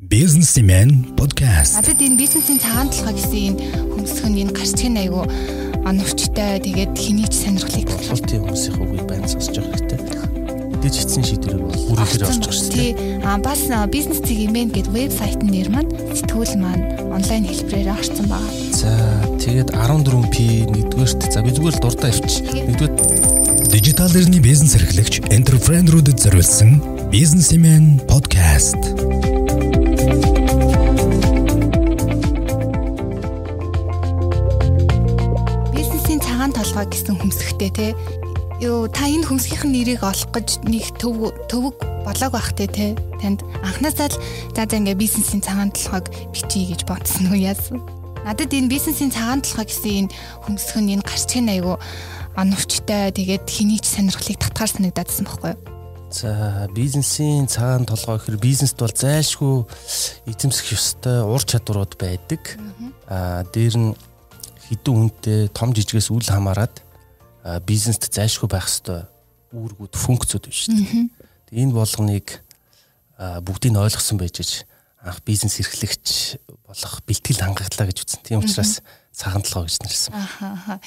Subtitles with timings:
[0.00, 1.76] Businessman podcast.
[1.76, 3.60] Надад энэ бизнесийн цагаан толгой гэсэн энэ
[3.92, 5.28] хөмсгөн энэ гарчгийн айгу
[5.84, 10.00] оновчтой тэгээд хэний ч сонирхлыг бодлолтын хүмүүсийн үгийг байна сонсож байгаа хэрэгтэй.
[10.72, 12.92] Мэдээж эцсийн шийдвэрийг бол орж байгаа шүү дээ.
[13.28, 13.60] А бас
[13.92, 18.56] бизнес цэг имэн гэдэг вебсайтын нэр маань сэтгүүл маань онлайн хэлбэрээр орсон байгаа.
[18.72, 18.88] За
[19.36, 20.36] тэгээд 14P
[20.80, 22.48] нэгдүгээрт за би зүгээр л дурдаа явчих.
[22.48, 26.80] Нэгдүгээр дижитал эрхний бизнес эрхлэгч энтерпренерүүдэд зориулсан
[27.12, 28.80] Businessman podcast.
[36.60, 37.86] Толгой гэсэн хөмсгтэй те.
[38.60, 44.12] Юу та энэ хөмсгийнхэн нэрийг олох гэж нэг төв төвөг болоог бах те танд анхнаасаа
[44.12, 44.20] л
[44.52, 47.80] за за ингээ бизнесийн цагаан толгойг бичиж гэж бодсон уу яасан?
[48.28, 50.12] Надад энэ бизнесийн цагаан толгой гэсэн энэ
[50.44, 51.80] хөмсгөн энэ гарчгийн айгу
[52.36, 55.60] оновчтой тэгээд хэний ч сонирхлыг татгаар санагдаадсан байхгүй юу?
[56.12, 59.64] За бизнесийн цагаан толгой гэхэр бизнест бол зайлшгүй
[60.28, 62.60] эзэмсэх ёстой ур чадварууд байдаг.
[63.08, 63.96] Аа дээр нь
[64.70, 66.70] хідэн үнэтэй том жижигээс үл хамааран
[67.66, 69.10] бизнест зайлшгүй байх ёстой
[69.50, 71.10] үүргүүд функцүүд биш дээ.
[71.50, 72.38] Энэ болгоныг
[73.18, 74.50] бүгдийг нь ойлгосон байж аж
[75.02, 78.22] анх бизнес эрхлэгч болох бэлтгэл хангаглаа гэж үзсэн.
[78.22, 78.78] Тийм учраас
[79.10, 80.14] цагаан толгой гэж нэрлсэн.
[80.14, 80.78] Ахаа.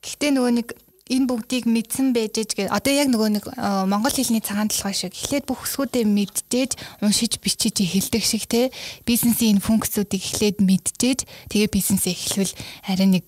[0.00, 0.68] Гэхдээ нөгөө нэг
[1.10, 2.70] энэ бүгдийг мэдсэн байж гээ.
[2.70, 3.44] Одоо яг нөгөө нэг
[3.90, 8.70] монгол хэлний цагаан толгой шиг эхлээд бүх өсгүүдээ мэдчихэж, уншиж, бичиж хэлдэг шиг те
[9.02, 12.54] бизнесийн энэ функцүүдийг эхлээд мэдчихэж, тэгээ бизнесээ эхлэвэл
[12.86, 13.26] арай нэг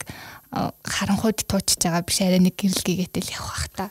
[0.87, 3.91] харанхуйд туучж байгаа биш арай нэг гэрэл гээгээл явах бах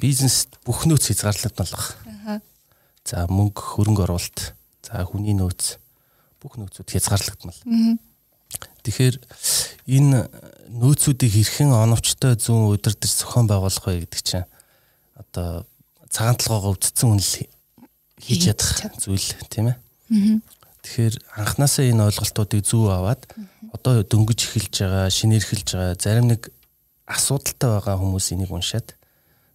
[0.00, 1.84] Бизнест бүх нөөц хязгаарлалт болох.
[3.04, 4.54] За мөнгө хөрөнгө оруулалт,
[4.86, 5.76] за хүний нөөц
[6.40, 7.58] бүх нөөцүүд хязгаарлагдмал.
[8.82, 9.16] Тэгэхээр
[9.90, 10.18] энэ
[10.70, 14.46] нөөцүүдийг хэрхэн оновчтой зүүн удирдах зохион байгуулах вэ гэдэг чинь
[15.18, 15.66] одоо
[16.12, 17.48] цагаан толгоогоо өвдсөн үнэл
[18.22, 18.70] хийж ядах
[19.02, 19.76] зүйл тийм ээ.
[20.82, 23.22] Тэгэхээр анханасаа энэ ойлголтуудыг зөв аваад
[23.74, 26.50] одоо дөнгөж эхэлж байгаа, шинээрхэлж байгаа зарим нэг
[27.06, 28.94] асуудалтай байгаа хүмүүс энийг уншаад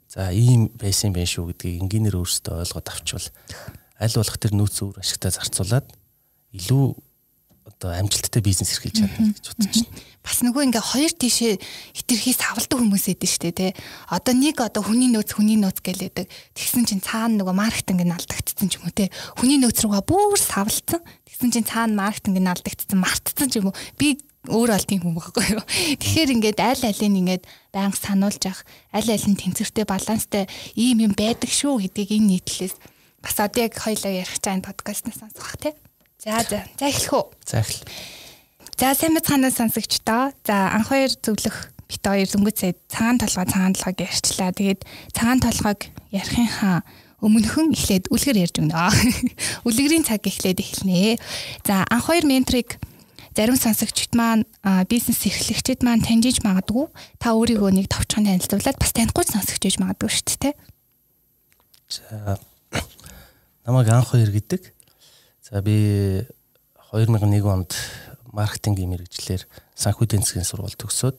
[0.07, 3.27] за ийм байсан байх шүү гэдгийг энгийнээр өөрсдөө ойлгоод авчвал
[3.99, 5.87] аль болох тэр нөөц өөр ашигтай зарцуулаад
[6.55, 6.85] илүү
[7.77, 10.01] одоо амжилттай бизнес эрхэлж чадна гэж бодож байна.
[10.25, 11.53] Бас нөгөө ингээ хоёр тишээ
[11.93, 13.71] хитрхий савлдаг хүмүүс эдэн штэ тий.
[14.09, 16.25] Одоо нэг одоо хүний нөөц хүний нөөц гэлээдэг.
[16.57, 19.13] Тэгсэн чинь цаана нөгөө маркетинг нь алдагдсан ч юм уу тий.
[19.37, 21.01] Хүний нөөц рүүгээ бүр савлцсан.
[21.29, 23.77] Тэгсэн чинь цаана маркетинг нь алдагдсан, мартцсан ч юм уу.
[23.95, 25.63] Би өөр аль тийм хүн байхгүй юу.
[26.01, 30.43] Тэгэхээр ингээд аль алийг ингээд байнга сануулж авах, аль аль нь тэнцвэртэй баланстай
[30.75, 32.75] ийм юм байдаг шүү гэдгийг энэ нийтлээс
[33.23, 35.75] бас одоо яг хоёлоо ярих чаан подкастнаас сонсох тий.
[36.27, 36.59] За за.
[36.75, 37.23] За эхлэх үү?
[37.47, 37.87] За эхэл.
[38.75, 40.35] За сайн мэцханаа сонсогчдоо.
[40.43, 44.51] За анх хоёр зөвлөх бит хоёр зөнгөц сая цагаан толгой цагаан толгойг ярьчлаа.
[44.51, 44.83] Тэгээд
[45.15, 46.83] цагаан толгойг ярихынхаа
[47.23, 48.75] өмнөхөн эхлээд үлгэр ярьж өгнө.
[49.71, 51.15] Үлгэрийн цаг эхлээд эхэлнэ.
[51.63, 52.75] За анх хоёр менторыг
[53.31, 54.43] зарим сонсогчд маань
[54.91, 56.91] бизнес эрхлэгчид маань таньжиж магадгүй
[57.23, 60.55] та өөрийгөө нэг товчхон танилцуулаад бас танихгүй сонсогч гэж магадгүй шүү дээ.
[61.87, 62.35] За
[63.63, 64.76] намайг анх хоёр гэдэг
[65.47, 66.27] За би
[66.91, 67.71] 2001 онд
[68.35, 69.47] маркетингийн мэрэгчлэр
[69.79, 71.15] санхүү засгийн сургууль төгсөөд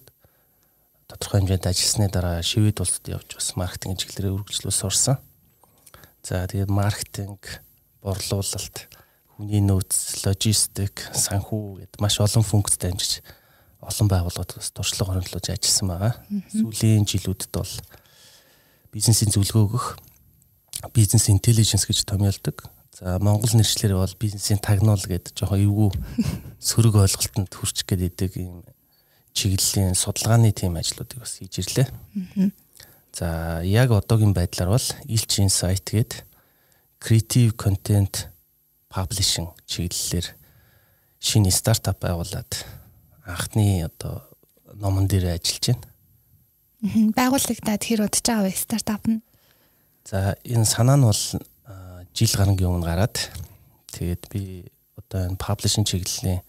[1.09, 5.17] тодорхой хэмжээнд ажилласны дараа шивэд улсад явж бас маркетинг чиглэлээр үргэлжлүүлж сурсан.
[6.21, 7.65] За тэгээд маркетинг,
[8.05, 8.77] борлуулалт,
[9.33, 13.25] хүний нөөц, логистик, санхүү гэд маш олон функцтэй амжиж
[13.81, 16.15] олон байгууллагад бас туршлага хөндлөж ажилласан байгаа.
[16.53, 17.75] Сүүлийн жилүүдэд бол
[18.93, 19.87] бизнесийн зөвлөгөө өгөх
[20.93, 25.91] бизнес интеллиженс гэж томьёолдог За Монгол нэршлэр бол бизнесийн тагнуул гэдэг жоохон эвгүй
[26.59, 28.65] сөрөг ойлголтод хүрч гээд ийм
[29.37, 31.89] чиглэлийн судалгааны тим ажлуудыг бас хийж ирлээ.
[33.13, 36.25] За яг одоогийн байдлаар бол Ilch Insight гээд
[36.99, 38.31] Creative Content
[38.91, 40.35] Publishing чиглэлээр
[41.23, 42.67] шинэ стартап байгуулад
[43.27, 44.27] анхны одоо
[44.75, 45.87] номон дээр ажиллаж байна.
[47.15, 49.23] Байгуулагдаад хэр удаж байгаа вэ стартап нь?
[50.07, 51.23] За энэ санаа нь бол
[52.19, 53.17] жил гарангийн өмнө гараад
[53.95, 54.67] тэгээд би
[54.99, 56.43] одоо энэ паблишинг чиглэлийн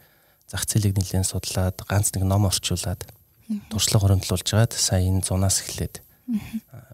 [0.49, 3.05] зах зээлийг нэлээд судлаад ганц нэг ном орчуулад
[3.69, 6.01] туршлага хөрөнгөлүүлж байгаад сая энэ зунаас эхлээд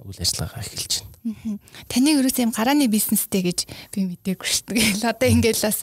[0.04, 1.60] үйл ажиллагаа эхэлж байна.
[1.88, 3.60] Таны ерөөс юм гарааны бизнестэй гэж
[3.96, 5.08] би мэдээгүй шүү дээ.
[5.08, 5.80] Одоо ингээд бас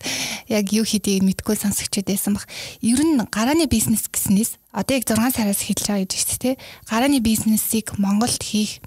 [0.49, 2.45] яг юу хийдгийг мэдгүй сонсогчд байсан баг.
[2.85, 6.55] Ер нь гарааны бизнес гэснээс одоо яг 6 сараас эхэлж байгаа гэж шүү дээ.
[6.89, 8.81] Гарааны бизнесийг Монголд хийх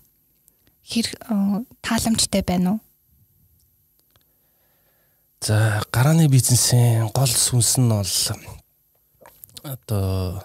[0.86, 1.14] хэр
[1.86, 2.85] тааламжтай байна уу?
[5.42, 8.14] За гарааны бизнесийн гол сүнс нь бол
[9.64, 10.44] одоо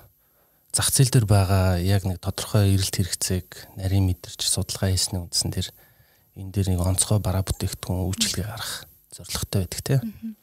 [0.73, 5.69] зах зээл дээр байгаа яг нэг тодорхой эрэлт хэрэгцээг нарийн мэдэрч судалгаа хийсний үндсэн дээр
[6.37, 10.37] энэ дээр нэг онцгой бараа бүтээгдэхүүн үйлчилгээ гаргах зорилготой байдаг тийм.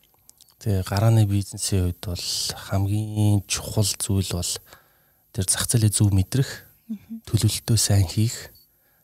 [0.60, 2.26] Тэгээ гарааны бизнесийн үед бол
[2.72, 4.52] хамгийн чухал зүйл бол
[5.32, 6.50] тэр зах зээлийн зөв мэдрэх,
[7.30, 8.52] төлөвлөлтөө сайн хийх.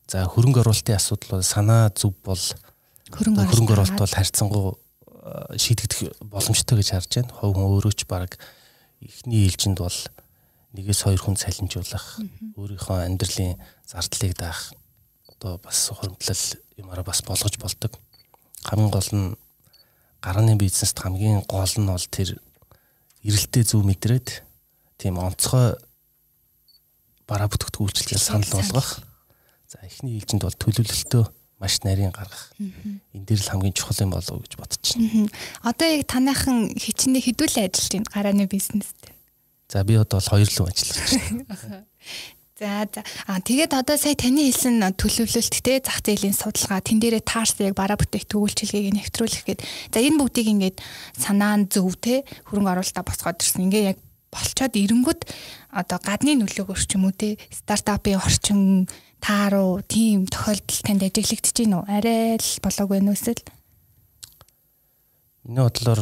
[0.10, 2.42] За хөрөнгө оруулалтын асуудал бол санаа зөв бол
[3.14, 4.74] Хөрөнгө оруулалт бол харьцангуй
[5.24, 7.32] шийдэгдэх боломжтой гэж харж байна.
[7.32, 8.36] Хов хүн өөрөө ч баг
[9.00, 10.00] эхний ээлжинд бол
[10.76, 12.20] нэгээс хоёр хүн цалинжуулах,
[12.60, 13.56] өөрийнхөө амьдралын
[13.88, 14.74] зардлыг даах
[15.32, 16.44] одоо бас хуримтлал
[16.76, 17.96] юмараа бас болгож болдог.
[18.68, 19.36] Хамгийн гол нь
[20.20, 22.40] гарааны бизнест хамгийн гол нь бол тэр
[23.24, 24.44] эрэлтээ зөв мэдрээд
[25.00, 25.76] тийм онцгой
[27.28, 29.04] бараа бүтээгдэхүүн үйлчлэгээ санал болгох.
[29.68, 31.24] За эхний ээлжинд бол төлөвлөлтөө
[31.64, 32.52] маш нарийн гаргах.
[32.60, 35.32] Энэ дээр л хамгийн чухал юм болов уу гэж бодож байна.
[35.64, 39.00] Одоо яг таныхан хичнээн хэдүүлээ ажиллаж байна гарааны бизнест.
[39.72, 41.88] За би одоо бол хоёр л ажиллаж байна.
[42.60, 43.02] За за.
[43.26, 47.98] А тэгээд одоо сая таны хэлсэн төлөвлөлттэй зах зээлийн судалгаа тэн дээрээ таарсан яг бараа
[47.98, 50.78] бүтээгдэхүүн үйлчилгээг нэвтрүүлэх гээд за энэ бүгдийг ингээд
[51.18, 53.66] санаа нь зөв те хөрөнгө оруулалтаа босгоод ирсэн.
[53.72, 53.98] Ингээ яг
[54.34, 55.22] болцоод ирэнгүүт
[55.78, 58.90] одоо гадны нөлөөгөөр ч юм уу те стартапын орчин
[59.22, 61.86] тааруу тийм тохиолдол танд ажиглагдаж байна уу?
[61.88, 63.42] Арай л болоогүй нэ эсвэл
[65.44, 66.02] Миний бодлоор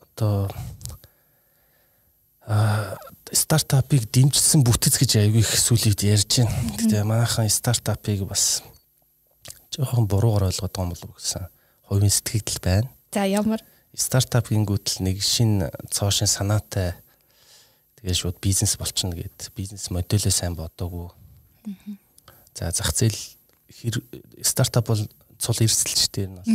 [0.00, 0.50] одоо
[2.46, 2.96] а
[3.32, 6.52] стартапыг дэмжсэн бүтэц гэж аягүй их сүлийд ярьж байна.
[6.76, 8.60] Гэтэ манайхан стартапыг бас
[9.72, 11.48] жоохон буруугаар ойлгоод байгаа юм болов уу гэсэн
[11.88, 12.88] хувийн сэтгэл байна.
[13.12, 13.60] за ямар
[13.92, 16.96] Стартап гингүүтэл нэг шин цоошин санаатай
[18.02, 21.14] тэгээ шууд бизнес болчихно гэд бизнес модельээ сайн бодоогүй.
[22.54, 23.14] За зах зээл
[24.42, 25.02] стартап бол
[25.38, 26.50] цул эрсдэлчтэй юм бол.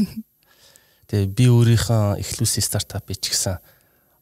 [1.08, 3.64] Тэгээ би өөрийнхөө эхлүүлсэн стартапыг ч гэсэн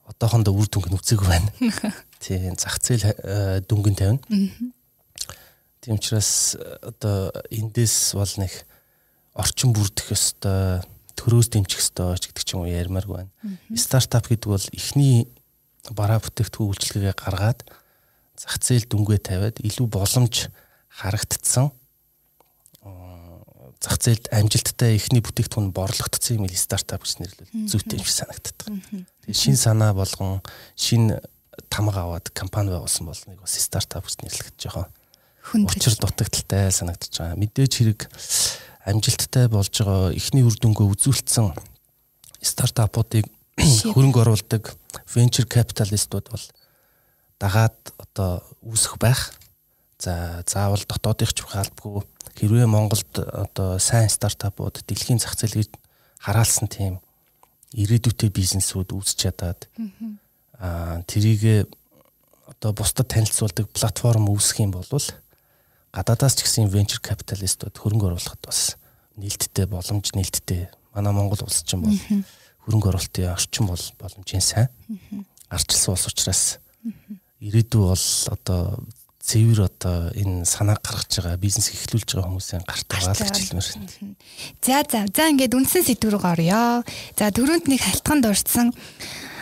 [0.05, 1.49] одоохондоо үр дүнг нь үзээгүй байна.
[2.21, 4.21] Тийм зах зээл э, дүнгийн тавина.
[5.81, 8.53] Тийм учраас э, одоо эндээс бол нэг
[9.33, 10.85] орчин бүрдэх ёстой,
[11.17, 13.33] төрөөс дэмжих ёстой ч гэдэг ч юм уу ярмааргүй байна.
[13.73, 15.25] Стартап гэдэг бол эхний
[15.93, 17.59] бараа бүтээгдэхүүн үйлчилгээгээ гаргаад
[18.39, 20.49] зах зээл дүнгээ тавиад илүү боломж
[20.89, 21.69] харагдцсан
[23.85, 28.67] зах зээлд амжилттай эхний бүтээгдэхүүн борлогдсон юм ил стартап гэж нэрлэл зүйтэй юм шиг санагддаг.
[29.29, 30.41] Тэгээ шин санаа болгон
[30.73, 31.13] шин
[31.69, 34.89] тамга аваад компани байгуулсан бол нэг бас стартап гэж жоохон
[35.45, 37.37] хүн учир дутагдaltaй санагдаж байгаа.
[37.37, 38.09] Мэдээж хэрэг
[38.89, 41.53] амжилттай болж байгаа эхний үр дүнгээ үзүүлсэн
[42.41, 44.73] стартапуудыг хөрөнгө оруулдаг
[45.11, 46.45] venture capitalistууд бол
[47.39, 49.31] дагаад одоо үүсэх байх.
[49.99, 52.03] За заавал дотоодынх ч хаалбгүй
[52.35, 55.71] хэрвээ Монголд одоо сайн стартапууд дэлхийн зах зээлийг
[56.19, 56.99] хараалсан тийм
[57.71, 59.67] ирээдүйтэй бизнесүүд үүсч чадаад
[60.59, 61.71] аа тэрийг
[62.47, 64.87] одоо бусдад танилцуулдаг платформ үүсэх юм бол
[65.95, 68.75] гадаадаас ч гэсэн venture capitalistууд хөрөнгө оруулахад бас
[69.15, 71.95] нээлттэй боломж нээлттэй манай Монгол улс ч юм бол
[72.65, 74.67] хөрөнгө оруулалтын орчин бол боломжийн сайн
[75.53, 76.43] арчилсан улс учраас
[77.39, 78.81] ирээдүй бол одоо
[79.25, 83.69] цэвэр одоо энэ санаа гаргаж байгаа бизнес эхлүүлж байгаа хүмүүсийн гарт байгаа л гэж хэлмээр
[83.73, 83.89] байна.
[84.61, 86.85] За за за ингээд үндсэн сэдв рүү орё.
[87.17, 88.69] За дөрөнд нэг халтганд дурдсан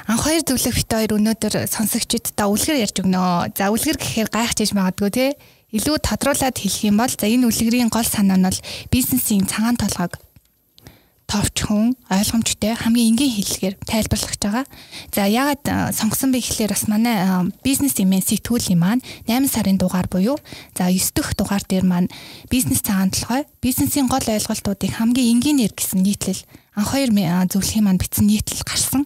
[0.07, 3.51] анх хоёр зөвлөх бит хоёр өнөөдөр сонсогчдод үлгэр ярьж өгнө.
[3.59, 5.27] За үлгэр гэхээр гайхаж иж магадгүй те.
[5.75, 10.15] Илүү тодруулаад хэлэх юм бол за энэ үлгэрийн гол санаа нь бол бизнесийн цагаан толгойг
[11.33, 14.65] товч хүн ойлгомжтой хамгийн энгийн хэллэгээр тайлбарлах гэж байгаа.
[15.09, 19.81] За ягаад э, сонгосон бэ гэхлээр бас манай э, бизнес имэн сэтгүүлийн маань 8 сарын
[19.81, 20.37] дугаар буюу
[20.77, 22.13] за 9 дэх дугаар дээр маань
[22.53, 26.45] бизнес цагаан толгой бизнесийн гол ойлголтуудыг хамгийн энгийнээр гэсэн нийтлэл
[26.77, 29.01] анх хоёр э, зөвлөхийн маань бичсэн нийтлэл гарсан.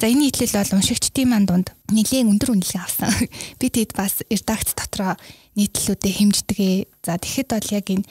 [0.00, 3.12] За энэ нийтлэл бол уншигчдын маань дунд нэлээд өндөр үнэлгээ авсан.
[3.60, 5.20] Би тэд бас редакц дотроо
[5.60, 6.88] нийтлэлүүдэд хэмждэгэ.
[7.04, 8.08] За тэгэхэд бол яг энэ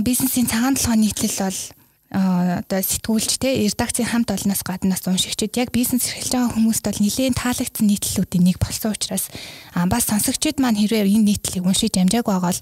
[0.00, 1.60] бизнесийн цагаан толгой нийтлэл бол
[2.10, 7.38] одоо сэтгүүлч те редакцийн хамт олноос гаднаас уншигчид яг бизнес эрхэлж байгаа хүмүүст бол нэлээд
[7.38, 9.30] таалагдсан нийтлэлүүдийн нэг болсон учраас
[9.86, 12.60] бас сонсогчид маань хэрвээ энэ нийтлэлийг уншиж амжааг байгаа бол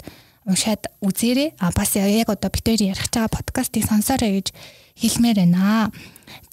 [0.53, 4.53] уншаад үзээрэй а бас яг одоо бид хоёр ярих байгаа подкастыг сонсоорой гэж
[5.01, 5.89] хэлмээр байна.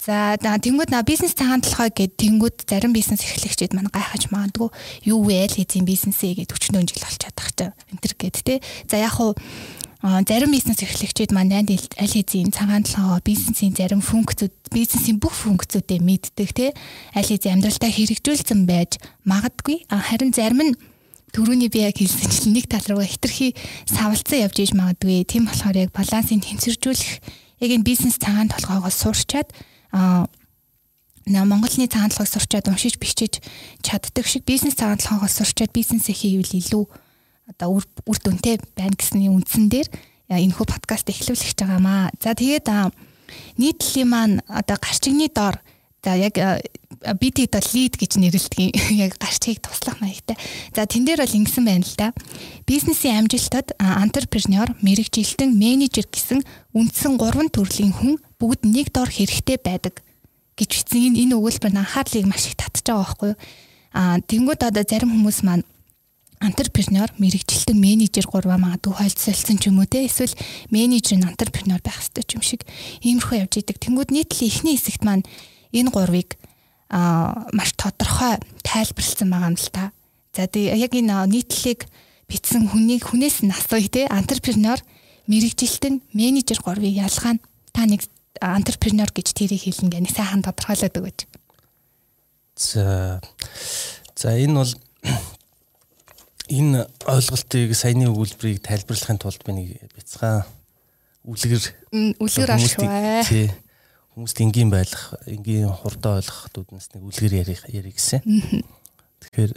[0.01, 4.69] За тэнгууд на бизнес цагаан толгой гэд тэнгууд зарим бизнес эрхлэгчид маань гайхаж магадгүй
[5.05, 8.61] юу вэ л эзэн бизнесээ гэд 40 жил болчиход тах чинь энэ төр гэд те.
[8.89, 9.35] За яг хуу
[10.01, 16.49] зарим бизнес эрхлэгчид манданд аль хэзээ цагаан толгоо бизнесийн зарим функцүүд бизнесийн бүх функцүүдээ мэддэг
[16.53, 16.73] те
[17.17, 20.77] аль хэзээ амьдралдаа хэрэгжүүлсэн байж магадгүй харин зарим нь
[21.33, 23.57] төрөүний би яг хэлсэнчлэн нэг тал руу хитрхи
[23.89, 25.25] савлцсан явж иж магадгүй.
[25.25, 27.11] Тийм болохоор яг балансыг тэнцвэржүүлэх
[27.61, 29.49] яг энэ бизнес цагаан толгоогоо сурчаад
[29.91, 33.43] на Монголны цагаан толгойг сурчаад уншиж бичиж
[33.83, 36.85] чаддаг шиг бизнес цагаан толгоогоо сурчаад бизнесээ хийвэл илүү
[37.47, 39.87] одоо үр дүнтэй байна гэсний үндсэн дээр
[40.29, 42.11] энэ хүү подкаст эхлүүлэх гэж байгаамаа.
[42.19, 42.67] За тэгээд
[43.57, 45.59] нийтлэлийн маань одоо гарчигны доор
[46.07, 46.37] За яг
[47.19, 50.37] бид хэд бол лид гэж нэрлэдэг яг гарчгийг туслах маягтай.
[50.71, 52.13] За тэн дээр бол ингэсэн байна л да.
[52.63, 59.99] Бизнесийн амжилтад антрепренер, мэрэгжилтэн, менежер гэсэн үндсэн гурван төрлийн хүн бүгд нэг дор хэрэгтэй байдаг
[60.55, 63.39] гэж бичсэн энэ энэ өгүүлбэр анхаарлыг маш их татж байгаа байхгүй юу?
[63.91, 65.67] Аа тэнгууд одоо зарим хүмүүс маань
[66.39, 70.33] антрепренер, мэрэгжилтэн, менежер гурваа магадгүй хойлцолсон ч юм уу те эсвэл
[70.69, 72.61] менежер нь антрепренер байх хэрэгтэй юм шиг
[73.01, 73.81] иймэрхүү явж идэг.
[73.81, 75.25] Тэнгууд нийтлэн эхний хэсэгт маань
[75.73, 76.37] энэ гурвыг
[76.93, 79.91] а маш тодорхой тайлбарлсан байгаа юм л та.
[80.37, 81.89] За тэгээ яг энэ нийтлэлийг
[82.29, 84.79] бичсэн хүнийг хүнээс нь асууя те антрепренер
[85.25, 88.05] мэрэгжилтэн менежер гурвыг ялгаа нь та нэг
[88.39, 91.19] антрепренер гэж тэрийг хэлнэ гэх нэг сайхан тодорхойлоод өгөөч.
[92.55, 93.19] За
[94.15, 94.71] за энэ бол
[96.47, 100.43] энэ ойлголтыг саяны өгүүлбэрийг тайлбарлахын тулд би нэг бяцхан
[101.27, 101.63] үлгэр
[102.19, 102.87] үлгэр ашгүй.
[103.27, 103.47] Тий
[104.17, 108.25] хүмүүст энгийн байх, энгийн хурдан ойлгох дүүднээс нэг үлгэр ярих гэсэн.
[109.21, 109.53] Тэгэхээр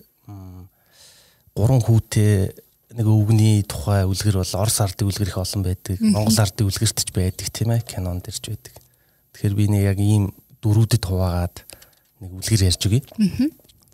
[1.57, 2.53] гурван хүүтэй
[2.93, 5.97] нэг өвгний тухай үлгэр бол Орос ардын үлгэр их олон байдаг.
[6.05, 7.89] Монгол ардын үлгэрт ч байдаг тийм ээ.
[7.89, 8.77] Кинон дэрч байдаг.
[9.33, 10.29] Тэгэхээр би нэг яг ийм
[10.61, 11.57] дөрүүдэд хуваагаад
[12.21, 13.01] нэг үлгэр ярьж өгье.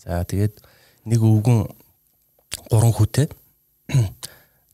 [0.02, 0.58] За тэгээд
[1.06, 1.70] нэг өвгөн
[2.70, 3.26] гурван хүүтэй.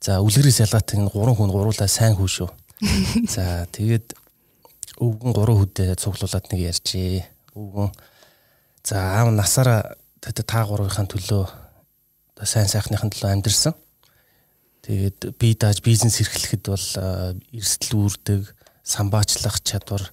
[0.03, 2.51] За үлгэрээс ялгаатай энэ гурван хүн гуруулаа сайн хүү шүү.
[3.35, 4.17] За тэгээд
[4.99, 7.23] өвгөн гурван хүдээ цуглуулад нэг ярьжээ.
[7.55, 7.93] Өвгөн
[8.83, 11.45] за аав насаараа та гурвынхаа төлөө
[12.43, 13.75] сайн сайхныхын төлөө амьдэрсэн.
[14.83, 16.89] Тэгээд би дааж бизнес эрхлэхэд бол
[17.55, 18.43] эрсдэл үүрдэг,
[18.83, 20.11] самбаачлах чадвар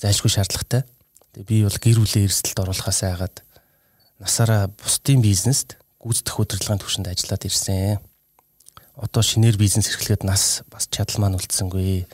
[0.00, 0.88] зайлшгүй шаардлагатай.
[1.36, 3.44] Тэгээд би бол гэр бүлийн эрсдэлд оруулахаас айгаад
[4.16, 7.98] насаараа бусдын бизнест гүйцэтгэх удирдлагын түвшинд ажиллаад ирсэн.
[9.00, 12.04] Одоо шинээр бизнес эрхлэхэд нас бас чадал маань үлдсэнгүй.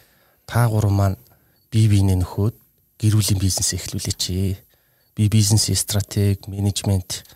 [0.46, 1.18] Та гурав маань
[1.74, 2.54] бие биенээ нөхөөд
[3.02, 4.24] гэр бүлийн бизнес эхлүүлээч.
[5.18, 7.26] Би бизнесийн стратеги, менежмент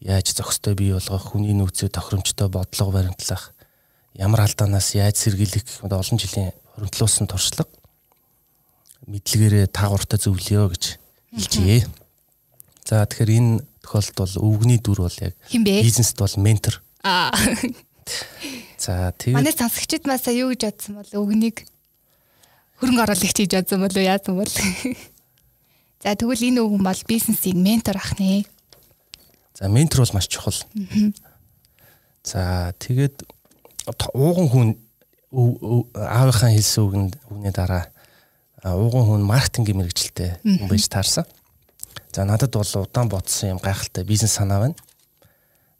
[0.00, 3.52] яаж зохистой бий болгох, хүний нөөцөө тохиромжтой бодлого баримтлах,
[4.18, 7.70] ямар алдаанаас яаж сэргийлэх гэх мэт олон жилийн хоригдлуулсан туршлага
[9.06, 10.98] мэдлэгээрээ таагууртаа зөвлөё гэж
[11.34, 11.86] хэлжээ.
[12.86, 16.82] За тэгэхээр энэ тохиолдолд бол өвгний дүр бол яг бизнест бол ментор.
[17.02, 17.34] Аа.
[18.78, 21.66] За тэгээд манай сонсогчид масаа юу гэж бодсон бол өвгнийг
[22.82, 24.52] хөрөнгө оруулагч хийж бодсон болов яасан бол.
[26.02, 28.42] За тэгвэл энэ өвгөн бол бизнесийг ментор ах нэ.
[29.54, 30.58] За ментор бол маш чухал.
[32.26, 33.22] За тэгээд
[34.14, 34.68] ууган хүн
[35.94, 37.86] аавынхаа хэлсэн үгэнд үгний дараа
[38.66, 41.26] ууган хүн маркетингийн мэрэгчлээ хүн байж таарсан.
[42.12, 44.76] За надад бол удаан бодсон юм гайхалтай бизнес санаа байна.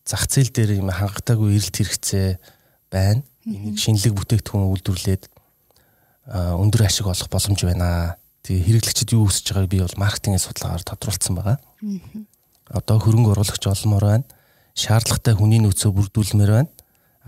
[0.05, 2.41] Зах зээл дээр юм хангалтайгүй эрэлт хэрэгцээ
[2.91, 3.23] байна.
[3.45, 5.29] Энийг шинэлэг бүтээгдэхүүн үйлдвэрлээд
[6.33, 8.17] өндөр ашиг олох боломж байна.
[8.49, 11.59] Тэгээ хэрэглэгчид юу хүсэж байгааг би бол маркетингийн судалгаагаар тодруулсан байгаа.
[12.73, 14.25] Одоо хөрөнгө оруулагч олмоор байна.
[14.73, 16.71] Шаардлагатай хүний нөөцөө бүрдүүлмээр байна.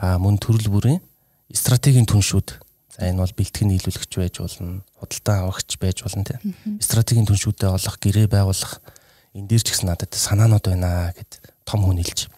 [0.00, 1.04] А мөн төрөл бүрийн
[1.52, 2.58] стратегийн түншүүд.
[2.96, 6.56] За энэ бол бэлтгэн нийлүүлэгч байж болно, худалдан авагч байж болно тийм.
[6.80, 8.80] Стратегийн түншүүдэд олох, гэрээ байгуулах
[9.36, 12.32] энэ дээр ч гэсэн надад санаанууд байна гэд том хүн хэлж.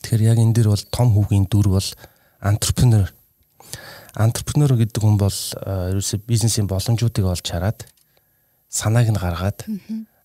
[0.00, 1.88] Тэгэхээр яг энэ дээр бол том хүүгийн дүр бол
[2.40, 3.12] entrepreneur
[4.16, 7.84] Антрепренер гэдэг хүн бол ерөөсөө бизнесийн боломжуудыг олж хараад
[8.72, 9.68] санааг нь гаргаад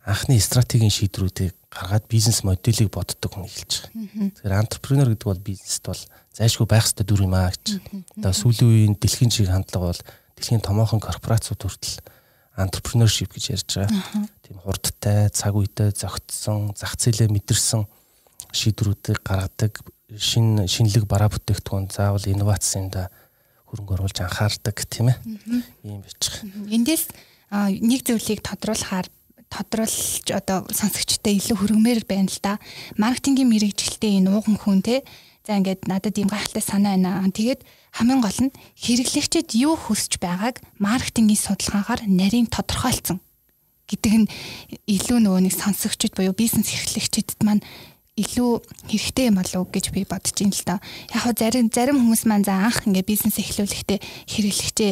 [0.08, 4.32] анхны стратегийн шийдрүүдийг гаргаад бизнес моделийг боддог хүн эхэлж байгаа.
[4.32, 7.84] Тэгэхээр антрепренер гэдэг бол бизнест бол зайлшгүй байх ёстой дүр юм аа гэж.
[8.16, 10.02] Одоо сүүлийн үеийн дэлхийн шиг хандлага бол
[10.42, 12.02] дэлхийн томоохон корпорациуд хүртэл
[12.58, 14.26] антрепренершип гэж ярьж байгаа.
[14.42, 17.86] Тийм хурдтай, цаг үедээ зөгтсөн, зах зээлээ мэдэрсэн
[18.52, 19.80] шийдвэрүүдийг гаргадаг
[20.18, 23.08] шин шинэлэг бараа бүтээгдэхүүн заавал инновацинда
[23.72, 25.18] хөрөнгө оруулж анхаардаг тийм ээ.
[25.88, 26.44] Ийм байгаа.
[26.68, 27.04] Эндээс
[27.80, 29.08] нэг зүйлийг тодруулахаар
[29.48, 32.60] тодруулж одоо сонсогчтой илүү хөргмээр байна л да.
[33.00, 35.04] Маркетингийн мэрэгжилтэй энэ ууган хүн те.
[35.48, 37.24] За ингээд надад ийм гайхалтай санаа байна.
[37.32, 43.20] Тэгээд хамгийн гол нь хэрэглэгчид юу хүсэж байгааг маркетингийн судалгаагаар нарийн тодорхойлцсон
[43.92, 44.28] гэдэг нь
[44.88, 47.64] илүү нөгөө нэг сонсогчд буюу бизнес эрхлэгчдэд маань
[48.16, 48.52] илүү
[48.92, 50.80] хэрэгтэй юм болов уу гэж би бодож ин л доо.
[51.16, 54.92] Яг хөө зарим зарим хүмүүс маань за анх ингээ бизнес эхлүүлэхдээ хэрэглэгчээ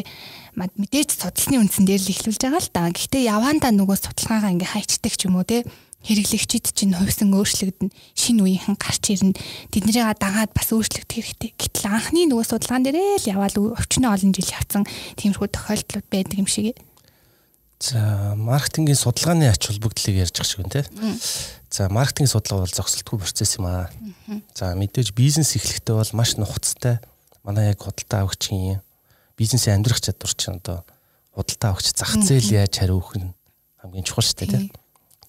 [0.55, 2.87] мэдээж судалсны үндсэн дээр л эхлүүлж байгаа л да.
[2.91, 5.67] Гэхдээ яваандаа нөгөө судалгаагаа ингээ хайчдаг ч юм уу те
[6.07, 9.35] хэрэглэгчид чинь хувьсан өөрчлөгдөн шинэ үеийнхэн гарч ирнэ.
[9.75, 11.51] Тэднийгээ дагаад бас өөрчлөгдөх хэрэгтэй.
[11.59, 14.83] Гэтэл анхны нөгөө судалгаан дээрээ л яваал өвчнөө олон жил явцсан
[15.19, 16.79] тиймэрхүү тохиолдлууд байдаг юм шиг.
[17.79, 20.87] За маркетингийн судалгааны ач холбогдлыг ярьж байгаа шиг байна те.
[21.71, 23.91] За маркетинг судалгаа бол зогсолтгүй процесс юм аа.
[24.55, 26.99] За мэдээж бизнес эхлэхдээ бол маш нухацтай.
[27.43, 28.83] Манай яг худалдаа авагчийн
[29.39, 30.83] бизнесийн амьдрах чадвар чинь одоо
[31.31, 33.31] худалдаа авагч зах зээл яаж хариух нь
[33.79, 34.71] хамгийн чухал шүү дээ тийм.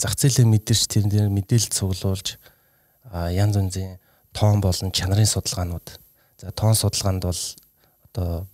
[0.00, 2.40] Зах зээлийн мэдэрч тэр дээр мэдээлэл цуглуулж
[3.12, 4.00] янз янзын
[4.32, 5.88] тоон болон чанарын судалгаанууд.
[6.40, 7.42] За тоон судалгаанд бол
[8.08, 8.48] одоо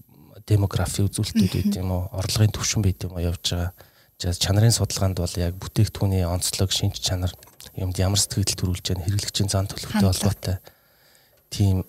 [0.46, 3.72] демографи үзүүлэлтүүд байт юм уу, орлогын түвшин байт юм уу явж байгаа.
[4.18, 7.30] За чанарын судалгаанд бол яг бүтээгдэхүүний онцлог, шинж чанар
[7.76, 10.56] юмд ямар сэтгэл төрүүлж байгаа хэрэглэгчийн зан төлөвтэй холбоотой
[11.52, 11.84] тийм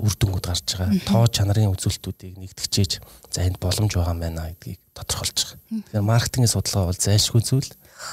[0.00, 0.98] үр дүнгууд гарч байгаа.
[1.06, 2.92] Тоо чанарын үзүүлэлтүүдийг нэгтгэжээж
[3.30, 5.60] за энд боломж байгаа юм байна гэдгийг тодорхойлж байгаа.
[5.92, 7.70] Тэгэхээр маркетингийн судалгаа бол зайлшгүй зүйл.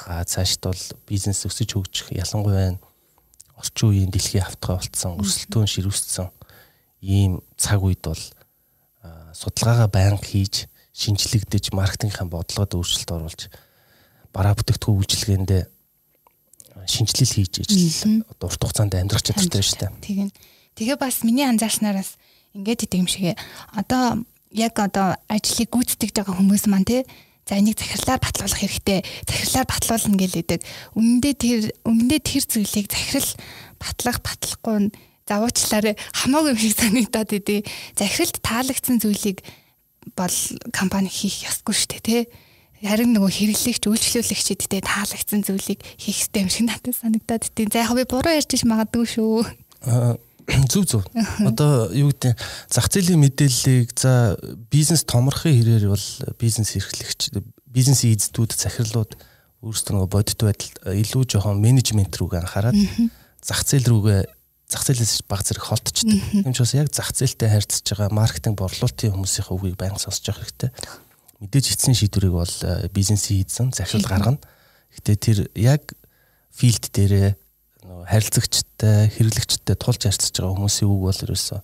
[0.08, 2.78] А цаашд бол бизнес өсөж хөгжих ялангуяа
[3.58, 6.30] орчин үеийн дэлхийн автгаа болцсон, өрсөлдөөн ширүүссэн
[7.02, 8.24] ийм цаг үед бол
[9.34, 13.42] судалгаагаа байнга хийж шинжлэгдэж маркетингийнхаа бодлогод өөрчлөлт оруулж
[14.34, 15.64] бараа бүтээгдэхүүн үйлчилгээндээ
[16.88, 18.26] шинжилэл хийж ижил.
[18.28, 19.92] Урт хугацаанд амьдрах чадвартай шүү дээ.
[20.02, 20.30] Тийм.
[20.76, 22.16] Тэгээ бас миний анзаарснаараас
[22.56, 23.36] ингээд идэм шигэ
[23.76, 27.04] одоо яг одоо ажлыг гүйцэтгэж байгаа хүмүүс маань те
[27.51, 29.03] за энийг захирлаар батлуулах хэрэгтэй.
[29.27, 30.62] Захирлаар батлуулна гэлээдэг.
[30.96, 33.31] Үнэндээ тэр үнэндээ тэр зүйлийг захирал
[33.75, 34.93] батлах батлахгүй нь
[35.27, 37.67] завуучлаарэ хамаагүй юм шиг санагдаад идэв.
[38.00, 39.43] Захиралд таалагдсан зүйлийг
[40.15, 40.38] бол
[40.72, 42.17] компани хийх ёсгүй шүү дээ те
[42.81, 47.70] харин нөгөө хэрэглэгч үйлчлүүлэгчдэд таалагдсан зүйлийг хийх хэрэгтэй юм шиг надад санагдаад тийм.
[47.70, 49.46] За яг би буруу ярьж иш магадгүй шүү.
[50.72, 51.04] Зүг зүг.
[51.44, 52.36] Одоо юу гэдэг
[52.72, 54.38] зах зээлийн мэдээллийг за
[54.72, 56.08] бизнес томрохын хэрээр бол
[56.40, 57.36] бизнес эрхлэгч
[57.68, 59.16] бизнесийн эздүүд захирлууд
[59.62, 62.78] өөрсдөө нөгөө бодит байдал илүү жоохон менежмент рүүгээ анхаарад
[63.46, 64.22] зах зээл рүүгээ
[64.72, 66.44] зах зээлээс баг зэрэг холтчихдээ.
[66.44, 70.48] Тийм ч бас яг зах зээлтэй харьцаж байгаа маркетинг борлуулалтын хүмүүсийн үгийг байнга сонсож явах
[70.48, 70.72] хэрэгтэй
[71.42, 74.40] мэдээж эцсийн шийдвэрийг бол э, бизнесийн хийдсэн захирал гаргана.
[74.94, 75.98] Гэтэ тэр яг
[76.54, 77.34] филд дээрээ
[77.82, 81.60] нөгөө харилцагчтай, хэрэглэгчтэй тулж харьцаж байгаа хүмүүсийн үг бол ерөөсөө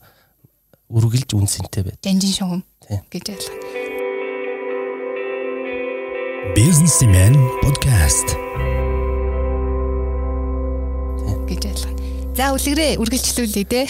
[0.89, 2.01] үргэлж үнсэнтэй байд.
[2.01, 2.61] Жанжин шугам
[3.13, 3.57] гэж ойлгоо.
[6.57, 8.33] Businessman podcast
[11.45, 11.93] гэж ойлгоо.
[12.33, 13.85] За үлгэрээ үргэлжлүүлээ дээ.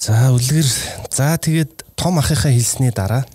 [0.00, 0.68] За үлгэр.
[1.12, 3.28] За тэгээд том ахыхаа хэлсний дараа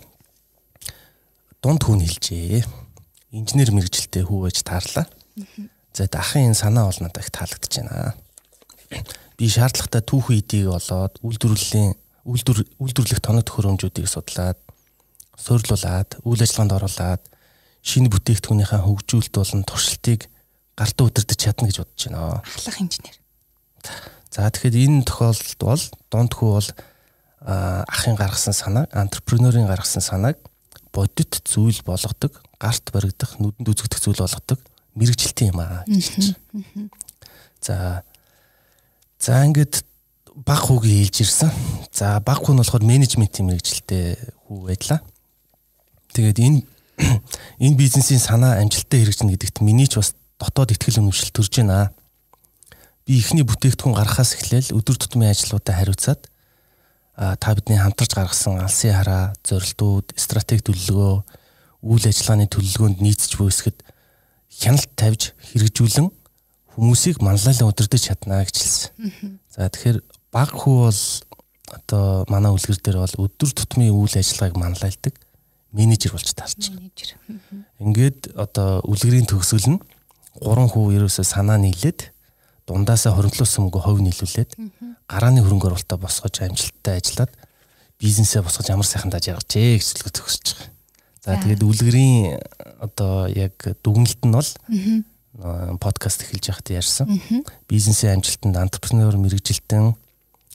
[1.62, 2.66] дунд хүн хэлжээ.
[3.30, 5.06] Инженер мэрэгжилтэй хүү байж таарлаа.
[5.96, 8.14] За дахин энэ санаа бол надад их таалагдж байна.
[9.36, 11.94] Би шаардлагатай түүхэн эдийг олоод үйлдвэрлэлийн
[12.26, 14.58] үйлдвэр үйлдвэрлэх тоног төхөөрөмжүүдийг судлаад
[15.36, 17.22] суйрлуулад үйл ажиллагаанд оруулаад
[17.84, 20.26] шинэ бүтээгдэхүүнийхээ хөгжүүлэлт болон туршилтыг
[20.74, 22.42] гартаа удирдах чадна гэж бодож байна.
[22.42, 23.16] Ахлах инженер.
[24.32, 26.70] За тэгэхээр энэ тохиолдолд бол дунд хүү бол
[27.46, 30.40] ахын гаргасан санаа, антрепренерийн гаргасан санааг
[30.90, 34.60] бодит зүйл болгодог, гарт баригдах, нүдэнд үзэгдэх зүйл болгодог
[34.96, 35.84] мэрэгжилтийн юм аа.
[37.60, 38.02] За
[39.20, 39.84] за ингээд
[40.44, 41.50] баг хүүгийн ээлж ирсэн.
[41.92, 44.16] За баг хүн болохоор менежментийн мэрэгжилтэй
[44.48, 45.00] хүү байдлаа.
[46.12, 46.60] Тэгээд энэ
[47.64, 51.92] энэ бизнесийн санаа амжилттай хэрэгжинэ гэдэгт миний ч бас дотоод ихтгэл өнөмшил төрж байна.
[53.08, 56.28] Би ихний бүтээгдэхүүн гаргахаас эхлээл өдөр тутмын ажлуудаа хариуцаад
[57.16, 61.24] та бидний хамтарч гаргасан алсын хараа, зорилтууд, стратеги төлөвлөгөө,
[61.88, 63.80] үйл ажиллагааны төлөвлөгөөнд нийцж буйсгэд
[64.52, 66.12] хяналт тавьж хэрэгжүүлэн
[66.76, 69.40] хүмүүсийг манлайлан удирдах чадна гэж хэлсэн.
[69.48, 71.02] За тэгэхээр баг хүү бол
[71.72, 75.14] одоо манай үлгэр дээр бол өдөр тутмын үйл ажиллагааг манлайлдаг
[75.72, 76.92] менежер болж таарч байгаа.
[77.80, 79.80] Ингээд одоо үлгэрийн төгсгөл нь
[80.36, 82.12] гурван хүү ерөөсөө санаа нийлээд
[82.68, 84.52] дундаасаа хоригдлуулсан мөнгө хувь нийлүүлээд
[85.08, 87.32] гарааны хөрөнгө оруулалтаа босгож амжилттай ажиллаад
[88.00, 90.70] бизнесээ босгож ямар сайхан даж яргажээ гэж зөвлөгөө төгсөж байгаа.
[91.24, 92.38] За тэгээд үлгэрийн
[92.84, 94.50] одоо яг дүгнэлт нь бол
[95.36, 97.20] подкаст эхэлж байхад ярьсан.
[97.68, 99.94] Бизнесийн амжилтанд антрепренер мэрэгжилтэн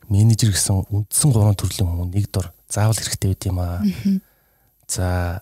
[0.09, 3.79] менежер гэсэн үндсэн гурван төрлийн хүн нэг дор заавал хэрэгтэй байд юм аа.
[4.87, 5.41] За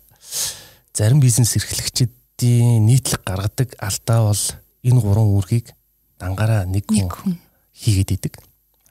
[0.94, 4.44] зарим бизнес эрхлэгчдийн нийтлэг гаргадаг алдаа бол
[4.84, 5.72] энэ гурван үүргийг
[6.20, 7.40] дангаараа нэг хүн
[7.74, 8.34] хийгээд идэг.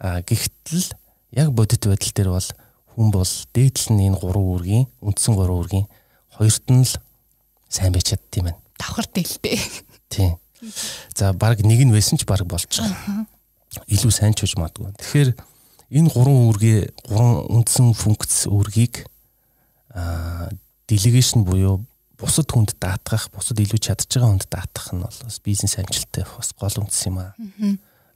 [0.00, 0.96] А гэхдээ
[1.36, 2.48] яг бодит байдал дээр бол
[2.96, 5.86] хүн бол дээдл нь энэ гурван үүргийн үндсэн гурван үүргийн
[6.40, 6.94] хоёрт нь л
[7.68, 8.60] сайн байж чаддсан юм байна.
[8.78, 9.60] Давхар дэлтэй.
[10.08, 10.38] Тийм.
[11.14, 13.26] За баг нэг нь байсан ч баг болж байгаа.
[13.86, 14.96] Илүү сайн ч үж магадгүй.
[14.98, 15.30] Тэгэхээр
[15.94, 19.06] энэ гурван үүргээ гурван үндсэн функц үүргийг
[19.94, 20.48] а
[20.88, 21.84] делегашн буюу
[22.18, 26.50] бусад хүнд даатгах, бусад илүү чадж байгаа хүнд даатгах нь бол бас бизнес амжилттай бас
[26.58, 27.32] гол үндэс юм аа.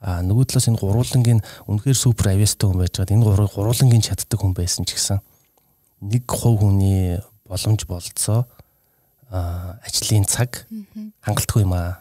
[0.03, 3.15] Аа нөгөө талаас энэ гурвуулангийн үнэхээр супер авиастай хүн байж байгаа.
[3.15, 5.23] Энэ гурвуулангийн чаддаг хүн байсан ч гэсэн
[6.03, 8.51] нэг хувь хүний боломж болцоо
[9.33, 10.67] ажлын цаг
[11.25, 12.01] хангалтгүй юм аа.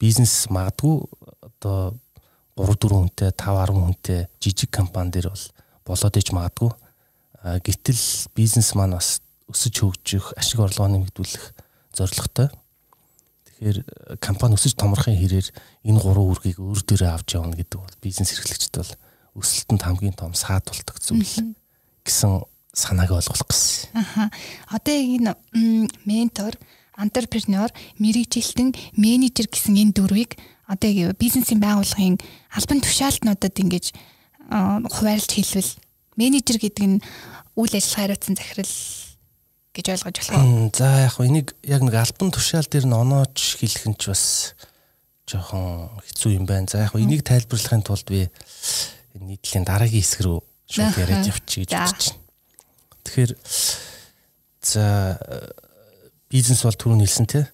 [0.00, 1.04] Бизнес магадгүй
[1.44, 1.94] одоо
[2.56, 5.44] 3 4 хүнтэй 5 10 хүнтэй жижиг компани дээр бол
[5.84, 6.72] болоод иж магадгүй.
[7.44, 8.00] Гэтэл
[8.32, 9.20] бизнес маань бас
[9.52, 11.52] өсөж хөгжих, ашиг орлогоо нэмэгдүүлэх
[11.92, 12.48] зорилготой.
[13.44, 15.52] Тэгэхээр э, компани өсөж томрохын хэрээр
[15.84, 18.92] энэ гурван үргийг өөр дээрээ авч явна гэдэг бол бизнес эрхлэгчд бол
[19.36, 21.54] өсөлтөнд хамгийн том саад болдог зүйл
[22.02, 22.32] гэсэн
[22.74, 23.94] санааг ойлгох гэсэн.
[23.94, 24.30] Аха.
[24.68, 25.34] Одоо энэ
[26.04, 26.58] ментор,
[26.98, 32.18] антрепренер, мэрэгжилтэн, менежер гэсэн энэ дөрвийг одоо бизнесийн байгууллагын
[32.50, 33.94] албан тушаалтнуудад ингэж
[34.50, 35.72] хуваарлж хэлвэл
[36.16, 37.02] менежер гэдэг нь
[37.56, 38.74] үйл ажиллагаа хариуцсан захирал
[39.74, 40.70] гэж ойлгож болох уу?
[40.74, 44.54] За яг хөө энийг яг нэг альбан тушаал дээр нь онооч хэлэх нь ч бас
[45.26, 46.70] жоохон хэцүү юм байна.
[46.70, 48.30] За яг хөө энийг тайлбарлахын тулд би
[49.18, 50.38] нийтлийн дараагийн хэсэг рүү
[50.70, 52.23] шууд яриад явчих гэж За.
[53.04, 53.32] Тэгэхээр
[54.64, 54.84] за
[56.32, 57.44] бизнес бол түрүү хэлсэн тий.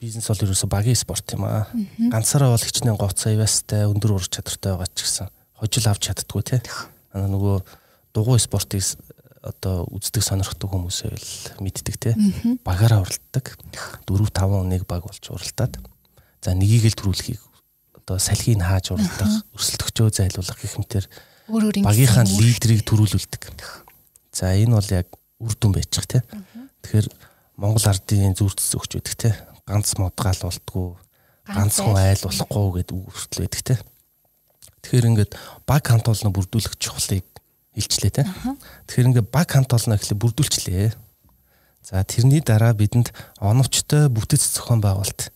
[0.00, 1.66] Бизнес бол ерөөсө багийн спорт юм аа.
[1.98, 6.60] Ганцаараа бол хичнээн говц аяастай өндөр ур чадвартай байгаа ч гэсэн хожил авч чаддгүй тий.
[7.12, 7.60] Аа нөгөө
[8.14, 8.84] дугуй спортыг
[9.46, 11.30] одоо үздэг сонирхдаг хүмүүсээ л
[11.62, 12.14] мэддэг тий.
[12.66, 13.56] Багаараа уралддаг.
[14.06, 15.78] 4 5 нэг баг болж уралдаад.
[16.42, 17.40] За нёгийг л төрүүлэхийг
[18.06, 21.04] одоо салхийг хааж уралдах, өрсөлдөгчөө зайлуулах гэх мэтэр
[21.82, 23.42] багийнхаа лидерийг төрүүлүүлдэг.
[24.36, 25.08] За энэ бол яг
[25.40, 26.20] үр дүн байчих тий.
[26.84, 27.08] Тэгэхээр
[27.56, 29.34] Монгол ардын зүртс өгч байдаг тий.
[29.64, 31.00] Ганц модгаал болтгоо,
[31.48, 32.20] Ганц ганцхан айл.
[32.20, 33.78] болохгүй гэдэг үг хүртэл байдаг тий.
[34.84, 35.32] Тэгэхээр ингээд
[35.64, 37.24] баг хамт олно бүрдүүлэх чухлыг
[37.72, 38.26] илчлээ тий.
[38.84, 40.92] Тэгэхээр ингээд баг хамт олно гэхлээр бүрдүүлчлээ.
[41.80, 45.32] За тэрний дараа бидэнд оновчтой бүтэц зохион байгуулалт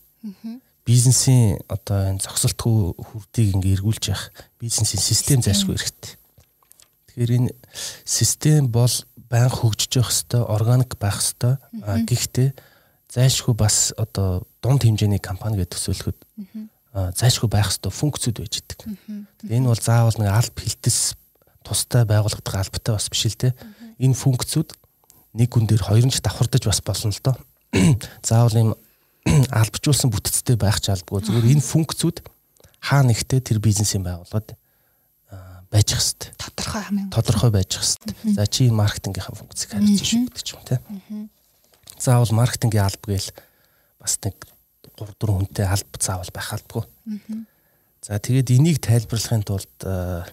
[0.85, 4.29] бизнесийн одоо энэ зогсолтгүй хүрдийг ингээ эргүүлж явах
[4.61, 6.20] бизнесийн систем зайлшгүй хэрэгтэй.
[7.11, 7.51] Тэгэхээр энэ
[8.07, 8.91] систем бол
[9.29, 12.49] байнга хөгжиж явах хэвээр органик байх хэвээр гэхдээ
[13.11, 16.19] зайлшгүй бас одоо дунд хэмжээний компани гэж төсөөлөхөд
[16.91, 18.79] зайлшгүй байх хэвээр функцүүд байж идэг.
[19.47, 21.15] Энэ бол заавал нэг алба хилтэс
[21.63, 23.55] тустай байгуулагдах албатай бас биш л те.
[23.99, 24.75] Энэ функцүүд
[25.35, 27.35] нэг хүн дээр хоёр нь ч давхардаж бас болно л доо.
[28.27, 28.69] Заавал юм
[29.51, 32.17] албажуулсан бүтцтэй байх ч албагүй зүгээр энэ функцүүд
[32.81, 34.57] хаа нэгтээ тэр бизнесийн байгууллагад
[35.71, 38.35] байж хэвээр тодорхой хамгийн тодорхой байж хэвээр.
[38.35, 40.77] За чи маркетингийнхаа функцийг хариуцсан шүү гэдэг ч юм те.
[41.95, 43.31] Заавал маркетингийн алба гээл
[44.03, 44.35] бас нэг
[44.99, 46.83] 3 4 хүнтэй алба заавал байх албагүй.
[48.01, 50.25] За тэгээд энийг тайлбарлахын тулд а,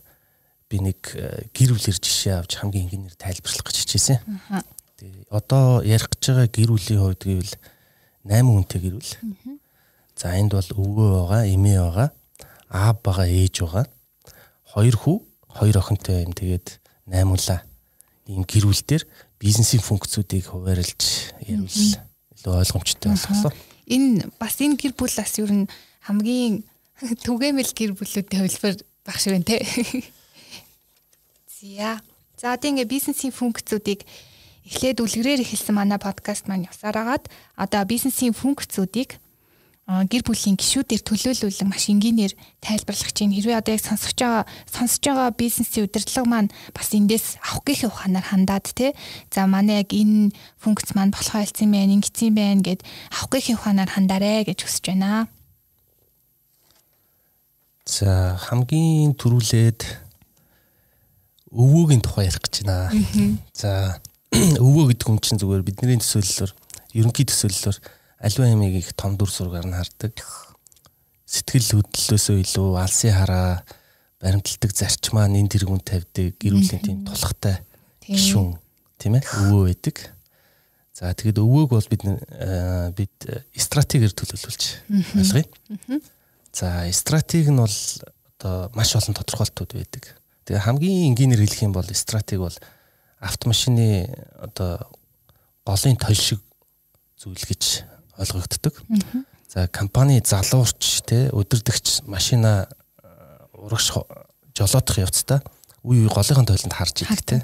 [0.73, 4.19] би нэг а, гэр бүлэр жишээ авч хамгийн энгийнээр тайлбарлах гэж хичээсэн.
[4.99, 7.55] Тэгээ одоо ярих гэж байгаа гэр бүлийн хувьд гэвэл
[8.25, 9.15] 8 хүнтэй гэр бүл.
[10.17, 12.09] За энд бол өвгөө байгаа, эмээ байгаа,
[12.73, 13.87] аав байгаа, ээж байгаа.
[14.73, 15.17] Хоёр хүү,
[15.59, 16.79] хоёр охинтой юм тэгээд
[17.11, 17.61] 8 улаа.
[18.31, 19.05] Ийм гэр бүл дээр
[19.43, 23.53] бизнесийн функцүүдийг хуваарлж ярил илүү ойлгомжтой болголоо.
[23.91, 25.67] энэ бас энэ гэр бүл бас ер нь
[26.07, 26.63] хамгийн
[27.27, 29.59] түгээмэл гэр бүлүүдийн хувилбар баг шиг байна те.
[31.59, 31.99] За.
[32.39, 34.07] За одоо ингээ бизнесийн функцүүдийг
[34.63, 37.27] эхлээд үлгэрээр эхэлсэн манай подкаст маань явсараагаад
[37.59, 39.19] одоо бизнесийн функцүүдийг
[39.89, 45.33] гэр бүлийн гишүүдээр төлөөлүүлэн маш энгийнээр тайлбарлах чинь хэрвээ одоо яг сонсож байгаа сонсож байгаа
[45.33, 48.93] бизнесийн удирдлага маань бас эндээс авах гээх ухаанаар хандаад те
[49.33, 52.81] за манай яг энэ функц маань болохоо хэлсэн байх ингэсэн байх гэд
[53.17, 55.33] авах гээх ухаанаар хандаарэ гэж хүсэж байна.
[57.89, 59.81] За хамгийн түрүүлээд
[61.49, 62.93] өвөөгийн тухай ярих гэж байна.
[63.57, 64.05] За
[64.37, 66.53] өвөө гэдэг хүн чинь зүгээр бидний төсөөллөөр
[66.93, 70.15] ерөнхий төсөөллөөр аливаа ямиг их том дүр зургаар нь хардаг.
[71.29, 73.63] Сэтгэл хөдлөлөөсөө илүү алсын хараа
[74.19, 77.63] баримталдаг зарчмаа нэн тэргүүн тавьдаг гэр бүлийн тийм тулхтай
[78.03, 78.59] гишүүн
[78.99, 79.97] тийм ээ өвөө байдаг.
[80.91, 84.63] За тэгэд өвөөг бол бид э, бид э, стратегиэр төлөвлүүлж
[85.15, 85.47] ойлгоё.
[86.51, 90.19] За стратеги нь бол одоо маш олон тодорхойлтууд байдаг.
[90.43, 92.59] Тэгээ хамгийн энгийнээр хэлэх юм бол стратеги бол
[93.23, 94.11] автомашины
[94.43, 94.91] одоо
[95.63, 96.43] голын толь шиг
[97.15, 97.87] зүйл гэж
[98.19, 98.75] ойлгогддог.
[99.49, 102.69] За компани залуурч те өдөрдөгч машина
[103.03, 103.09] э,
[103.57, 103.95] урагш
[104.53, 105.41] жолоодох явцдаа
[105.83, 107.39] үе үе голынхаа тойлонд харж идэг те.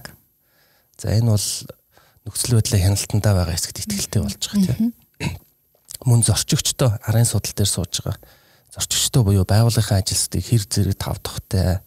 [1.00, 1.48] За энэ бол
[2.26, 4.92] нөхцөл байдлаа хяналтандаа байгаа хэсэгт ихтэй болж байгаа тийм.
[6.04, 8.20] Мөн зорчигчдоо арын судал дээр сууж байгаа.
[8.74, 11.80] Зорчигчдоо буюу байгууллагын ажилчдыг хэр зэрэг тав тухтай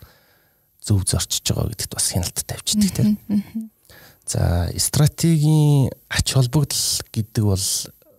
[0.81, 3.69] зөв зорчиж байгаа гэдэгт бас хяналт тавьчихдаг тийм.
[4.27, 7.65] За стратегийн ач холбогдол гэдэг бол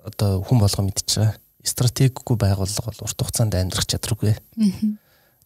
[0.09, 1.37] одоо хүн болго мэдчихэж байгаа.
[1.65, 4.35] Стратеггүй байгууллага бол урт хугацаанд амьдрах чадваргүй.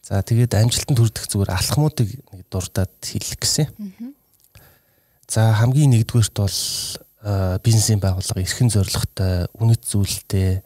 [0.03, 3.67] За тэгээд амжилтанд хүрэх зүгээр алхмуудыг нэг дурдаад хэлэх гэсэн.
[5.27, 6.59] За хамгийн нэгдүгээрт бол
[7.63, 10.59] бизнесийн байгууллага эрхэн зорилготой, үнэт зүйлтэй,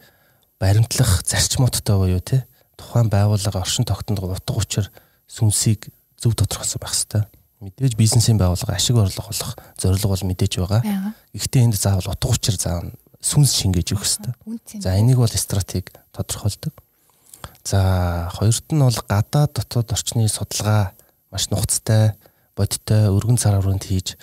[0.58, 2.42] баримтлах зарчмуудтай буюу тий
[2.78, 4.90] тухайн байгууллага оршин тогтнол утга учир
[5.28, 5.90] сүнсийг
[6.22, 7.24] зөв тодорхойлсон байх хэрэгтэй.
[7.62, 11.14] Мэдээж бизнесийн байгууллага ашиг орлого олох зорилго бол мэдээж байгаа.
[11.34, 14.82] Гэхдээ энд заавал утга учир заавал сүнс шингээж өгөх хэрэгтэй.
[14.82, 16.74] За энийг бол стратеги тодорхойлдог.
[17.64, 20.94] За хоёрт нь бол гадаад дотоод орчны судалгаа
[21.32, 22.16] маш нухацтай,
[22.56, 24.16] бодиттой, өргөн цар хүрээнд хийж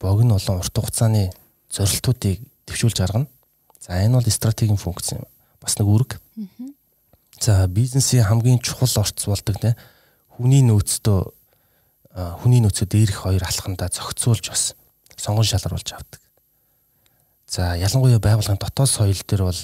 [0.00, 1.30] богино олон урт хугацааны
[1.70, 3.30] зорилтуудыг төвшүүлж гаргана.
[3.78, 5.24] За энэ бол стратегийн функц юм.
[5.60, 6.18] Бас нэг үүрэг.
[7.40, 9.76] За бизнесийн хамгийн чухал орц болдог нэ
[10.34, 11.38] хүний нөөцтөө
[12.42, 14.74] хүний нөөцөө дээрх хоёр алхандаа зохицуулж бас
[15.14, 16.20] сонгон шалгаруулж авдаг.
[17.48, 19.60] За ялангуяа байгууллагын дотоод соёл дээр бол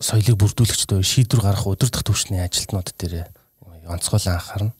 [0.00, 3.28] соёлыг бүрдүүлэгчдөө шийдвэр гаргах удирдах түвшний ажилтнууд дээр
[3.84, 4.72] онцгойлон анхаарна.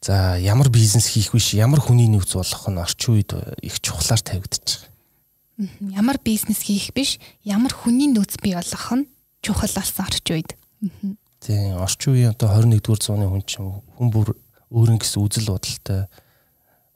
[0.00, 4.88] За ямар бизнес хийх биш ямар хүний нөөц болох нь орчин үед их чухлаар тавигдчих.
[5.92, 9.06] Ямар бизнес хийх биш ямар хүний нөөц бий болох нь
[9.44, 10.56] чухал болсон орчин үед.
[11.44, 13.68] Тийм орчин үеийн одоо 21-р зууны хүн чинь
[14.00, 14.32] хүн бүр
[14.72, 16.08] өөрийн гэсэн үзэл бодолтой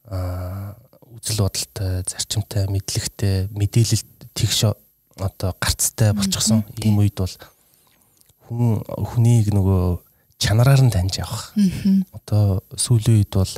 [0.08, 0.80] аа
[1.26, 4.04] үзэл бодолтой, зарчимтай, мэдлэгтэй, мэдээлэл
[4.38, 4.70] тэгш
[5.18, 7.34] одоо гарцтай болчихсон ийм үед бол
[8.46, 9.98] хүн хүнийг нөгөө
[10.38, 11.50] чанараар нь таньж явах.
[12.14, 13.50] Одоо сүүлийн үед бол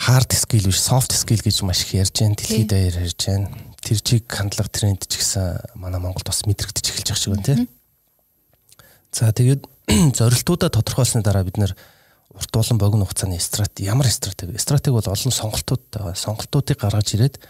[0.00, 2.38] hard skill биш soft skill гэж маш их ярьж байна.
[2.38, 3.50] Дэлхийд даяар ярьж байна.
[3.84, 7.68] Тэр чиг хандлага тренд ч гэсэн манай Монголд бас мэдрэгдэж эхэлж байгаа шиг байна тийм.
[9.12, 9.66] За тэгээд
[10.18, 11.76] зорилтуудаа тодорхойлсны дараа бид нэр
[12.34, 17.40] урт болон богино хугацааны стратеги ямар стратеги стратеги бол олон сонголтуудтай сонголтуудыг гаргаж ирээд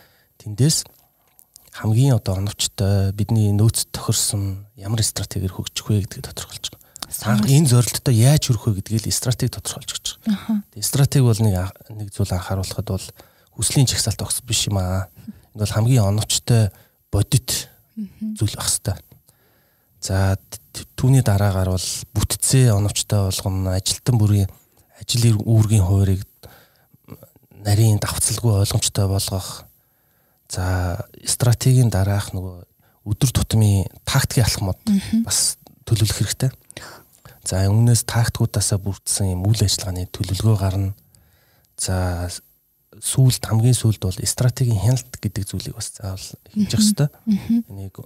[0.41, 0.85] тэндээс
[1.73, 7.47] хамгийн одоо оновчтой бидний нөөц тохирсон ямар стратегиэр хөгжих вэ гэдгийг тодорхойлж байгаа.
[7.47, 10.65] Энэ зорилттой яаж хүрэх вэ гэдгийг стратеги тодорхойлж өгч байгаа.
[10.75, 11.55] Тэгээ стратеги бол нэг
[11.95, 13.07] нэг зүйл анхааруулхад бол
[13.55, 15.07] хүслийн чагсаалт огс биш юм аа.
[15.55, 16.75] Энэ бол хамгийн оновчтой
[17.13, 19.05] бодит зүйл байх хэвээр.
[20.01, 20.39] За
[20.97, 24.49] түүний дараагаар бол бүтцээ оновчтой болгоно, ажилтан бүрийн
[25.11, 26.23] ажил үүргийн хуваарийг
[27.67, 29.65] нарийн давцалгүй ойлгомжтой болгох.
[30.49, 32.63] За стратегийн дараах нөгөө
[33.11, 34.81] өдөр тутмын тактикийн алхмууд
[35.27, 36.51] бас төлөвлөх хэрэгтэй.
[37.43, 40.95] За өмнөөс тактикуудаасаа бүрдсэн юм үйл ажиллагааны төлөвлөгөө гарна.
[41.75, 42.29] За
[43.01, 46.23] сүүлд хамгийн сүүлд бол стратегийн хяналт гэдэг зүйлийг бас заавал
[46.55, 47.09] хийж явах хэрэгтэй.
[47.71, 47.97] Энийг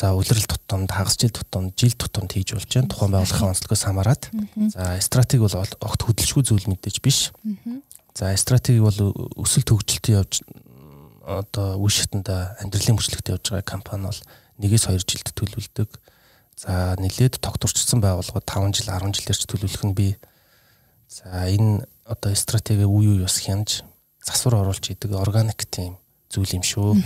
[0.00, 2.88] За үлрэл тутамд, хагас жил тутамд, жил тутамд хийж болж байна.
[2.88, 4.30] Тухайн байгууллагын онцлогоос хамаарат.
[4.72, 7.36] За стратеги бол огт хөдөлшгүй зүйл мэдээж биш.
[8.16, 8.96] За стратеги бол
[9.36, 10.40] өсөлт хөгжилтөд явж
[11.20, 14.20] одоо үе шатанда амьдралын мөчлөгтөд явж байгаа компани бол
[14.64, 15.92] нэгээс 2 жилд төлөвлөдөг.
[16.56, 20.16] За нэлээд тогтворчсон байгууллагууд 5 жил, 10 жилээр ч төлөвлөх нь бий.
[21.12, 23.84] За энэ одоо стратеги үе үе бас хянаж
[24.24, 26.00] засвар оруулж идэг органик тийм
[26.32, 26.96] зүйл юм шүү.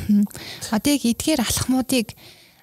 [0.71, 2.15] Одоо яг эдгээр алхмуудыг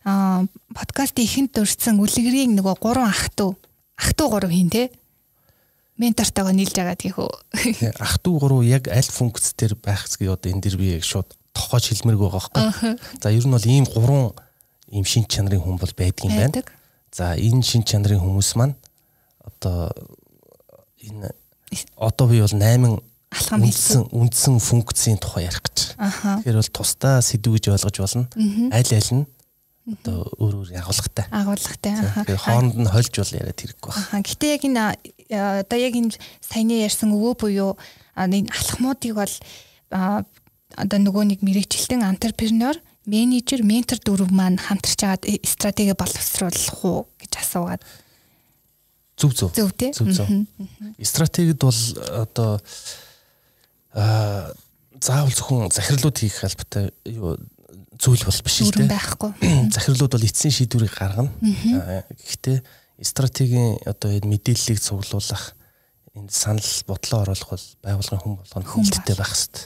[0.06, 3.66] подкастын ихэнд дурдсан үлгэрийн нөгөө гурван ах トゥ
[3.98, 4.90] ах トゥ гурав хийн те
[5.98, 7.28] ментортойгоо нийлж байгаа тийхүү.
[7.98, 11.26] Ах トゥ гурав яг аль функц төр байх гэж одоо энэ дэр би яг шууд
[11.56, 12.94] тохоож хэлмэрг байгаа байхгүй.
[13.18, 14.36] За ер нь бол ийм гурван
[14.92, 16.62] ийм шин чанарын хүн бол байдаг юм байна.
[17.10, 18.76] За энэ шин чанарын хүмүүс маань
[19.42, 19.90] одоо
[21.00, 21.32] энэ
[21.96, 23.00] одоо би бол 8
[23.32, 25.96] алхам үндсэн үндсэн функцийн тухай ярих гэж.
[25.96, 28.28] Тэгэхээр бол тусдаа сэдв гэж ойлгож болно.
[28.70, 29.24] Аль аль нь
[29.81, 31.25] одоо өөр өөр агуулгатай.
[31.33, 31.93] Агуулгатай.
[31.97, 34.09] Тэгэхээр хооронд нь хольж бол яриад хэрэггүй байна.
[34.13, 34.81] Аа гэтээ яг энэ
[35.65, 37.71] одоо яг энэ саяны ярьсан өвөө буюу
[38.13, 39.33] энэ алхмуудыг бол
[39.89, 42.77] одоо нөгөө нэг мэрэгчлэн антрепренер,
[43.09, 47.81] менежер, ментор дөрөв маань хамтарч агаад стратеги боловсруулах уу гэж асуугаад
[49.17, 49.49] зүв зүв.
[49.53, 49.91] Зүв тий.
[49.93, 50.29] Зүв зүв.
[51.01, 51.79] Стратегид бол
[52.13, 52.61] одоо
[53.93, 54.53] аа
[55.01, 57.37] заавал зөвхөн захирлууд хийх албатай юу
[58.01, 58.89] зүйл бол биш л дээ.
[58.89, 59.31] байхгүй.
[59.77, 61.29] Захирлууд бол эцсийн шийдвэрийг гаргана.
[61.37, 62.57] Гэхдээ
[63.05, 65.53] стратегийн одоо энэ мэдээллийг цуглуулах
[66.17, 69.65] энэ санал бодлоо оруулах бол байгууллагын хүн болгоно хүндэтэй байх хэрэгтэй.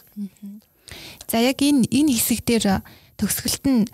[1.31, 2.83] За яг энэ энэ хэсэг дээр
[3.15, 3.87] төгсгөлт нь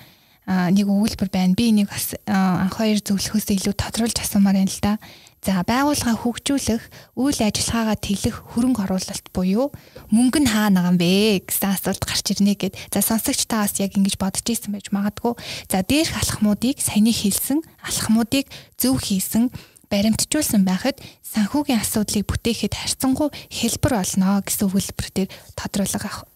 [0.50, 1.56] нэг өгүүлбэр байна.
[1.56, 4.98] Би энийг бас анх хоёр зөвлөхөөс илүү тодруулж асуумаар байна л да.
[5.42, 9.74] За байгууллага хөгжүүлэх, үйл ажиллагаагаа тэлэх хөрөнгө оруулалт буюу
[10.14, 12.78] мөнгө нь хаана байгаа юм бэ гэсэн асуулт гарч ирнэ гэд.
[12.94, 15.34] За сонсогч та бас яг ингэж бодож ирсэн байж магадгүй.
[15.66, 19.50] За дээрх алхмуудыг саяны хэлсэн алхмуудыг зөв хийсэн
[19.90, 26.30] баримтжуулсан байхад санхүүгийн асуудлыг бүтээхэд харьцангуй хэлбэр олно гэсэн өгүүлбэр дээр тодруулга авах.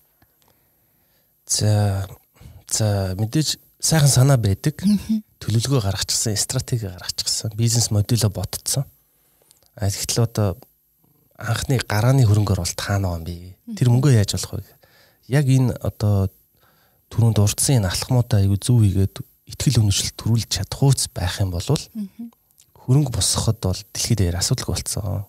[1.46, 2.10] За
[2.66, 4.82] за мэдээж сайхан санаа байдаг.
[5.46, 8.90] Төлөвлөгөө гаргачихсан, стратеги гаргачихсан, бизнес моделөө ботцсон.
[9.76, 10.56] А тэгэхээр одоо
[11.36, 13.56] анхны гарааны хөрөнгөөр бол таана юм би.
[13.76, 14.72] Тэр мөнгөө яаж болох вэ?
[15.28, 16.32] Яг энэ одоо
[17.12, 19.20] түрүүнд урдсан энэ алхмуудаа аягүй зөв хийгээд
[19.52, 25.28] ихтгэл өнөшлөлт төрүүлж чадах хууц байх юм бол хөрөнгө босгоход бол дэлхийд дээр асуудалгүй болцсон.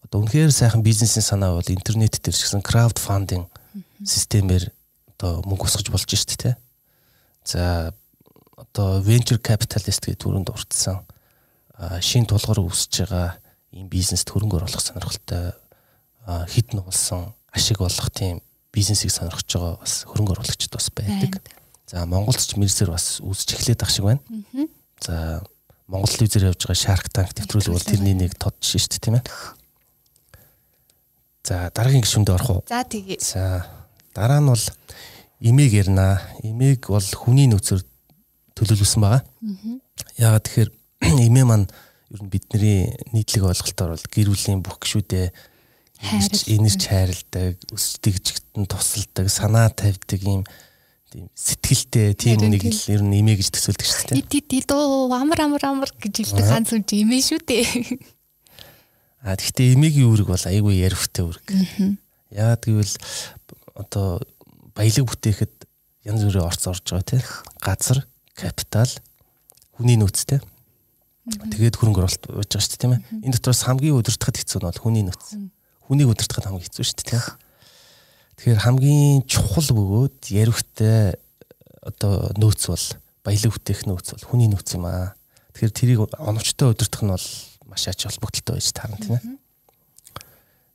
[0.00, 3.52] Одоо үнэхээр сайхан бизнесийн санаа бол интернет дээр ч гэсэн крауд фандинг
[4.00, 4.72] системээр
[5.12, 6.50] одоо мөнгө усгаж болж штэ тэ.
[7.44, 7.92] За
[8.56, 11.04] одоо venture capitalist гэдэг төрөнд урдсан
[12.00, 13.36] шин тулгуур үүсэж байгаа
[13.72, 15.52] ийм бизнест хөрөнгө оруулах сонирхолтой
[16.26, 18.40] хідэн болсон ашиг болох тийм
[18.72, 21.40] бизнесийг сонирхож байгаа бас хөрөнгө оруулагчид бас байдаг.
[21.86, 24.20] За Монголд ч мэрсэр бас үүсэж эхлэх шиг байна.
[25.00, 25.44] За
[25.86, 29.16] Монгол телевизээр явж байгаа Shark Tank нэвтрүүлэг бол тэрний нэг тод жишээ шүү дээ тийм
[29.22, 29.24] ээ.
[31.46, 32.62] За дараагийн гишүүндээ орох уу?
[32.66, 33.22] За тэгье.
[33.22, 33.70] За
[34.10, 34.64] дараа нь бол
[35.38, 36.18] имийг ярина.
[36.42, 37.86] Имийг бол хүний нөөцөөр
[38.58, 39.22] төлөвлөсөн байгаа.
[40.18, 40.70] Яагаад тэгэхээр
[41.26, 41.66] эмээ маань
[42.10, 45.32] ер нь бидний нийтлэг ойлголтоор бол гэр бүлийн бүх гишүүдээ
[46.52, 50.42] энерж хайрладаг, өсдөгжгтэн тусалдаг, санаа тавьдаг ийм
[51.10, 54.20] тийм сэтгэлтэй тийм нэг л ер нь эмээ гэж төсөөлдөг шүү дээ.
[54.20, 57.66] Ид ид оо амар амар амар гэж хэлдэг ганц үн чи эмээ шүү дээ.
[59.24, 61.46] А тэгвэл эмээгийн үүрэг бол айгүй ярвхтай үүрэг.
[62.30, 62.94] Яагаад гэвэл
[63.74, 64.20] одоо
[64.76, 65.54] баялаг бүтээхэд
[66.04, 67.24] янз бүрийн орц орж байгаа тийм
[67.58, 68.04] газар,
[68.36, 68.92] капитал,
[69.74, 70.44] хүний нөөцтэй.
[71.26, 73.02] Тэгээд хөрөнгө оруулалт болж байгаа шүү дээ тийм ээ.
[73.26, 75.26] Энэ дотроос хамгийн өдөртөхөд хэцүү нь бол хүний нөөц.
[75.90, 77.24] Хүнийг өдөртөхөд хамгийн хэцүү шүү дээ тийм.
[78.38, 81.18] Тэгэхээр хамгийн чухал бөгөөд ярихтай
[81.82, 82.86] одоо нөөц бол
[83.26, 85.18] баялаг бүтээх нөөц бол хүний нөөц юм аа.
[85.58, 87.26] Тэгэхээр тэрийг оновчтой өдөртөх нь бол
[87.66, 89.24] маш ач холбогдолтой байж таарна тийм ээ.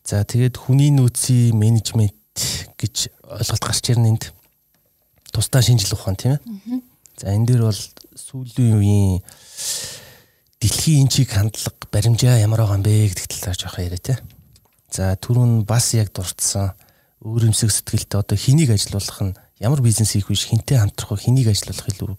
[0.03, 2.19] За тэгээд хүний нөөцийн менежмент
[2.75, 4.23] гэж ойлголт гарч ирнэ энд.
[5.31, 6.83] Тусдаа шинжлэх ухаан тийм ээ.
[7.15, 7.81] За энэ дээр бол
[8.17, 9.21] сүүлийн үеийн
[10.61, 14.15] дэлхийн энчиг хандлага баримжаа ямар байгаа юм бэ гэдэг талаар жоох яриа те.
[14.93, 16.77] За түрүүн бас яг дурдсан
[17.25, 21.49] өөр юмсэг сэтгэлтэй одоо хэнийг ажилуулах нь ямар бизнес хийх биш хинтээ хамтрах вэ хэнийг
[21.49, 22.13] ажилуулах илүү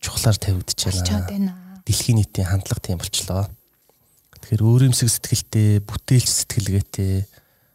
[0.00, 1.56] чухлаар тавигдчихж байна.
[1.88, 3.48] Дэлхийн нийтийн хандлага тийм болчлоо.
[4.42, 7.24] Тэгэхээр өөр юмсэг сэтгэлтэй, бүтээлч сэтгэлгээтэй,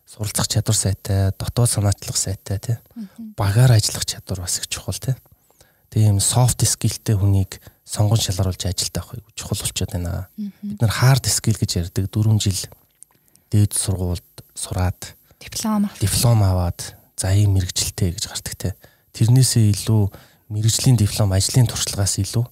[0.06, 2.78] суралцах чадвар сайтай, дотоод санаачлах сайтай тий.
[3.40, 5.16] Багаар ажиллах чадвар бас их чухал тий.
[5.90, 10.28] Тийм софт скиллтэй хүнийг сонгон шалгаруулж ажилдаа авах чухал болчиход байна.
[10.38, 12.08] Бид нар хард скил гэж ярьдаг.
[12.08, 12.60] 4 жил
[13.52, 18.76] дээд сургуульд сураад диплом диплом аваад за ийм мэрэгжилтэй гэж гардаг те.
[19.14, 20.04] Тэрнээсээ илүү
[20.50, 22.46] мэрэгжлийн диплом ажлын туршлагаас илүү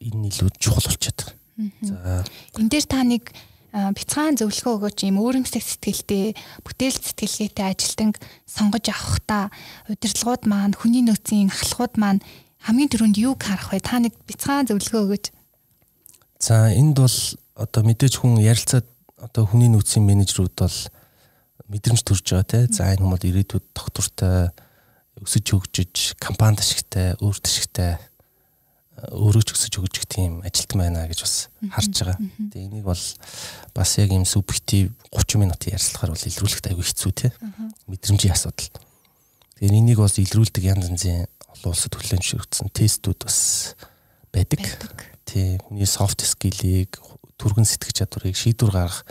[0.00, 1.36] энэ илүү чухал болчиход.
[1.56, 1.72] Байна.
[1.80, 2.24] За.
[2.58, 3.32] Энэ дээр та нэг
[3.70, 4.98] бяцхан зөвлөгөө өгөөч.
[5.06, 6.34] Юм өөрөмсөг сэтгэлтэй
[6.66, 8.18] бүтээл сэтгэлгээтэй ажилтнаг
[8.48, 9.54] сонгож авахдаа
[9.86, 12.20] удирдлагууд маань хүний нөөцийн ахлагууд маань
[12.66, 13.80] хамгийн түрүүнд юуг харах вэ?
[13.80, 15.26] Та нэг бяцхан зөвлөгөө өгөөч.
[16.40, 17.18] За энд бол
[17.56, 18.86] одоо мэдээж хүн ярилцаад
[19.20, 20.78] одоо хүний нөөцийн менежерүүд бол
[21.68, 22.60] мэдрэмж төрж байгаа те.
[22.72, 24.52] За энэ хүмүүс ирээдүйд доктортой
[25.20, 28.00] өсөж хөгжиж, компанид ашигтай, өөрт ашигтай
[29.08, 31.34] өөрөө ч өсөж хөгжих тийм ажилтан байна гэж бас
[31.72, 32.16] харж байгаа.
[32.52, 33.04] Тэгээ энийг бол
[33.72, 37.32] бас яг юм субъектив 30 минутын ярилцлагаар бол илрүүлэхэд аягүй хэцүү те.
[37.88, 38.68] Мэдрэмжийн асуудал.
[39.56, 41.24] Тэгээ энийг бас илрүүлдэг янз янзын
[41.60, 43.38] олон улсад хүлээн зөвшөөрсөн тестүүд бас
[44.32, 44.64] байдаг.
[45.28, 46.96] Тий, хүний soft skill-ийг,
[47.36, 49.04] түргэн сэтгэх чадварыг шийдвэр гаргах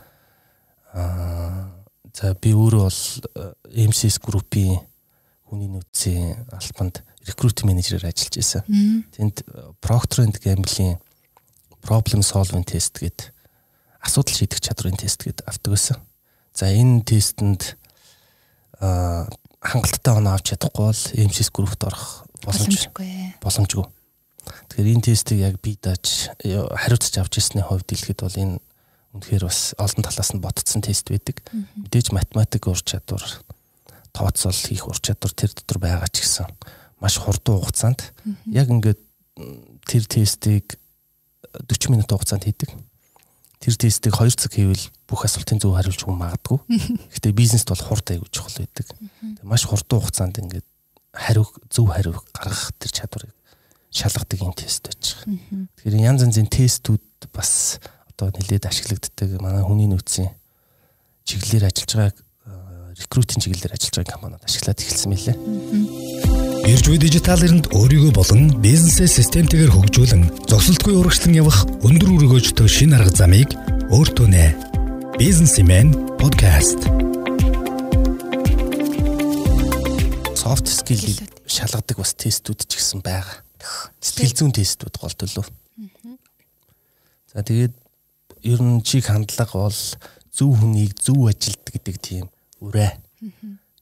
[0.94, 1.70] аа
[2.14, 3.02] за би өөрөө бол
[3.70, 4.82] MCS группийн
[5.46, 8.64] хүний нөөцийн албанд recruit менежерээр ажиллаж байсан.
[9.14, 9.46] Тэнд
[9.80, 10.98] Procter and Gamble-ийн
[11.86, 13.30] problem solving test гэдэг
[14.02, 15.98] асуудал шийдэх чадрын тест гэдэг авдаг байсан.
[16.58, 17.78] За энэ тестэнд
[18.82, 23.36] аа хангалттай оноо авч чадахгүй бол MCS группт орох боломжгүй.
[23.44, 23.86] Боломжгүй.
[24.70, 28.56] Тэгэхээр энэ тестийг яг би дааж хариуцж авч ирсний хувьд дэлгэхэд бол энэ
[29.14, 31.42] үнэхээр бас олон талаас нь ботцсон тест байдаг.
[31.50, 33.26] Мэдээж математик ур чадвар,
[34.14, 36.48] тооцоол хийх ур чадвар тэр дотор байгаа ч гэсэн
[37.00, 38.14] маш хурдан хугацаанд
[38.52, 39.00] яг ингээд
[39.88, 40.78] тэр тестийг
[41.68, 42.70] 40 минут хугацаанд хийдэг.
[43.60, 46.60] Тэр тестийг 2 цаг хийвэл бүх асуултын зөв хариулж өгөх магадгүй.
[47.12, 48.88] Гэхдээ бизнест бол хурд аягүй чухал байдаг.
[49.44, 50.68] Маш хурдан хугацаанд ингээд
[51.14, 53.34] хариу зөв хариу гаргах тэр чадварыг
[53.92, 55.68] шалгадаг юм тест байж байгаа.
[55.78, 57.80] Тэгэхээр янз янзын тестүүд бас
[58.14, 60.30] одоо нэлээд ашиглагддаг манай хүний нөөцийн
[61.26, 62.30] чиглэлээр ажиллаж байгаа
[63.00, 65.36] рекрутинг чиглэлээр ажиллаж байгаа компаниуд ашиглаад эхэлсэн мэлээ.
[66.70, 72.94] Ирж буй дижитал эринд өөрийгөө болон бизнесээ системтэйгээр хөгжүүлэн зогсолтгүй урагшлан явах өндөр өргөөжтэй шин
[72.94, 73.56] арга замыг
[73.90, 74.46] өөртөө нэ.
[75.20, 76.88] Businessman podcast
[80.50, 81.06] soft skill
[81.46, 83.38] шалгадаг бас тестүүд ч гэсэн байгаа.
[84.02, 85.46] Сэтгэл зүйн тестүүд гол төлөв.
[87.30, 87.76] За тэгээд
[88.50, 89.82] ер нь чиг хандлага бол
[90.34, 92.26] зөв хүнийг зөв ажилт гэдэг тийм
[92.66, 92.98] үрээ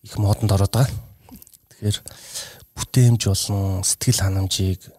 [0.04, 0.92] их модонд ороод байгаа.
[1.72, 1.98] Тэгэхээр
[2.76, 4.92] бүтээмж болон сэтгэл ханамжийг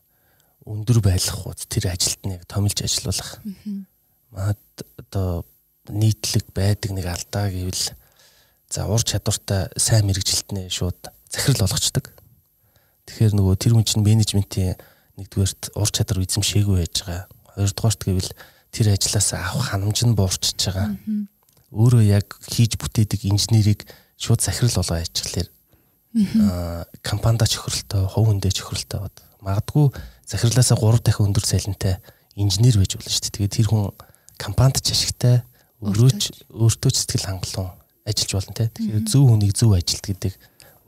[0.64, 3.44] өндөр байлгах уу тэр ажилтныг томилж ажилуулах.
[4.32, 4.64] Маад
[4.96, 5.44] одоо
[5.92, 7.92] нийтлэг байдаг нэг алдаа гэвэл
[8.72, 12.12] за ур чадвартай сайн мэрэгжилтнээ шууд захирал болгочдөг.
[13.08, 14.76] Тэгэхээр нөгөө тэр хүн чинь менежментийн
[15.16, 17.24] нэгдүгээрт ур чадвар эзэмшээгүй байж байгаа.
[17.56, 18.32] Хоёрдугаарт гэвэл
[18.72, 20.96] тэр ажлаас авах ханамж нь буурчж байгаа.
[21.72, 25.48] Өөрөө яг хийж бүтээдэг инженерийг шууд захирал болгоо яачихлаар
[26.16, 29.16] аа компанида чөхрөлтөө, хувь хүндээ чөхрөлтөө бод.
[29.44, 29.86] Магадгүй
[30.24, 32.00] захирлаасаа 3 дахин өндөр цалинтай
[32.34, 33.34] инженер байж болно шүү дээ.
[33.36, 33.92] Тэгээд тэр хүн
[34.40, 35.44] компанид ч ашигтай,
[35.84, 37.70] өөрөөч өөртөө ч сэтгэл хангалуун
[38.08, 38.64] ажиллаж болно те.
[38.72, 40.32] Тэгэхээр зөв хүнийг зөв ажилт гэдэг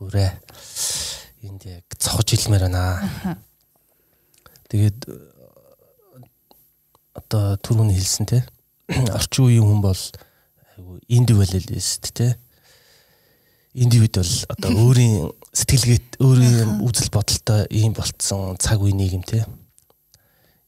[0.01, 0.31] үрээ
[1.45, 3.05] энд яг цохож илмээр байна.
[4.73, 4.99] Тэгээд
[7.17, 8.41] одоо түрүүний хэлсэн те.
[9.17, 10.03] Орчин үеийн хүн бол
[10.77, 12.37] айгу индивидуалист те.
[13.77, 19.45] Индивид бол одоо өөрийн сэтгэлгээт өөрийн үзэл бодолтой ийм болцсон цаг үе нийгэм те.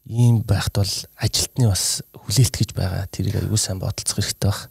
[0.05, 3.09] Ийм байхад бол ажилтны бас хүлээлт гэж байгаа.
[3.09, 4.69] Тэрийг аягүй сайн бодолцох хэрэгтэй баг.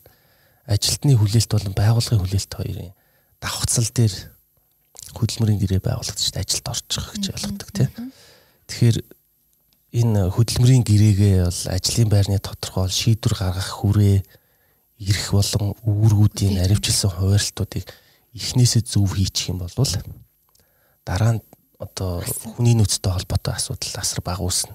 [0.69, 2.93] Ажилтны хүлээлт болон байгууллагын хүлээлт хоёрын
[3.41, 4.13] давхцал дээр
[5.15, 7.89] хөдөлмөрийн гэрээ дээ ажилд орчих гэж ойлгодог тийм.
[8.67, 8.97] Тэгэхээр
[9.91, 14.17] энэ хөдөлмөрийн гэрээгээ бол ажлын байрны тодорхой шийдвэр гаргах хүрээ
[15.03, 17.85] ирэх болон үүргүүдийн аривчилсан хуваарлтуудыг
[18.31, 19.75] эхнээсээ зөв хийчих юм бол
[21.03, 21.41] дараа нь
[21.81, 22.21] одоо
[22.55, 24.71] хүний нөөцтэй холбоотой асуудал асар бага үүснэ.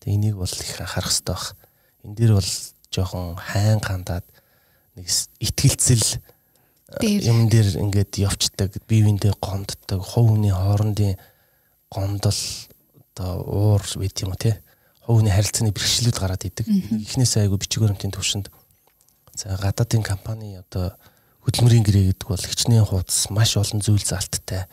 [0.00, 1.44] Тэгээ энийг бол их анхаарах хэрэгтэй баг.
[2.06, 2.52] Энд дээр бол
[2.94, 4.26] жоохон хайн хандаад
[4.94, 5.10] нэг
[5.42, 6.22] итгэлцэл
[6.86, 11.18] юм дээр ингээд явцдаг биевиндээ гомддог хов хүний хоорондын
[11.90, 12.40] гомдол
[13.10, 14.62] одоо уур байт юм уу те?
[15.02, 16.66] Хов хүний харилцааны бэрхшээлүүд гараад идэг.
[16.70, 18.54] Эхнээсээ айгу бичиг баримтын төвшөнд.
[19.34, 20.94] За гадаадын компани одоо
[21.42, 24.70] хөдөлмөрийн гэрээ гэдэг бол хичнээн хуудас маш олон зүйл залттай.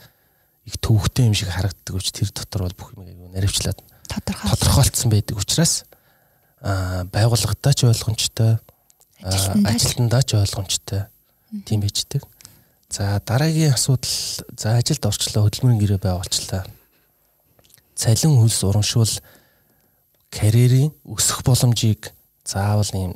[0.70, 5.38] Их төвөгтэй юм шиг харагддаг учраас тэр дотор бол бүх юм айгу наривчлаад тодорхойлцсон байдаг
[5.42, 5.86] учраас
[6.62, 8.62] а байгууллагатай ч ойлгомжтой
[9.20, 11.10] ажилтнаа ч ойлгомжтой
[11.66, 12.26] тийм байждаг.
[12.90, 14.10] За дараагийн асуудал
[14.58, 16.66] за ажилд орчлоо хөдөлмөрийн гэрээ байгуулчлаа.
[17.96, 19.14] Цалин хөлс урамшвал
[20.34, 22.14] карьерийн өсөх боломжийг
[22.46, 23.14] заавал ийм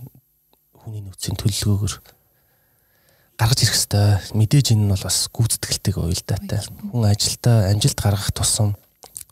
[0.78, 1.94] хүний нөөцийн төлөлгөөгөр
[3.38, 4.18] гаргаж ирэх ёстой.
[4.34, 6.62] Мэдээж энэ нь бол бас гүйцэтгэлтэй уялдаатай.
[6.94, 8.74] Хүн ажилдаа амжилт гаргах тусам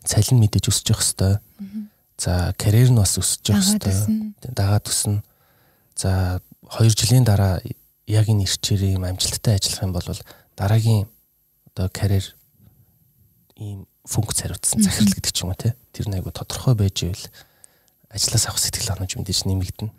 [0.06, 1.34] цалин мэдээж өсөж явах ёстой.
[2.18, 3.94] За карьер нь бас өсөж явах ёстой.
[4.46, 5.22] Дагаад өснө.
[5.98, 6.40] За
[6.70, 7.58] 2 жилийн дараа
[8.06, 10.08] яг энэ ирчээр юм амжилттай ажиллах юм бол
[10.56, 11.06] дараагийн
[11.74, 12.26] одоо карьер
[13.58, 17.26] ийм функц хариуцсан захирал гэдэг ч юм уу те тэр нэг тодорхой байж ивэл
[18.10, 19.92] ажлаас авах сэтгэл ханамж мэдээж нэмэгдэнэ.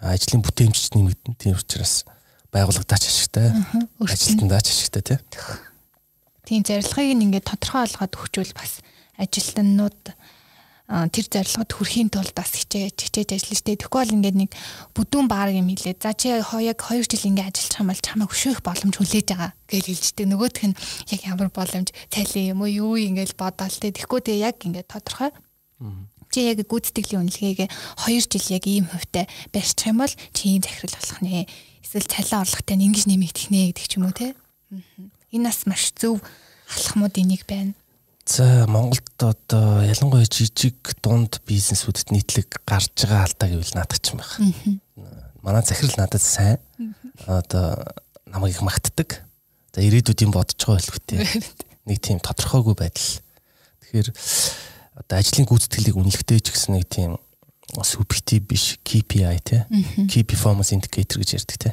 [0.00, 1.36] Ажлын бүтээмжч нэмэгдэнэ.
[1.36, 2.06] Тийм учраас
[2.54, 3.52] байгууллагадаач ашигтай,
[3.98, 5.18] ажилтандаач ашигтай тий.
[6.46, 8.80] Тийм зарилгыг ингээд тодорхой олгоод өгчүүл бас
[9.18, 10.00] ажилтнууд
[10.88, 13.76] тэр зорилгод хүрэхийн тулд бас хичээж хичээж ажиллаж штэ.
[13.76, 14.50] Тэгэхгүй бол ингээд нэг
[14.96, 16.00] бүдүүн баар юм хэлээ.
[16.00, 19.84] За чи яг 2 жил ингээд ажиллах юм бол чамайг хөшөөх боломж хүлээж байгаа гэж
[19.84, 20.26] хэлжтэй.
[20.32, 20.78] Нөгөөх нь
[21.12, 23.92] яг ямар боломж цайлын юм уу юу ингээд бодоол тэ.
[23.92, 25.30] Тэгэхгүй тэгээ яг ингээд тодорхой.
[26.32, 30.96] Чи яг гүйцэтгэлийн үнэлгээгээ 2 жил яг ийм хувьтай барьчих юм бол чи ийм захирал
[30.96, 31.44] болох нэ.
[31.84, 34.32] Эсвэл цалин орлоготой ингэж нэмэгдэх нэ гэдэг ч юм уу те.
[35.36, 36.24] Энэ бас маш зөв
[36.72, 37.76] алхмуудын нэг байна.
[38.28, 44.20] За Монголд одоо ялангуяа жижиг дунд бизнесүүдэд нийтлэг гарч байгаа алдаа гэвэл наадах ч юм
[44.20, 44.52] байна.
[45.40, 46.60] Манай захирал надад сайн.
[47.24, 47.80] Одоо
[48.28, 49.24] намайг их магтдаг.
[49.72, 51.24] За ирээдүйд юм бодож байгаа хэлбэтэй.
[51.88, 53.24] Нэг тийм тодорхойгүй байдал.
[53.88, 57.16] Тэгэхээр одоо ажлын гүйцэтгэлийг үнэлэхдээ ч гэсэн нэг тийм
[57.80, 59.64] субъектив биш KPI те.
[60.04, 61.70] Key performance indicator гэж ярьдаг те.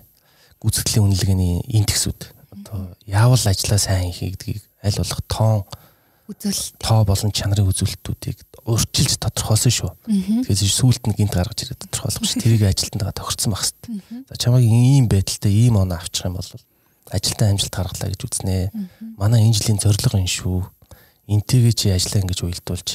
[0.63, 2.31] Гүйцэтгэлийн үнэлгээний индексүүд.
[2.63, 5.67] Одоо яавал ажлаа сайн хийх гэдгийг аль болох тоон
[6.25, 9.91] үзүүлэлт тоо болон чанарын үзүүлэлтүүдийг урьдчилж тодорхойлсон шүү.
[10.09, 12.41] Тэгэхээр сүүлд нь гинт гаргаж ирээд тодорхойлох ш.
[12.41, 14.25] Тэрийг ажилтнаа тохирцсон байх хэвээр.
[14.25, 16.49] За чамайг ийм байдалтай ийм оноо авчих юм бол
[17.13, 18.73] ажилтаа амжилт гаргалаа гэж үзнэ.
[19.21, 20.65] Манай энэ жилийн зорилго энэ шүү.
[21.29, 22.89] Энтэйгээ чи ажиллаа ингэж уялдуулж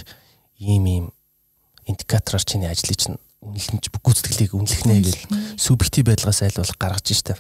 [0.59, 1.07] ийм ийм
[1.87, 5.19] индикатораар чиний ажлыг чинь үнэлэмж гүйцэтгэлийг үнэлэх нэ гэж
[5.55, 7.39] субъектив байдлаас айл болох гаргаж штэ.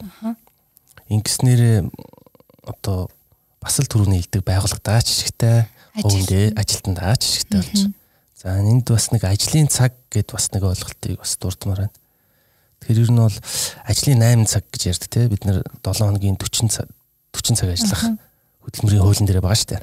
[1.11, 1.91] Ингэснээр
[2.62, 3.11] одоо
[3.61, 5.68] бас л түрүүний хэлдэг байгууллагатаа ч ашигтай
[5.99, 7.80] өвөндөө ажилтнаа ч ашигтай болж.
[8.38, 11.97] За энд бас нэг ажлын цаг гэд бас нэг ойлголтыг бас дурдмаар байна.
[12.80, 13.38] Тэгэхээр ер нь бол
[13.84, 16.88] ажлын 8 цаг гэж ярьдаг те бид нэр 7 хоногийн 40 цаг
[17.36, 18.03] 40 цаг ажиллах
[18.64, 19.82] хөдөлмөрийн хуулийн дээр байгаа шүү дээ.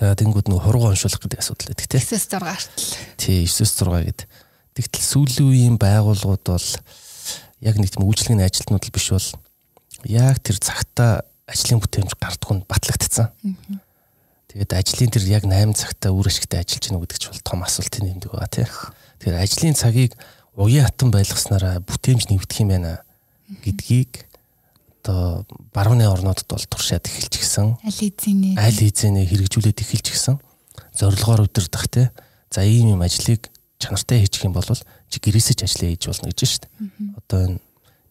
[0.00, 1.98] Тэгээд тэнгууд нэг хурууг уншуулах гэдэг асуудал байдаг те.
[2.00, 2.88] 9-6 гартал.
[3.20, 4.20] Тий 9-6 гэд.
[4.72, 6.68] Тэгтэл сүүлийн үеийн байгууллагууд бол
[7.60, 9.28] яг нэг тийм үйлчлэгийн ажилтнууд л биш бол
[10.08, 13.28] яг тэр цагта ажлын бүтээмж гардггүй нь батлагдсан.
[14.52, 18.04] Тэгээд ажлын тэр яг 8 цагтаа үр ашигтай ажиллаж гэнэ гэдэг ч бол том асуултын
[18.04, 18.68] нэмдэг байгаа тийм.
[19.16, 20.12] Тэгэхээр ажлын цагийг
[20.52, 23.00] уян хатан байлгаснараа бүтээмж нэвдэх юм байна
[23.64, 24.28] гэдгийг
[25.00, 27.80] одоо барууны орнуудад бол туршаад эхэлж гисэн.
[27.80, 30.36] Аль эзэний Аль хэзээ хэрэгжүүлээд эхэлж гисэн.
[30.92, 32.12] Зорилгоор өдөрдох те.
[32.52, 33.48] За ийм юм ажлыг
[33.80, 36.72] чанартай хийчих юм бол чи гэрээсэж ажиллаа хийж болно гэж шүү дээ.
[37.18, 37.58] Одоо энэ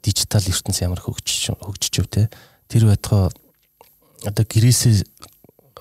[0.04, 2.28] дижитал ертөнц ямар хөгжиж хөгжиж өв те.
[2.68, 3.30] Тэр байтугай
[4.26, 5.06] одоо гэрээсээ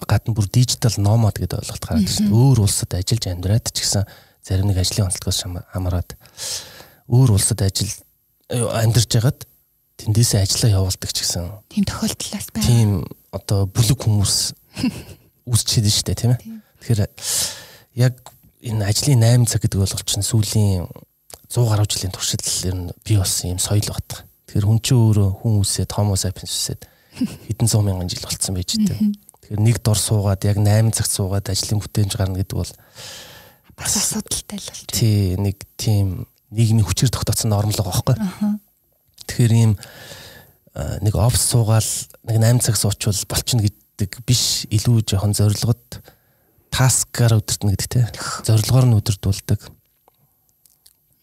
[0.07, 2.33] гадна бүр дижитал номад гэдэг ойлголт гараад байна дээ.
[2.33, 4.05] Өөр улсад ажиллаж амьдраад ч гэсэн
[4.45, 6.17] зарим нэг ажлын онцлогоос хамаарат
[7.11, 7.93] өөр улсад ажил
[8.51, 9.41] амьдарч байгаад
[10.01, 12.67] тэндээсээ ажиллаа явуулдаг ч гэсэн тийм тохиолдлоос байна.
[12.67, 12.91] тийм
[13.31, 14.37] одоо бүлэг хүмүүс
[15.93, 16.41] шүү дээ тийм ээ.
[16.81, 17.01] Тэгэхээр
[18.01, 18.15] яг
[18.65, 20.89] энэ ажлын 8 цаг гэдэг бол чинь сүүлийн
[21.51, 24.25] 100 гаруй жилийн туршид ер нь бий болсон юм соёл багт.
[24.49, 26.87] Тэгэхээр хүн чинь өөрөө хүн үсээд homo sapiens үсээд
[27.51, 28.99] хэдэн зуун мянган жил болцсон байж тээ.
[29.51, 32.73] Нэг дор суугаад яг 8 цагт суугаад ажлын бүтээнж гарна гэдэг бол
[33.75, 34.95] бас асуудалтай л болж байна.
[34.95, 38.17] тий нэг тийм нийгмийн хүчээр тогтооцсон норм л байгаа байхгүй.
[39.27, 39.73] Тэгэхээр ийм
[41.03, 41.91] нэг офс суугаал
[42.31, 46.03] нэг 8 цаг суучвал болчихно гэдэг биш илүү жоохон зорилгод
[46.71, 48.07] таскаар өдөртнө гэдэг те.
[48.47, 49.61] Зорилгоор нь өдөрдүүлдэг.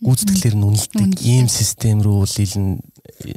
[0.03, 2.67] Гүйцэтгэлээр нь үнэлдэг ийм систем рүү л илэн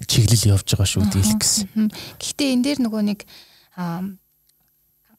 [0.05, 1.89] чиглэл явж байгаа шүү дээ гэсэн.
[2.21, 3.21] Гэхдээ энэ дээр нөгөө нэг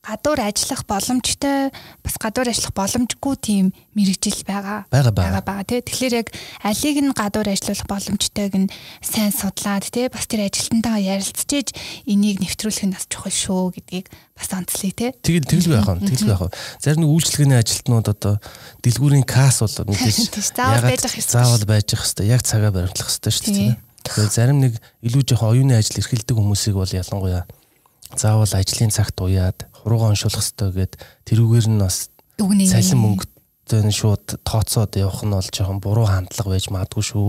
[0.02, 1.70] гадуур ажиллах боломжтой
[2.02, 4.90] бас гадуур ажиллах боломжгүй тийм мэрэгжил байгаа.
[4.90, 5.46] Бага бага.
[5.46, 5.82] байгаа тий.
[5.86, 6.28] Тэгэхээр яг
[6.66, 8.74] алиг нь гадуур ажиллах боломжтойг нь
[9.06, 11.78] сайн судлаад тий бас тэр ажилтнтайгаа ярилцчихэж
[12.10, 15.12] энийг нэвтрүүлэх нь бас чухал шүү гэдгийг бас онцлоё тий.
[15.22, 16.02] Тэгэл тэгэл байх юм.
[16.02, 16.50] Тэгэл байх.
[16.82, 18.42] Зарим нэг үйлчлэгээний ажилтнууд одоо
[18.82, 21.30] дэлгүүрийн касс бол мэдээж заавал байж ах хэрэгтэй.
[21.30, 22.26] Заавал байж ах хэрэгтэй.
[22.26, 23.78] Яг цагаа баримтлах хэрэгтэй шүү дээ.
[24.02, 27.46] Тэгэхээр зарим нэг илүү жоохон оюуны ажил эрхэлдэг хүмүүсийг бол ялангуяа
[28.18, 30.94] заавал ажлын цагт уяад хуруугаа уншуулах хэрэгтэй гэд
[31.28, 36.70] тэрүүгээр нь бас цалин мөнгөтэй нь шууд тооцоод явах нь бол жоохон буруу хандлага байж
[36.70, 37.28] магадгүй шүү.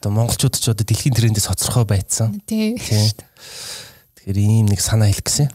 [0.00, 2.40] Одоо монголчууд ч одоо дэлхийн трендээс хоцрохоо байцсан.
[2.46, 2.78] Тийм.
[2.80, 5.48] Тэгэхээр ийм нэг санаа хэлэх гэсэн.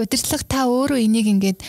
[0.00, 1.60] Удирдлага та өөрөө энийг ингээд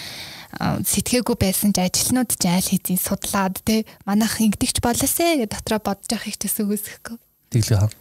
[0.58, 6.10] сэтгээгүү байсан ч ажилтнууд ч айл хэзээ судлаад те манайх ингэдэгч болоосэ гэж дотроо бодож
[6.10, 7.18] явах их төсөв үүсэхгүй.
[7.54, 7.91] Тэглээ хаа.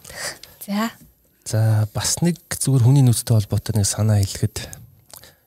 [0.65, 0.89] За.
[1.47, 4.67] За бас нэг зүгээр хүний нөөцтэй холбоотой нэг санаа хэлэхэд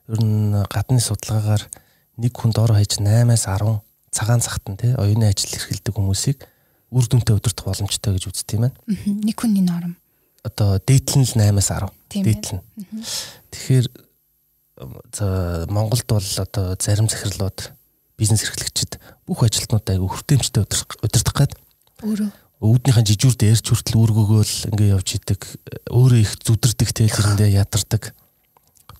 [0.08, 1.68] ер нь гадны судалгаагаар
[2.16, 6.40] нэг хүн дор хаяж 8-аас 10 цагаан цагт нь тий оюуны ажил эрхэлдэг хүмүүсийг
[6.88, 8.80] үр дүнтэй өдөртөх боломжтой гэж үздэг юм байна.
[9.28, 10.00] Нэг хүний норм.
[10.40, 11.92] Одоо дээдлэн л 8-аас 10.
[12.16, 12.60] Дээдлэн.
[13.52, 13.86] Тэгэхээр
[15.12, 15.26] за
[15.68, 17.76] Монголд бол одоо зарим захирлууд
[18.16, 18.96] бизнес эрхлэгчид
[19.28, 21.52] бүх ажилтнуудаа айгүй хүртээмжтэй удирдах гээд
[22.08, 22.28] өөрөө
[22.60, 25.40] өвднийхэн жижүүр дээрч хүртэл үүргөөгөөл ингээ явж идэг
[25.88, 28.12] өөрөө их зүдэрдэг те тэрэндээ ядардаг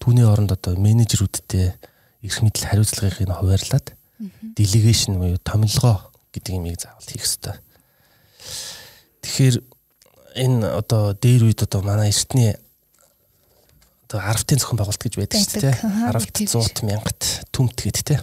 [0.01, 1.77] түүний оронд одоо менежерүүдтэй
[2.25, 3.93] эрх мэдэл хариуцлагыг хуваарлаад
[4.57, 7.57] делегашн буюу томилгоо гэдэг юмыг заавал хийх ёстой.
[9.21, 9.57] Тэгэхээр
[10.41, 12.57] энэ одоо дээр үед одоо манай эртний
[14.09, 15.77] одоо аравтын зохион байгуулалт гэж байдаг шүү дээ.
[16.09, 18.17] Аравт 100 мянгат түмт гэдэг те.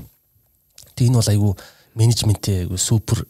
[0.97, 1.53] Тэгээ энэ бол айгүй
[1.97, 3.25] менежментийн айгүй супер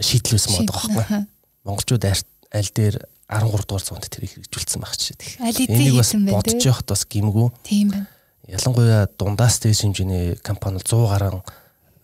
[0.00, 1.20] шийдэл байсан байгаа байхгүй.
[1.64, 2.96] Монголчууд аль дээр
[3.30, 5.46] 13 дугаар зуунд тэрийг хэрэгжүүлсэн байх ч тийм.
[5.46, 7.48] Энийг бас бодож явахд бас гимгүү.
[7.62, 8.08] Тийм байна.
[8.50, 11.42] Ялангуяа дундаас дэс хэмжээний компани 100 гаруй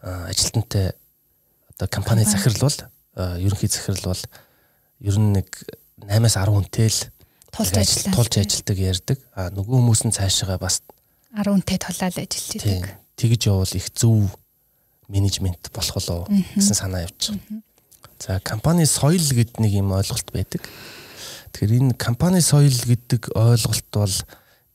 [0.02, 0.94] ажилтнтай
[1.74, 2.78] одоо компани захирал бол
[3.16, 4.22] ерөнхий захирал бол
[5.00, 5.50] ер нь нэг
[5.98, 7.00] 8-аас 10 хүнтэй л
[7.50, 8.14] тулж ажилладаг.
[8.14, 9.18] Тулж ажилладаг ярьдаг.
[9.34, 10.86] А нөгөө хүмүүс нь цаашаа бас
[11.34, 12.94] 10 хүнтэй тулаад ажиллаж байдаг.
[13.16, 14.30] Тэгж явал их зөв
[15.08, 16.26] менежмент болох болоо
[16.56, 17.62] гэсэн санаа явж байгаа.
[18.18, 20.62] За компани соёл гэдэг нэг юм ойлголт байдаг.
[21.52, 24.16] Тэгэхээр энэ компани соёл гэдэг ойлголт бол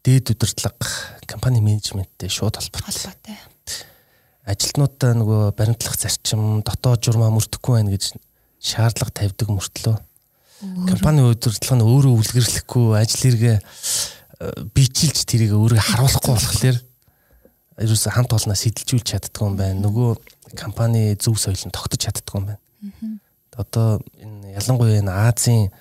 [0.06, 0.88] дээд удирдлага
[1.26, 3.38] компани менежменттэй шууд холбоотой.
[4.46, 8.18] Ажилтнуудаа нөгөө баримтлах зарчим, дотоод журмаа мөрдөхгүй байна гэж
[8.58, 9.98] шаардлага тавьдаг мөртлөө
[10.62, 13.54] компани удирдлага нь өөрөө үлгэрлэхгүй ажил хэрэгэ
[14.74, 16.78] бичилж тэрийг өөрөө харуулахгүй болохоор
[17.82, 19.82] ерөөсө хамт олноо сэтэлжүүлж чаддгүй юм байна.
[19.82, 20.10] Нөгөө
[20.58, 22.62] компани зөв соёл нь тогтож чаддгүй юм байна.
[23.58, 25.72] Одоо энэ ялангуяа энэ Азийн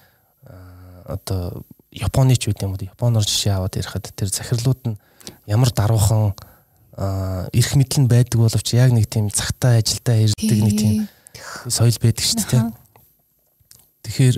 [1.04, 4.96] одоо Японы ч үгүй юм уу Японоор жишээ аваад ярихад тэр захирлууд нь
[5.46, 6.34] ямар даруухан
[7.50, 10.94] эрх мэдэл нь байдаг боловч яг нэг тийм цагтаа ажилдаа ирдэг нэг тийм
[11.66, 12.62] соёл байдаг шүү дээ.
[14.06, 14.36] Тэгэхээр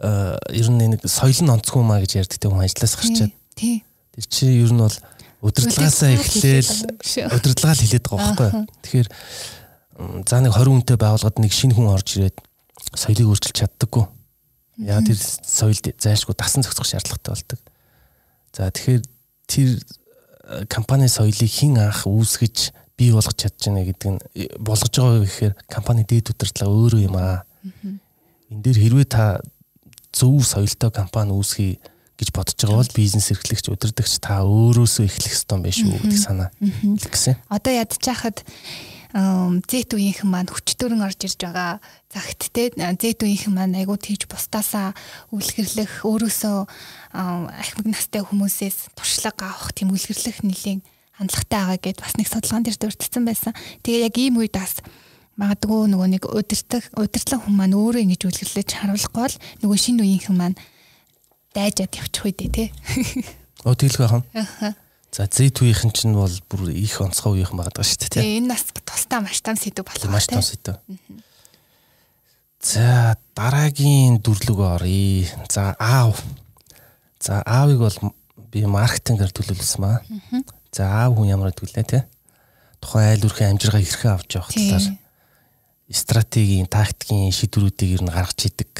[0.00, 3.32] ер нь нэг соёл нь онцгүй маа гэж ярьдаг тийм хүн ажлаас гарчаад.
[3.52, 4.96] Тэр чи ер нь бол
[5.42, 6.70] удирдлагаасаа эхлээл
[7.34, 8.50] удирдлага л хилээд байгаа байхгүй.
[8.86, 9.08] Тэгэхээр
[10.30, 12.38] за нэг 20 хүнтэй байгууллагад нэг шинэ хүн орж ирээд
[12.94, 14.06] соёлыг өөрчилж чаддаггүй
[14.80, 17.60] Яа тэр соёлд зайлшгүй дасан зохицох шаардлагатай болдог.
[18.56, 19.02] За тэгэхээр
[19.46, 25.28] тэр э, компани соёлыг хэн анх үүсгэж бий болгож чадчихна гэдэг нь э, болгож байгаа
[25.28, 27.44] гэхээр компани дээд удирдлага өөрөө юм аа.
[28.48, 29.44] Энд дээр хэрвээ та
[30.08, 31.76] зөв соёлтой компани үүсгий
[32.22, 36.22] гэж бодож байгаа бол бизнес эрхлэгч удирдахч та өөрөөсөө эхлэх ёстой юм биш үү гэдэг
[36.22, 37.34] санаа гэсэн.
[37.50, 38.46] Одоо ядчихад
[39.12, 44.96] зэт үеийнхэн маань хүчтөрөн орж ирж байгаа загт те зэт үеийнхэн маань айгуу тийж бусдаасаа
[45.36, 46.58] үлгэрлэх өөрөөсөө
[47.12, 50.80] ахмад настай хүмүүсээс туршлага авах тийм үлгэрлэх нэлийн
[51.12, 53.52] хандлагатай байгаа гэд бас нэг судалгаан дээр дурдсан байсан.
[53.84, 54.80] Тэгээ яг ийм үед бас
[55.36, 60.36] магадгүй нөгөө нэг удирдах удирдлан хүмүүс маань өөрөө ингэж үлгэрлэж харуулахгүй бол нөгөө шинэ үеийнхэн
[60.40, 60.56] маань
[61.54, 62.68] дайжаад явчих үедээ тий.
[63.64, 64.22] Оо тэгэлгүй хаа.
[64.34, 64.74] Аа.
[65.12, 68.40] За зэт үеийнхэн чинь бол бүр их онцгой үеийнхэн байгаа шүү дээ тий.
[68.40, 70.08] Энэ нас тусдаа маш том сэдв болох тий.
[70.08, 70.80] Маш том сэдв.
[72.64, 75.28] За дараагийн дүрлүгөө оръё.
[75.52, 76.16] За аав.
[77.20, 77.98] За аавыг бол
[78.48, 80.00] би маркетингээр төлөвлөсөн маа.
[80.72, 82.02] За аав хүн ямар лээ тий.
[82.80, 85.02] Тухайн айл өрхийн амжиргаа хэрхэн авч явах талаар
[85.92, 88.72] стратегийн, тактикийн шийдвэрүүдийг ер нь гаргаж идэг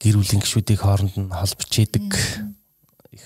[0.00, 2.08] гэр бүлийн гишүүдийн хооронд нь холбож идэг
[3.12, 3.24] их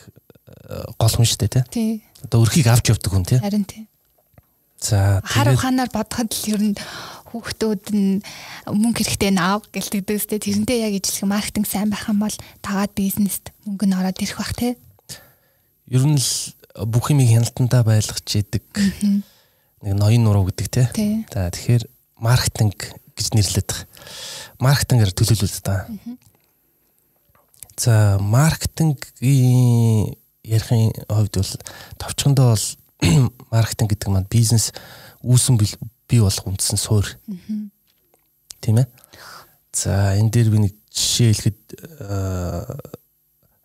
[0.70, 2.02] э, гол хүн шүү дээ тий.
[2.22, 3.38] Одоо өрхийг авч явдаг хүн тий.
[3.42, 3.86] Харин тий.
[4.80, 6.76] За хар ухаанаар бодоход л ер нь
[7.30, 8.22] хүүхдүүд нь
[8.70, 10.38] мөнгө хэрэгтэй наав гэлтэгдээс тий.
[10.38, 14.54] Тэрнтэй яг ижлэх маркетинг сайн байх юм бол тагаад бизнест мөнгө нь ороод ирэх бах
[14.54, 14.78] тий.
[15.90, 16.30] Ер нь л
[16.86, 18.64] бүх юмыг хяналтандаа байлгаж идэг
[19.82, 20.86] нэг ноён нуруу гэдэг тий.
[21.28, 21.84] За тэгэхээр
[22.20, 22.78] маркетинг
[23.16, 23.78] гэж нэрлэдэг.
[24.60, 25.88] Маркетингээр төлөвлөлт та.
[27.80, 30.12] За маркетингийн
[30.44, 31.52] ярихын хувьд бол
[31.96, 32.66] товчхондоо бол
[33.54, 34.76] маркетинг гэдэг маань бизнес
[35.24, 37.16] үүсэн бий болох үндсэн суурь.
[38.60, 38.88] Тийм ээ.
[39.72, 41.60] За энэ дээр би нэг жишээ хэлэхэд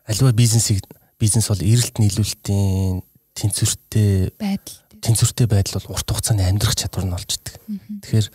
[0.07, 0.87] аливаа бизнесийг
[1.19, 3.03] бизнес бол эрэлт нийлүүлэлтийн
[3.35, 7.59] тэнцвэртэй байдал тэнцвэртэй байдал бол урт хугацааны амьдрах чадвар нь олж идэг.
[7.99, 8.27] Тэгэхээр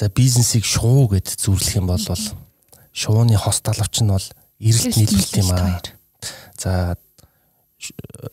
[0.00, 2.00] за бизнесийг шуу гэд зүрлэх юм бол
[2.96, 4.24] шууны хос талавч нь бол
[4.58, 5.80] эрэлт нийлүүлэлт юм аа.
[6.58, 6.72] За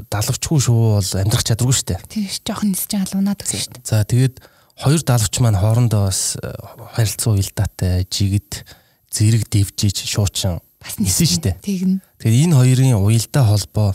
[0.09, 1.99] далавчгүй шүү бол амьдрах чадваргүй шүү дээ.
[2.09, 3.85] Тийм ш жоохон нисэж байгаа лунаад өгсөн шүү дээ.
[3.85, 4.35] За тэгээд
[4.81, 6.49] хоёр далавч маань хоорондоо бас э,
[6.97, 8.65] харилцаа уялдаатай жигд
[9.13, 11.55] зэрэг дэвжиж шуучин бас нисэн шүү дээ.
[11.61, 12.01] Тэгнэ.
[12.19, 13.89] Тэгээд энэ хоёрын уялдаа холбоо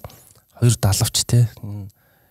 [0.55, 1.51] хоёр далавч те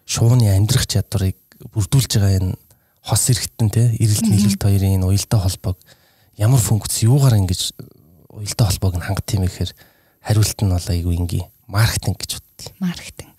[0.07, 1.37] шууны амьдрах чадварыг
[1.75, 2.55] бүрдүүлж байгаа энэ
[3.03, 5.77] хос эргэтэн те эрэлт нийлүүлэлт хоёрын энэ уялдаа холбоог
[6.39, 7.75] ямар функц юугаар ингэж
[8.39, 9.71] уялдаа холбоог нь хангах юм гэхээр
[10.23, 12.71] хариулт нь бол айгүй ингийн маркетинг гэж боддог.
[12.79, 13.37] Маркетинг.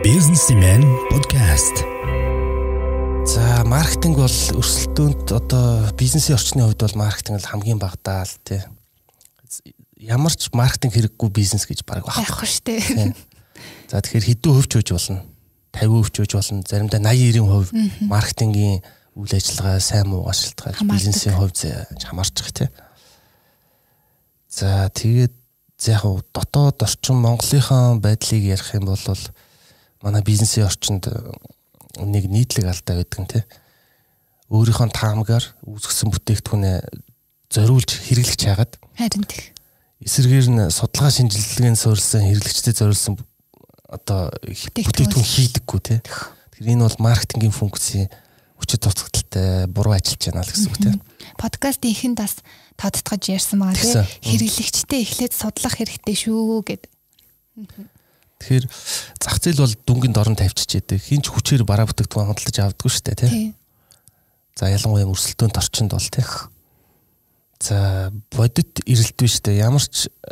[0.00, 0.80] Businessman
[1.12, 1.76] podcast.
[3.28, 8.64] За маркетинг бол өрсөлдөөнд одоо бизнесийн орчны хувьд бол маркетинг л хамгийн багтаа л тий.
[10.00, 13.12] Ямар ч маркетинг хэрэггүй бизнес гэж бараг байхгүй шүү дээ.
[13.92, 15.20] За тэгэхээр хэдэн хувьч хөөж болно?
[15.76, 16.64] 50% хөөж болно.
[16.64, 18.80] Заримдаа 80 90% маркетингийн
[19.16, 21.58] үйл ажиллагаа сайн муу шалтгаалж бизнесийн хувьд
[22.00, 22.70] хамаарч байгаа тий.
[24.48, 25.34] За тэгээд
[25.88, 29.00] яг дотоод орчин Монголынхаа байдлыг ярих юм бол
[30.02, 31.08] манай бизнесийн орчинд
[31.98, 33.44] нэг нийтлэг алдаа байдаг нь тий.
[34.48, 36.78] Өөрийнхөө таамгаар үүсгэсэн бүтээгдэхүүнээ
[37.52, 39.52] зориулж хэрэглэж хагаад харин тийм.
[40.00, 43.14] Эсвэргээр нь судалгаа шинжилгээнд суурилсан хэрэглэгчдэд зориулсан
[43.88, 45.98] одоо бүтээгдэхүүн хийдэггүй тий.
[46.00, 48.08] Тэгэхээр энэ бол маркетингийн функцийн
[48.62, 50.94] хүчит тусгалттай буруу ажиллаж байна л гэсэн үг тий.
[51.34, 52.38] Подкаст ихэнд бас
[52.78, 54.38] тодтгож ярьсан байгаа тий.
[54.38, 56.86] Хэрэглэгчтэй эхлээд судлах хэрэгтэй шүү гэд.
[58.42, 58.66] Тэгэхээр
[59.22, 60.98] зах зээл бол дүнгийн дорн тавьчих яадаг.
[60.98, 63.54] Хинч хүчээр бараа бүтээгдэхүүн худалдаж авдаггүй шүү дээ тий.
[64.58, 66.26] За ялангуяа өрсөлдөөн торчинд бол тий.
[67.62, 69.62] За бодит эрэлт биш дээ.
[69.62, 70.30] Ямар ч э,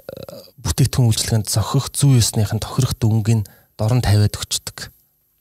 [0.59, 3.47] бүтээгдэхүүн үйлчлэгэнд зохих зүй ёсныхын тохирох дүнгийн
[3.79, 4.91] дорн тавиад өчтдөг.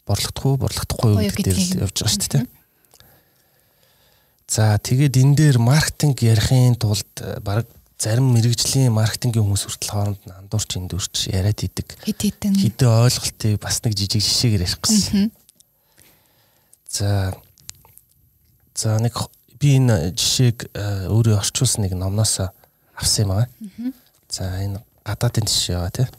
[0.06, 2.59] Борлогдохгүй, борлогдохгүй гэдэг дээр л явж байгаа шүү дээ.
[4.50, 7.70] За тэгээд энэ дээр маркетинг ярихын тулд э, баг
[8.02, 11.94] зарим мэрэгжлийн маркетингийн хүмүүс хүртэл хооронд нь андуурч эндүрч яриад идэг.
[12.02, 12.58] Хит хитэн.
[12.58, 15.30] Хитэ ойлголтыг бас нэг жижиг жишээгээр ярих гэсэн.
[16.90, 17.38] За
[18.74, 19.14] за нэг
[19.62, 22.50] би энэ жишээг э, өөрөө орчуулсан нэг номноос
[22.98, 23.46] авсан юм аа.
[24.34, 26.10] За энэ гадаадын жишээ байгаа тийм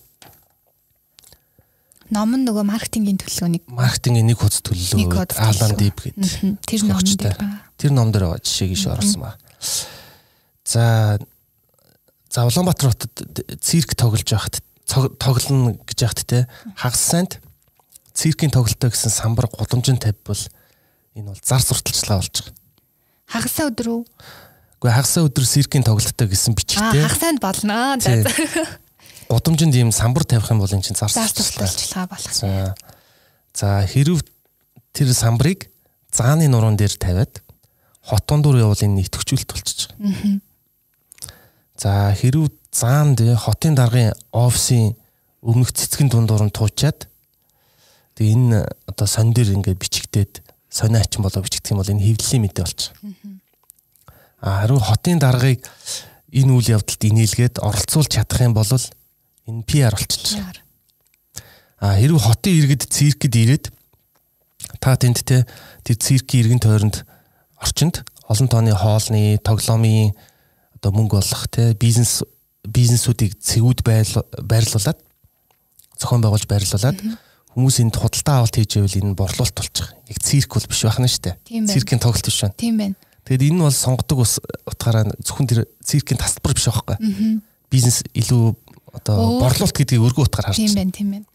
[2.10, 6.58] ном нь нөгөө маркетингийн төлөвлөгөөнийг маркетингийн нэг хуц төлөвлөгөө Alan Deep гэдэг.
[6.66, 7.36] Тэр ном дээр
[7.80, 9.38] Тэр ном дээр жишээг иш оруулсан ба.
[10.68, 11.16] За
[12.28, 13.14] за Улаанбаатар хотод
[13.62, 16.38] цирк тоглож байхад тоглоно гэж яхад те
[16.76, 17.40] хагас санд
[18.12, 20.38] циркийн тоглолтоо гэсэн самбар гудамжинд тавьбал
[21.14, 22.54] энэ бол зар сурталчилгаа болж байгаа.
[23.30, 24.02] Хагасаа өдөр үү?
[24.82, 27.02] Гэхдээ хагасаа өдөр циркийн тоглолтоо гэсэн бичгтэй.
[27.06, 27.96] Хагасанд болно
[29.30, 32.34] гудамжинд ийм самбар тавих юм бол эн чинь зар сурталчилгаа болох.
[33.54, 33.86] За.
[33.86, 34.26] Хэрв
[34.92, 35.70] тэр самбарыг
[36.10, 37.42] зааны нуруунд дээр тавиад
[38.02, 40.40] хотон дур явуул энэ итгэвчүүлэлт болчихж байгаа.
[41.78, 44.98] За хэрв заан тий хотын даргын офисын
[45.42, 47.06] өмнөх цэцгэн дундуур нь туучаад
[48.18, 48.58] тэгээ энэ
[48.90, 53.14] одоо сонь дээр ингээд бичигдээд сонио ачин болоо бичигдэх юм бол энэ хэвлэлийн мэдээ болчихно.
[54.40, 55.60] А харин хотын даргаыг
[56.30, 58.66] энэ үйл явдалд инээлгээд оролцуулж чадах юм бол
[59.46, 60.40] энэ PR болчихж.
[61.80, 63.64] А хэрвээ хотын иргэд циркэд ирээд
[64.80, 65.46] та тэнд те
[65.84, 66.96] тэр циркийн иргэн тойронд
[67.56, 70.12] орчинд олон тооны хоолны, тоглоомын
[70.76, 72.22] одоо мөнгө олох те бизнес
[72.68, 74.98] бизнесүүдийг цэгүүд байрлуулад
[75.96, 77.00] зохион байгуулж байрлуулад
[77.56, 79.88] хүмүүс энд худалдаа авалт хийж байвал энэ борлуулалт болчих.
[80.06, 81.66] Яг цирк бол биш байна шүү дээ.
[81.66, 82.54] Циркийн тоглолт биш байна.
[82.56, 82.94] Тийм байна.
[83.26, 86.96] Тэгэд энэ бол сонгодог ус утгаараа зөвхөн тэр циркийн тасалбар биш байхгүй.
[87.70, 88.54] Бизнес илүү
[88.92, 90.68] одоо борлуулалт гэдгийг өргөө утгаар харж байна.
[90.68, 91.26] Тийм байна, тийм байна.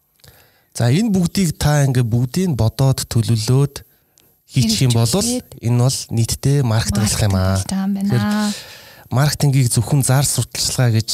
[0.76, 3.86] За энэ бүгдийг та ингээ бүгдийг бодоод төлөвлөөд
[4.43, 8.51] хийчих юм бол энэ бол нийтдээ маркетинглах юм аа.
[9.06, 11.10] Маркетингийг зөвхөн зар сурталчилгаа гэж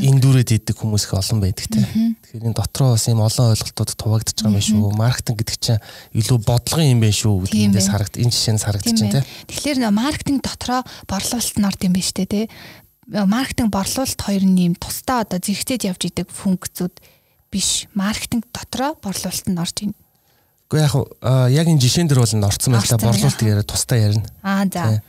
[0.00, 1.84] эндүүрээд идэг хүмүүс их олон байдаг те.
[1.84, 4.88] Тэгэхээр энэ дотроо бас юм олон ойлголтууд туваагдаж байгаа юм шүү.
[4.96, 5.84] Маркетинг гэдэг чинь
[6.16, 9.28] илүү бодлогын юм байна шүү гэдэг эндээс харагд энэ жишээнээс харагдаж байна те.
[9.52, 12.42] Тэгэхээр маркетинг дотроо борлуулалт нь орд юм байна шүү дээ те.
[13.10, 16.94] Маркетинг борлуулалт хоёр нь юм тусдаа одоо зэрэгцээд явж идэг функцүүд
[17.50, 19.94] биш маркетинг дотроо борлуулалт нь орж ийн.
[20.70, 20.94] Гэхдээ яг
[21.50, 24.30] яг энэ жишээн дээр бол орцсон байл та борлуулалт яриа тусдаа ярина.
[24.46, 25.02] Аа за.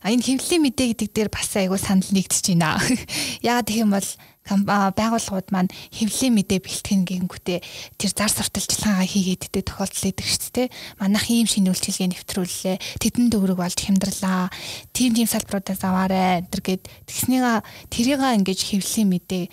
[0.00, 2.80] А энэ хэмнэлийн мэдээ гэдэг дээр бас айгүй санал нэгдэж байна.
[3.44, 4.08] Яагаад гэх юм бол
[4.44, 7.58] байгууллагууд маань хэвлэлийн мэдээ бэлтгэн гингүүтээ
[7.96, 10.68] тэр зар сурталчилгаагаа хийгээд идэх тохиолдол идэг шүү дээ.
[11.00, 12.76] Манайх ийм шинэ үйлчилгээ нэвтрүүллээ.
[13.00, 14.52] Тэдэн дөрөг болж хямдрлаа.
[14.92, 16.44] Тим тим салбаруудаас аваарэ.
[16.52, 19.44] Тэр гээд тэгснийга тэрийга ингэж хэвлэлийн мэдээ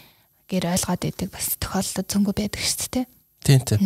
[0.51, 3.05] гэр ойлгоод идэг бас тохиолдол зөнгө байдаг шүү дээ.
[3.47, 3.81] Тийм тийм.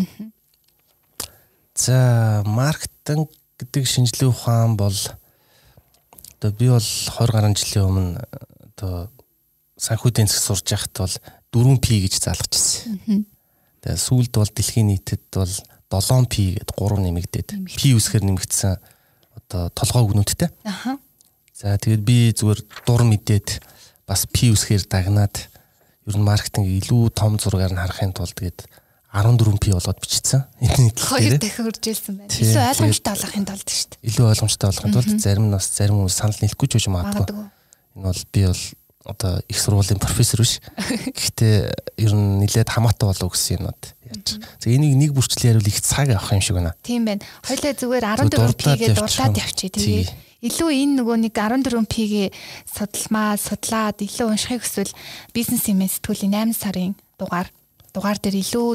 [1.77, 3.29] За маркетинг
[3.61, 4.97] гэдэг шинжилгээ ухаан бол
[6.41, 8.25] одоо би бол 20 гаруй жилийн өмнө
[8.73, 9.13] одоо
[9.75, 11.15] санхүүгийн засаг сурж байхад бол
[11.77, 13.27] 4P гэж заалгажсэн.
[13.83, 15.51] Тэгээ сүүлд бол дэлхийн нийтэд бол
[15.91, 18.73] 7P гэд 3 нэмэгдээд P үсгээр нэмэгдсэн
[19.35, 20.49] одоо толгой өгнүүдтэй.
[20.63, 20.97] Аха.
[21.53, 23.59] За тэгээд би зүгээр дур мэдээд
[24.07, 25.35] бас P үсгээр дагнаад
[26.07, 28.67] ер нь маркетинг илүү том зургаар нь харахын тулд тэгээд
[29.15, 30.43] 14P болоод бичсэн.
[30.59, 32.31] Эдний хоёр дахин хуржүүлсэн байна.
[32.35, 33.99] Илүү ойлгомжтой болохын тулд шүү дээ.
[34.11, 37.47] Илүү ойлгомжтой болохын тулд зарим нь бас зарим хүмүүс санал нийлэхгүй ч үгүй магадгүй.
[37.95, 38.63] Энэ бол би бол
[39.05, 40.59] одоо их сургуулийн профессор биш.
[41.13, 41.55] Гэхдээ
[42.01, 43.77] ер нь нилээд хамаатай болов гэсэн юм уу
[44.09, 44.41] яаж.
[44.57, 46.73] За энийг нэг бүрчлэн яривал их цаг авах юм шиг байна.
[46.81, 47.21] Тийм байна.
[47.45, 49.71] Хоёлаа зүгээр 14P-гээ дуртаад явчих.
[49.77, 50.09] Тэгээ
[50.45, 52.27] илүү энэ нөгөө нэг 14P-гээ
[52.65, 54.93] судалмаа судлаад илүү уншихыг хүсвэл
[55.33, 57.49] бизнес юм сэтгүүлийн 8 сарын дугаар
[57.93, 58.69] дугаар дээр илүү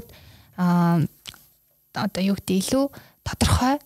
[1.95, 2.85] одоо юу гэдэг илүү
[3.26, 3.78] тодорхой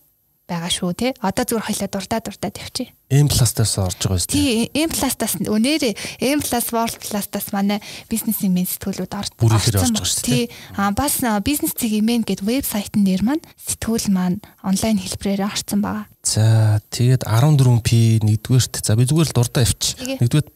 [0.45, 1.07] байгаа шүү те.
[1.21, 2.93] Одоо зүгээр хоёлаа дурдаа дурдаа тавьчих.
[3.09, 4.29] M plus-аас орж байгаа шүү.
[4.29, 10.05] Тий, M plus-аас өнөөдөр M plus World plus-аас манай бизнесийн мен сэтгүүлүүд орж орж байгаа
[10.05, 10.25] шүү.
[10.25, 10.43] Тий.
[10.77, 16.05] А бас бизнес цэг имэн гэдэг вебсайтн дээр маань сэтгүүл маань онлайн хэлбэрээр орсон байгаа.
[16.25, 19.97] За, тэгээд 14P нэгдүгээрт за би зүгээр л дурдаа авчи.
[20.21, 20.47] Нэгдүгээр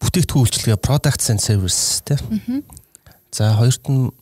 [0.00, 2.16] бүтээгдэхүүн үйлчилгээ products and services те.
[3.32, 4.12] За, хоёрт нь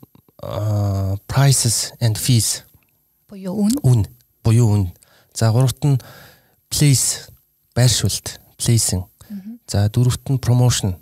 [1.26, 2.66] prices and fees
[3.26, 3.74] буюу үн.
[3.82, 4.00] Үн
[4.46, 4.84] буюу үн.
[5.34, 5.98] За гуравт нь
[6.70, 7.26] place
[7.74, 9.02] байршуулт, placing.
[9.66, 10.94] За дөрөвт нь promotion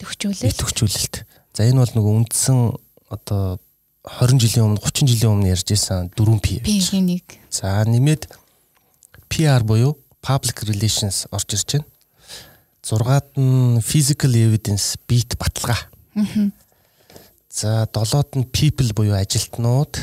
[0.00, 0.54] идэвхжүүлэлт.
[0.54, 1.14] Идэвхжүүлэлт.
[1.52, 2.58] За энэ бол нөгөө үндсэн
[3.12, 3.60] одоо
[4.06, 6.64] 20 жилийн өмнө 30 жилийн өмнө ярьж исэн 4P.
[6.64, 7.36] P-ийн нэг.
[7.52, 8.32] За нэмээд
[9.28, 11.88] PR буюу public relations орж ирж байна.
[12.80, 15.78] Зургаад нь physical evidence beat баталгаа.
[17.50, 20.00] За долоод нь people буюу ажилтнууд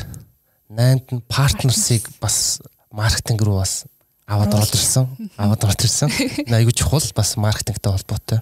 [0.68, 2.60] найнд нь партнерсыг бас
[2.92, 3.84] маркетинг руу бас
[4.28, 5.08] аваад орж ирсэн.
[5.36, 6.12] Аваад орж ирсэн.
[6.52, 8.40] Айгуу чухал бас маркетингтэй холбоотой.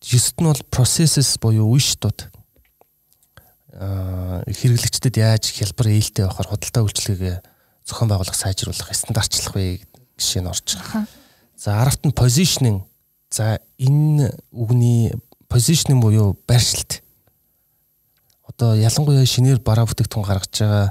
[0.00, 2.30] Жист нь бол processes буюу шатууд
[3.74, 7.36] аа хэрэглэгчдэд яаж хялбар ээлтэй байхаар худалдаа үйлчилгээгээ
[7.86, 9.82] зохион байгуулах сайжруулах стандартчлах вэ
[10.18, 11.06] жишээ нь орж байгаа.
[11.58, 12.86] За аравт нь positioning.
[13.30, 15.10] За энэ үгний
[15.50, 17.02] positioning буюу байршилт
[18.50, 20.90] одоо ялангуяа шинээр бараа бүтээгдэхүүн гаргаж байгаа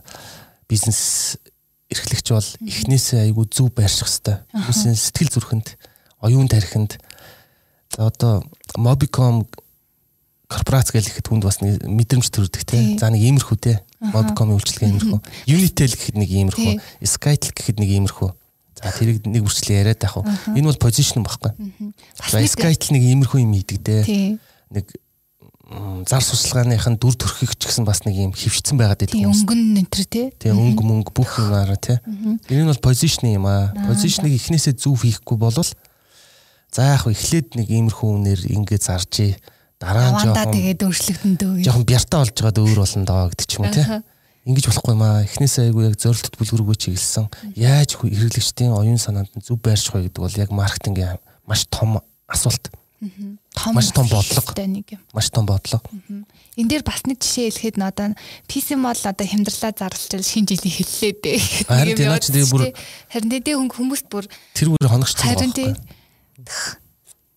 [0.72, 1.38] бизнес
[1.92, 4.46] эрхлэгч бол эхнээсээ айгүй зөв байрших хэвээр.
[4.54, 5.68] Хүмүүсийн сэтгэл зүрхэнд,
[6.22, 7.02] оюун тархинд
[7.98, 8.46] одоо
[8.78, 9.50] Mobicom
[10.50, 12.98] корпорац гэх ихэд хүнд бас нэг мэдрэмж төрдөг тийм.
[13.02, 13.82] За нэг иймэрхүү те.
[14.02, 15.20] Mobicom-ийн үйлчлэгээ иймэрхүү.
[15.50, 16.74] Unitel гэхэд нэг иймэрхүү.
[17.06, 18.30] Skytel гэхэд нэг иймэрхүү.
[18.78, 20.26] За тэрийг нэг үрчлээ яриад уу.
[20.54, 21.54] Энэ бол position багхгүй.
[22.18, 23.98] За Skytel нэг иймэрхүү юм хийдэг те.
[24.74, 24.86] Нэг
[26.10, 29.34] зар сурчлагааных нь дүр төрхийг ч гэсэн бас нэг юм хөвчсөн байгаад байдаг юм.
[29.34, 30.28] Өнгөн нэтэр тий.
[30.34, 32.02] Тий өнгө мөнгө бүх юмараа тий.
[32.50, 33.70] Энэ нь бол позишн юм аа.
[33.86, 35.70] Позишныг эхнээсээ зөв хийхгүй болвол
[36.70, 39.34] За яг эхлээд нэг иймэрхүү үнээр ингээд заржээ.
[39.82, 41.54] Дараа нь жоохон тэгээд өөрчлөгдөн дөө.
[41.66, 43.86] жоохон бяртаа болж байгаад өөр болно доо гэдэг ч юм уу тий.
[44.46, 45.26] Ингиж болохгүй маа.
[45.26, 47.26] Эхнээсээ айгүй яг зорилтод бүлгэргүй чиглэсэн.
[47.58, 51.18] Яаж хэрэглэгчдийн оюун санаанд нь зөв байрших вэ гэдэг бол яг маркетингийн
[51.50, 51.98] маш том
[52.30, 52.70] асуулт.
[53.56, 54.52] Том маш том бодлого.
[54.68, 55.00] нэг юм.
[55.14, 55.84] Маш том бодлого.
[56.60, 58.08] Энд дээр бас нэг жишээ хэлэхэд н одоо
[58.52, 61.40] PC мол одоо хямдралаа зарлж шинэ жилийн хэллээ дээ.
[61.72, 62.76] Харин тийм наач тэгээ бүр-
[63.08, 65.56] харин тэгээ хүмүүс бүр Тэр бүр хоногчсон харин байна.
[65.56, 65.72] тий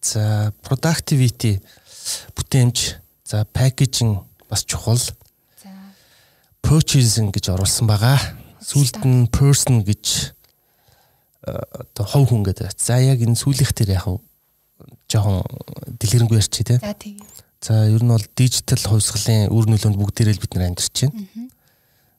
[0.03, 1.63] За productivity
[2.35, 4.19] бүтээмж, за packaging
[4.51, 4.99] бас чухал.
[4.99, 5.71] за
[6.63, 8.19] purchasing гэж оруулсан байгаа.
[8.59, 10.35] Сүүлд нь person гэж
[11.47, 12.75] э, одоо хов хүн гэдэг.
[12.75, 14.07] За яг энэ сүүлийнх дээр яг
[15.13, 15.45] жоохон
[16.01, 16.81] дэлгэрэнгүй ярьчих тий.
[16.81, 21.07] за тэгээ За ер нь бол дижитал хувьсгалын үр нөлөөнд бүгдээрээ л бид нар амьдарч
[21.07, 21.47] байна.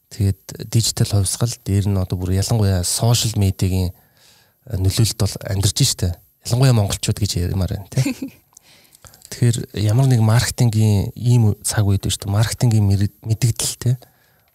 [0.08, 6.16] Тэгээд дижитал хувьсгал дээр нь одоо бүр ялангуяа сошиал медиагийн э, нөлөөлөлт бол амьдарч штэ.
[6.48, 8.16] Ялангуяа монголчууд гэж ярмаар байна тий.
[9.36, 12.38] Тэгэхээр ямар нэг маркетингийн ийм цаг үед шүү дээ.
[12.40, 12.88] Маркетингийн
[13.20, 13.96] мэдэгдэл тий.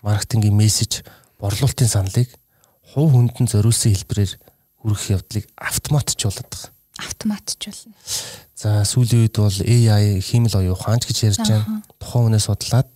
[0.01, 1.05] Маркетингийн мессеж
[1.37, 2.33] борлуулалтын саналыг
[2.97, 4.33] хувь хүндэн зориулсан хэлбэрээр
[4.81, 6.73] хүргэх явдлыг автоматжуулдаг.
[6.99, 7.95] Автоматжуулна.
[8.59, 11.83] За сүүлийн үед бол AI хиймэл оюу ухаанч гэж ярьж байна.
[12.03, 12.89] Тухайн хүнээ судлаад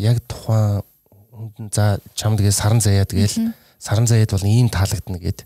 [0.00, 0.82] яг тухайн
[1.70, 5.44] за чамд тэгээ саран заяа тэгэл саран заяад бол ийм таалагдана гэд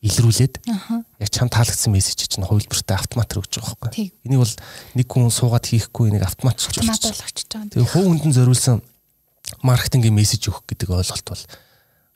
[0.00, 4.12] илрүүлээд яг чам таалагдсан мессеж чинь хувилбартай автоматар өгч байгаа байхгүй.
[4.24, 4.54] Энийг бол
[4.96, 6.88] нэг хүн суугаад хийхгүй энийг Автомат болгочихж
[7.52, 7.68] байгаа.
[7.68, 8.80] Тэгээ хувь хүндэн зориулсан
[9.60, 11.44] маркетингийн мессеж өгөх гэдэг ойлголт бол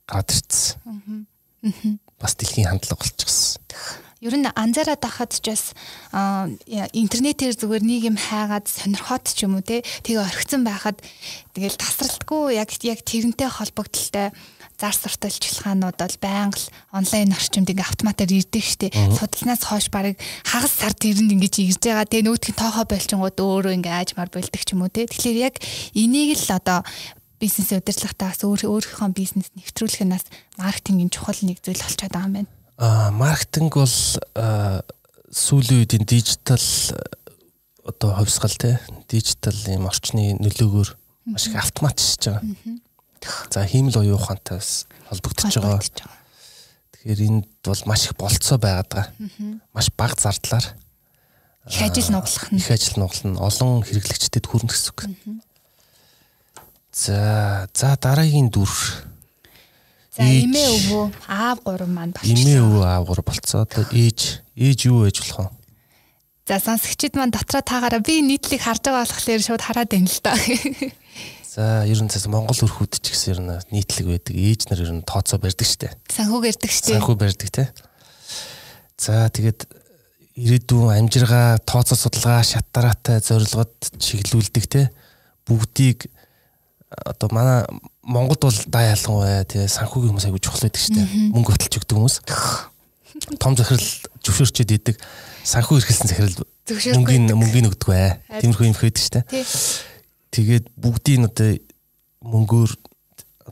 [0.08, 1.26] ирсэн.
[2.16, 3.60] Бас дэлхийн хандлага болчихсон.
[4.24, 5.76] Ер нь анзаараад байхад ч бас
[6.96, 10.96] интернетээр зүгээр нэг юм хайгаад сонирхоод ч юм уу те тэгээ орхицсан байхад
[11.52, 14.32] тэгэл тасралтгүй яг яг тэрнтэй холбогдлолтой
[14.80, 18.96] зар суртал ажиллагаанууд бол байнга л онлайн орчимд ингээ автоматар ирдэг штеп.
[18.96, 22.08] Судалснаас хойш барыг хагас сар тэрэнд ингэж ирж байгаа.
[22.08, 25.04] Тэгээ нөөтгийн тоохоо болчингууд өөрөө ингээ аажмаар болдог ч юм уу те.
[25.04, 25.60] Тэгэхээр яг
[25.92, 26.80] энийг л одоо
[27.36, 30.26] бизнес удирдлагатаа бас өөр өөрийнхөө бизнес нэвтрүүлэхнээс
[30.58, 32.63] маркетингийн чухал нэг зүйл болчиход байгаа юм байна.
[32.76, 33.96] А маркетинг бол
[35.30, 36.66] сүүлийн үед энэ дижитал
[37.84, 40.90] одоо хувьсгал те дижитал юм орчны нөлөөгөөр
[41.30, 42.42] маш их автоматжиж байгаа.
[43.50, 44.60] За хиймэл оюун ухаантай
[45.08, 45.80] холбогдож байгаа.
[45.80, 49.06] Тэгэхээр энд бол маш их болцоо байгаад байгаа.
[49.72, 50.74] Маш бага зардлаар
[51.66, 52.56] Их ажил нуглах нь.
[52.56, 55.00] их ажил нугална олон хэрэглэгчдэд хүрнэ гэсэн үг.
[56.92, 58.68] За за дараагийн дүр
[60.14, 62.70] За эмээ өвөө аав гурав маань эмээ болчихсон.
[62.70, 63.66] өвөө аавгар болцоо.
[63.66, 65.64] Одоо ээж ээж юу ээж болох вэ?
[66.46, 70.38] За сонсогчид маань дотроо таагаараа би нийтлэг харж байгаа болохоор шууд хараад байна л да.
[71.54, 74.34] За ер нь цаас Монгол өрхүүд ч гэсэн ер нь нийтлэг байдаг.
[74.38, 75.98] Ээж нар ер нь тооцоо барьдаг штэ.
[76.10, 76.94] Санхүүг ярддаг штеп.
[76.94, 77.64] Санхүү барьдаг те.
[78.98, 79.66] За тэгээд
[80.34, 84.90] ирээдүйн амжиргаа, тооцоо судалгаа, шат дараатай зорилгод чиглүүлдэг те.
[85.46, 86.10] Бүгдийг
[87.04, 87.64] одоо манай
[88.02, 91.02] Монголд бол даа ялангуяа тий санхүүгийн хүмүүс аягүй чухал байдаг штэ.
[91.34, 92.16] Мөнгө хөтөлж өгдөг хүмүүс.
[93.42, 93.88] Том захирал
[94.22, 94.96] зөвшөөрчөд идэг
[95.44, 96.44] санхүү эрхэлсэн захирал
[96.96, 98.20] мөнгөний мөнгөний өгдөг бай.
[98.40, 99.20] Тиймэрхүү юм хэвдэг штэ.
[99.28, 99.44] Тий.
[100.34, 101.56] Тэгээд бүгдийг одоо
[102.24, 102.70] мөнгөөр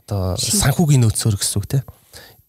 [0.03, 1.81] одоо санхүүгийн нөөцөөр гэсэн үг те.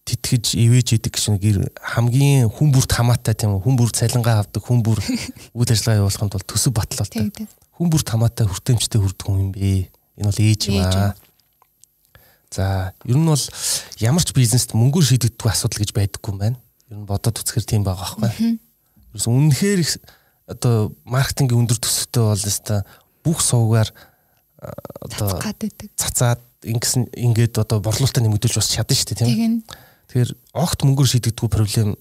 [0.04, 4.84] Тэтгэж ивэж идэг гэсэн гэр хамгийн хүн бүрт хамаатай тийм хүн бүр цалингаа авдаг хүн
[4.84, 5.00] бүр
[5.56, 7.32] үйл ажиллагаа явуулахын тулд төсөв батлалтай.
[7.78, 9.88] Хүн бүрт хамаатай хүртээмжтэй хүрдэг хүн юм бэ.
[10.18, 11.14] Энэ бол ээж юм аа.
[12.54, 13.44] За ер нь бол
[13.98, 16.58] ямар ч бизнест мөнгөөр шийдэгдэх асуудал гэж байдаггүй юм байна.
[16.86, 18.62] Ер нь бодоод үзэхэр тийм байгаа байхгүй.
[19.10, 19.80] Ерөөс үнэхээр
[20.54, 22.80] одоо маркетингийн өндөр төсөвтэй бол өстой
[23.26, 23.90] бүх сувгаар
[25.02, 25.40] одоо
[25.98, 29.64] цацаад ингэсэн ингээд одоо борлуулалтаа нэмэгдүүлж бас чадна шүү дээ тийм.
[30.08, 31.96] Тэгэхээр огт мөнгөөр шийдэгдэггүй проблем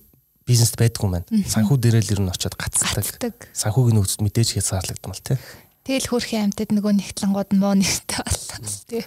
[0.48, 1.28] бизнест байдгүй юм байна.
[1.48, 3.48] Санхүү дээрээ л ер нь очиод гацдаг.
[3.56, 5.40] Санхүүгийн нөхцөл мэдээж хязгаарлагдмал тийм.
[5.84, 8.60] Тэгэл хөрхийн амтад нөгөө нэгтлангууд нь муу нэртэй боллоо.
[8.88, 9.04] Тий.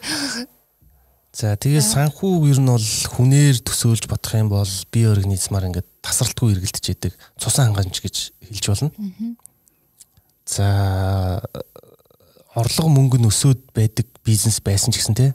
[1.36, 6.52] За тэгээ санхүү ер нь бол хүнээр төсөөлж бодох юм бол бие организмаар ингээд тасралтгүй
[6.56, 8.88] эргэлдэж яадаг цусан хангамж гэж хэлж болно.
[10.48, 10.66] За
[12.56, 15.26] орлого мөнгө нь өсөөд байдаг бизнес байсан ч гэсэн те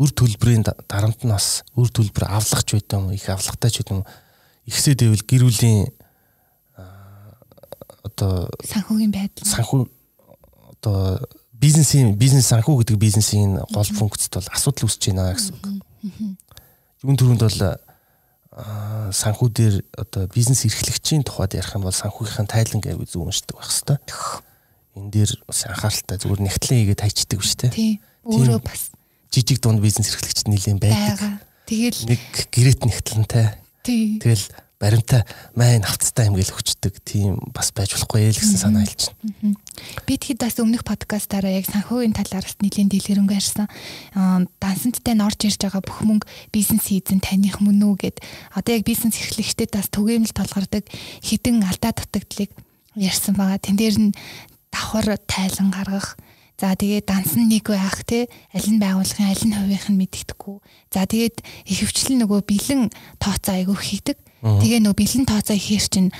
[0.00, 4.04] үр төлбөрийн да- дарамт нь бас үр төлбөр авлагч байт юм их авлагатай ч юм
[4.64, 5.92] ихсээд ивэл гэр бүлийн
[8.00, 9.44] одоо Санхүүгийн байдал.
[9.44, 9.84] санхүү
[10.80, 11.20] одоо
[11.52, 15.64] бизнесийн бизнес санхүү гэдэг бизнесийн гол функцт бол асуудал үүсэж байна гэсэн үг.
[17.04, 17.60] Юун төрөнд бол
[18.56, 23.60] аа, санхүү дээр одоо бизнес эрхлэгчийн тухайд ярих юм бол санхүүгийнхаа тайлан аягүй зөв уншдаг
[23.60, 24.00] байх хэвээр.
[24.96, 27.70] Энэ дээр бас анхааралтай зүгээр нэгтлэн хийгээд хайчдаг биш үү?
[27.70, 27.92] Тий.
[28.24, 28.90] Өөрөө бас
[29.30, 31.46] Жижиг дунд бизнес эрхлэгчд нэлээд байдаг.
[31.70, 33.46] Тэгэл Нэг гэрэт нэгтлэнтэй.
[33.86, 34.18] тий.
[34.18, 34.44] Тэгэл
[34.80, 39.60] баримтаа маа энэ хавцтай юм гээл өчтдөг тийм бас байж болохгүй л гэсэн санаа байна.
[40.08, 43.68] Би тэгэхэд бас өмнөх подкастаараа яг санхүүгийн талаараас нэлийн дэлгэрэнгүй ярьсан.
[44.56, 48.16] Дансанттай норж ирж байгаа бүх мөнгө бизнес хийзэн таних мөн үү гэд
[48.56, 50.88] одоо яг бизнес эрхлэгчдэд бас түгээмэл толгордог
[51.20, 52.48] хідэн алдаа дутагдлыг
[52.96, 53.60] ярьсан байгаа.
[53.60, 54.16] Тэн дээр нь
[54.72, 56.16] давхар тайлан гаргах
[56.60, 60.60] За тэгээд дансан нэг байх те аль нь байгууллагын аль нь хувийнх нь мэддэхгүй.
[60.92, 64.20] За тэгээд ихэвчлэн нөгөө бэлэн тооцоо айгүй хийдэг.
[64.40, 66.10] Тэгээ нөгөө бэлэн тооцоо ихээр чинь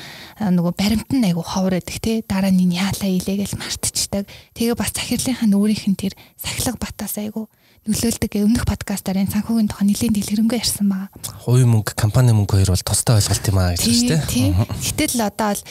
[0.40, 4.28] нөгөө баримт нь айгүй ховор байдаг те дараа нь яалаа илээ гэж мартчихдаг.
[4.52, 7.48] Тэгээ бас захирлынх нь өөрийнх нь тэр сахилга батаас айгүй
[7.88, 11.08] нөлөөлдөг өмнөх подкастаар энэ санхүүгийн тухай нэлийн дэлгэрэнгүй ярьсан байгаа.
[11.48, 14.52] Хувийн мөнгө, компани мөнгө хоёр бол тусдаа ойлголт юм аа гэж байна тийм.
[14.68, 15.62] Гэтэл одоо л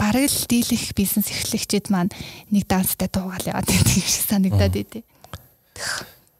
[0.00, 2.08] бараг л дийлэх бизнес эхлэгчид маань
[2.48, 5.04] нэг данстай дуугаал яваад байдаг шиг санагдаад идэв.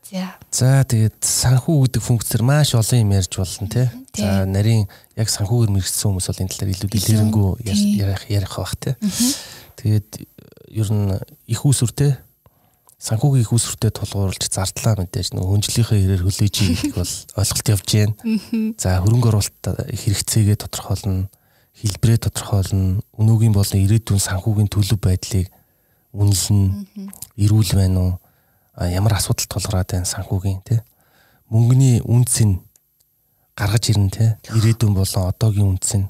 [0.06, 0.36] За.
[0.54, 3.86] За тэгээд санхүү гэдэг функцээр маш олон юм ярьж болно тий.
[4.14, 4.86] За нарийн
[5.18, 8.94] яг санхүүгээр мэрэгсэн хүмүүс бол энэ талаар илүү дэлгэрэнгүй ярих ярих бах тий.
[9.82, 10.10] Тэгээд
[10.78, 11.10] ер нь
[11.50, 12.14] их усүртэй
[13.02, 18.14] санхүүгийн их усүртэй тулгуурлаж зардлаа мэдээж нөгөө хүнжлийнхээ хэрээр хүлээж ийгдэх бол ойлголт явж байна.
[18.78, 21.26] За хөрөнгө оруулалт хэрэгцээгээ тодорхойлно
[21.76, 25.52] хэлбэрээ тодорхойлно, өнөөгийн болон ирээдүйн санхүүгийн төлөв байдлыг
[26.16, 26.88] үнэлнэ.
[27.36, 28.12] Эрүүл байна уу?
[28.76, 30.80] Ямар асуудал тулгараад байна санхүүгийн тий?
[31.48, 32.60] Мөнгөний үнцийг
[33.56, 34.30] гаргаж ирнэ тий?
[34.52, 36.04] Ирээдүйн болон одоогийн үнцийг.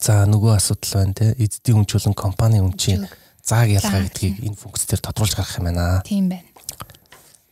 [0.00, 1.30] За нөгөө асуудал байна тий?
[1.36, 3.04] Эзэдийн үнч болон компани үнчийн
[3.44, 6.00] зааг ялгаа гэдгийг энэ функц дээр тодруулж гаргах юм байна.
[6.08, 6.48] Тийм байна.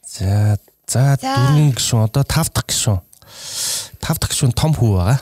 [0.06, 0.56] За
[0.88, 3.00] за дөрвөн гишүүн одоо тав дахь гишүүн.
[4.00, 5.20] Тав дахь гишүүн том хүү байгаа.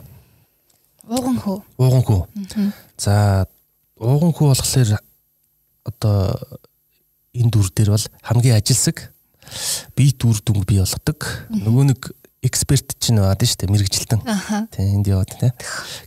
[1.11, 1.59] Ууган хүү.
[1.79, 2.23] Ууган хүү.
[2.99, 3.47] За
[3.99, 4.91] ууган хүү болохоор
[5.85, 6.19] одоо
[7.35, 9.11] энэ дүр дээр бол хамгийн ажилсаг
[9.99, 11.21] бие дүр дүнг бий болгодог.
[11.51, 12.01] Нөгөө нэг
[12.45, 14.21] эксперт чинь байна шүү дээ мэрэгжилтэн.
[14.73, 15.53] Тийм энд яваад тийм.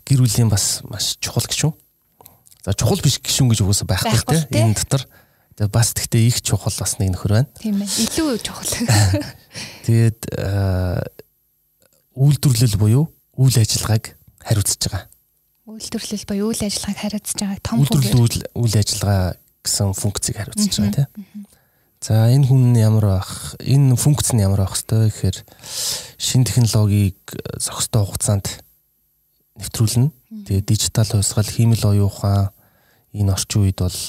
[0.05, 1.73] Гэр бүлийн бас маш чухал гишүүн.
[2.65, 4.73] За чухал биш гишүүн гэж угаасаа байхгүй тийм.
[4.73, 5.03] Энэ дотор
[5.57, 7.49] тэгээ бас тэгтээ их чухал бас нэг нөхөр байна.
[7.57, 7.89] Тийм ээ.
[7.89, 8.69] Илүү чухал.
[9.89, 10.21] Тэгээд
[12.13, 13.05] үйлдвэрлэл буюу
[13.37, 14.13] үйл ажиллагааг
[14.45, 15.09] хариуцж байгаа.
[15.65, 19.37] Үйлдвэрлэл буюу үйл ажиллагааг хариуцж байгаа том үйлдвэрлэл үйл ажиллагаа
[19.67, 21.45] гэсэн функцийг хариуцж байгаа тийм.
[21.99, 25.37] За энэ хүн ямар байх энэ функц нь ямар байх хэвээр гэхээр
[26.15, 27.19] шин технологиг
[27.59, 28.47] зохистой хугацаанд
[29.59, 30.13] нэвтрүүлнэ.
[30.47, 32.53] Тэгээ дижитал хувьсгал, хиймэл оюун ухаан
[33.11, 33.99] энэ орчин үед бол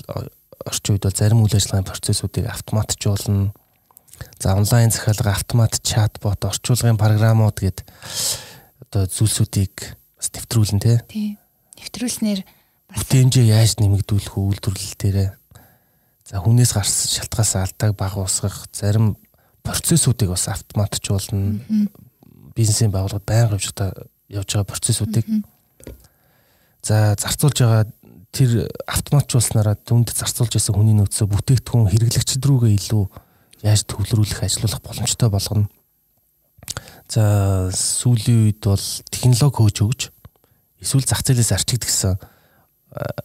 [0.69, 3.57] орчин үед бол зарим үйл ажиллагааны процессуудыг автоматжуулна.
[4.39, 7.87] За онлайн захиалга, автомат чатбот, орчуулгын програмууд гээд
[8.85, 10.99] одоо зүйлсүүдийг бас нэвтрүүлэн тий.
[11.09, 11.29] Тий.
[11.79, 12.41] Нэвтрүүлснээр
[12.91, 15.29] бас хэмжээ яаж нэмэгдүүлэх вэ үйлдвэрлэл дээрээ.
[16.29, 19.17] За хүнээс гарсан шалтгаас алдааг багуусгах зарим
[19.65, 21.57] процессуудыг бас автоматжуулна.
[22.53, 25.25] Бизнесийн байгууллагад байнга байгаа явж байгаа процессуудыг
[26.85, 27.89] за зарцуулж байгаа
[28.29, 33.05] тэр автоматжуулснараа дүнд зарцуулж байсан хүний нөөцөө бүтээгдэхүүн хэрэглэгчд рүүгээ илүү
[33.65, 35.73] яаж төвлөрүүлэх ажилуулах боломжтой болгоно.
[37.09, 40.01] За сүүлийн үед бол технологи хөөж өгч
[40.85, 42.21] эсвэл зах зээлээс арчигдсан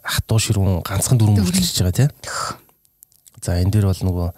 [0.07, 2.62] хатуу ширүүн ганцхан дүрэн бүрдүүлж байгаа тийм.
[3.43, 4.29] За энэ дээр бол нөгөө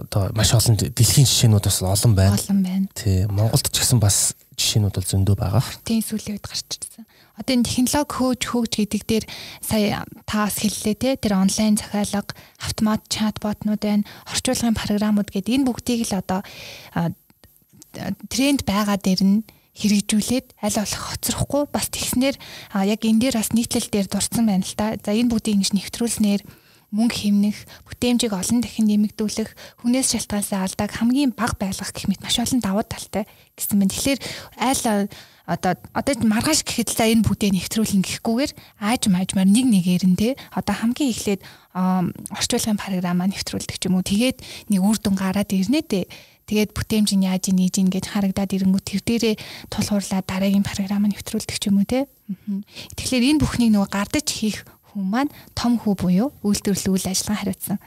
[0.00, 2.38] одоо маш олон дэлхийн жишээнүүд бас олон байна.
[2.38, 2.86] Олон байна.
[2.94, 3.26] Тий.
[3.26, 5.64] Монголд ч гэсэн бас жишээнүүд бол зөндөө байгаа.
[5.82, 7.04] Тийм сүүлийн үед гарч ирсэн.
[7.34, 9.24] Одоо энэ технологи хөөж хөөж гэдэг дээр
[9.58, 16.06] сая таас хэллээ те тэр онлайн захиалга, автомат чатботнууд байна, орчуулгын програмууд гэдэг энэ бүгдийг
[16.08, 16.40] л одоо
[18.30, 19.40] тренд байгаа дээр нь
[19.78, 22.36] хэрэгжүүлээд аль болох хоцрохгүй бас тэгснээр
[22.88, 24.98] яг энэ дээр бас нийтлэл дээр дурдсан байна л та.
[24.98, 26.42] За энэ бүгдийг ингэж нэвтрүүлснээр
[26.90, 29.54] мөнгө хэмнэх, бүтээмжийг олон дахин нэмэгдүүлэх,
[29.86, 33.94] хүнээс шалтгаалсан алдааг хамгийн бага байлгах гэх мэт маш олон давуу талтай гэсэн мэт.
[33.94, 34.20] Тэгэхээр
[34.58, 35.06] айл
[35.50, 38.52] одоо одоо маргааш гэхэд л энэ бүтээн нэвтрүүлэн гэхгүйгээр
[38.86, 41.40] ааж маажмаар нэг нэгээр нь те одоо хамгийн эхлээд
[41.74, 44.38] орчуулгын програмаа нэвтрүүлдэг ч юм уу тэгээд
[44.70, 46.06] нэг үр дүн гараад ирнэ дээ
[46.50, 49.34] тэгээд бүтээмж нь яаж нээж ийн гэж харагдаад ирэнгүүт тэр дээрээ
[49.70, 52.10] тулгуурлаад дараагийн програм нэвтрүүлдэг ч юм уу те
[52.98, 57.78] тэгэхээр энэ бүхнийг нөгөө гардаж хийх хүн маань том хүү буюу үйлдвэрлэл үйл ажиллагаа хариуцсан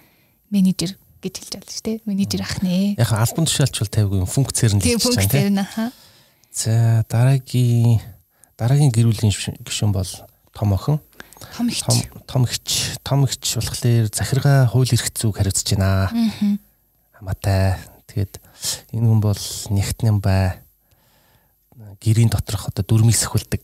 [0.48, 1.98] менежер гэж хэлж байна шүү дээ.
[2.04, 3.00] Менежер ах нэ.
[3.00, 5.56] Яг албан тушаалч бол тавьгүй функцээр нь л хийж байгаа тийм.
[5.56, 5.92] Нь
[6.54, 7.98] За дараагийн
[8.60, 9.34] дараагийн гэрүүлийн
[9.66, 10.12] гишүүн бол
[10.54, 11.00] том охин.
[11.56, 11.88] Том ихч.
[12.28, 12.70] Том ихч.
[13.02, 16.12] Том ихч болохоор захиргаа хууль эрх зүйг хариуцж байна.
[16.12, 16.60] Аа.
[17.18, 17.80] Хамаатай.
[18.06, 18.43] Тэгээд
[18.92, 20.60] энэ хүн бол нягтням бай
[22.04, 23.64] гэрийн доторх одоо дүрмийг сахилдаг.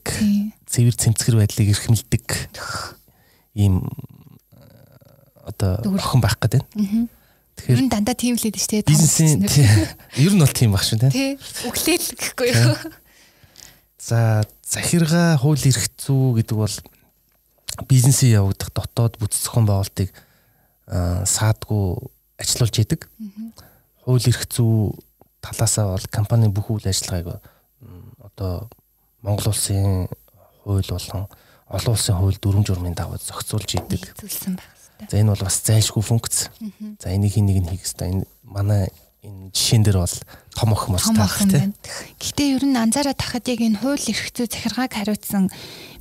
[0.67, 2.25] Цэвэр цэмцгэр байдлыг эрхэмлдэг
[3.55, 3.83] ийм
[5.43, 6.63] одоо охин байх гэдэг.
[7.59, 8.87] Тэгэхээр энэ дандаа тийм л байдаг шүү дээ.
[8.87, 9.43] Бизнесийн
[10.15, 11.35] ер нь бол тийм баг шүү тий.
[11.67, 12.75] Өглөөл гэхгүй юу.
[13.99, 16.75] За захиргаа хууль эрх зүй гэдэг бол
[17.91, 20.09] бизнесийн явагдах дотоод бүтц зохион байгуулалтыг
[20.87, 22.07] саадгүй
[22.39, 23.11] ажилуулж идэг.
[24.10, 24.97] Хууль эрх зүй
[25.38, 27.45] талаасаа бол компани бүх үйл ажиллагааг
[28.26, 28.66] одоо
[29.22, 30.10] Монгол улсын
[30.66, 31.30] хууль болон
[31.70, 34.10] олон улсын хууль дүрм журмын дагуу зохицуулж идэг.
[35.10, 36.49] За энэ бол бас зайлшгүй функц.
[36.97, 38.10] За энийг нэг нь хийх хэрэгтэй.
[38.10, 38.89] Энэ манай
[39.22, 40.18] энэ жишээн дээр бол
[40.57, 41.78] том охин бас таах тийм.
[42.18, 45.53] Гэхдээ ер нь анзаараад тахад яг энэ хууль эрх зүй захиргааг хариуцсан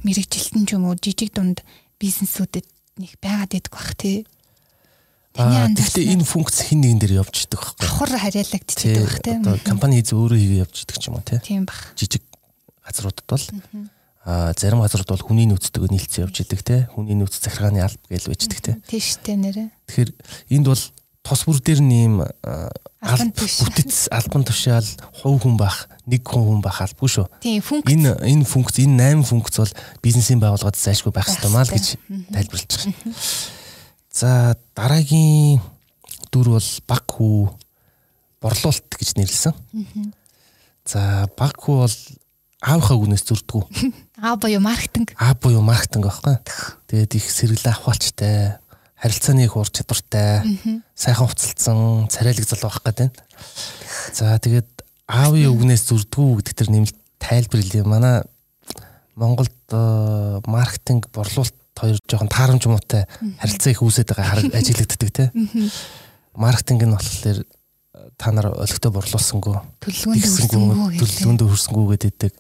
[0.03, 1.61] мэрэгжилтэн ч юм уу жижиг дунд
[2.01, 2.67] бизнесүүдэд
[2.99, 4.25] нэг байгаад идэх бах тий.
[5.39, 7.87] Гэхдээ энэ функц хин нэгэн дээр явж идэг байхгүй.
[7.87, 9.37] Давхар хариалагдчихдаг бах тий.
[9.39, 11.39] Одоо компани хийз өөрөө хийгээ явж идэг ч юм уу тий.
[11.39, 11.79] Тийм бах.
[11.95, 12.27] Жижиг
[12.83, 13.45] газруудад бол
[14.29, 18.29] а зарим газрууд бол хүний нөөцтэйг нийлцэн явж идэг те хүний нөөц захиргааны алба гэж
[18.29, 20.11] байждаг те тийш те нэрэ тэгэхээр
[20.53, 20.83] энд бол
[21.25, 22.25] тос бүр дээр нэм
[23.01, 24.85] бүтэц албан тушаал
[25.23, 27.27] хувь хүн бах нэг хүн хүн бах албагүй шүү.
[27.45, 27.89] Тийм функц.
[27.93, 29.73] Энэ энэ функц энэ 8 функц бол
[30.03, 31.87] бизнесийн байгууллагад зайлшгүй байх хэрэгтэй маа л гэж
[32.33, 32.97] тайлбарлаж байна.
[34.19, 35.61] За дараагийн
[36.35, 37.53] дүр бол баг хүү
[38.43, 39.55] борлуулалт гэж нэрлсэн.
[40.83, 41.97] За баг хүү бол
[42.59, 43.63] аавынхаа гүнээс зөрдгүү.
[44.27, 45.15] Аа буюу маркетинг.
[45.23, 46.35] Аа буюу маркетинг байхгүй.
[46.91, 48.59] Тэгээд их сэргэлэн ахвалчтай
[48.99, 50.43] харилцааны их ур чадвартай,
[50.99, 53.15] сайхан уцалдсан, царайлаг залуу байх гэдэг.
[54.19, 57.87] За тэгээд аавын үгнээс зүрдгүү гэдэг төр нэмэлт тайлбар хэлээ.
[57.87, 58.27] Манай
[59.15, 59.55] Монголд
[60.51, 63.07] маркетинг борлуулалт хоёр жоохон таарамж муутай
[63.39, 65.29] харилцаа их үүсээд байгаа ажиглагддаг тий.
[66.35, 67.39] Маркетинг нь болохоор
[68.19, 72.33] та нар олигтой борлуулсангүй төлөвлөгөөнд төлөвлөгөөнд хүрсэнгүү гэдэг.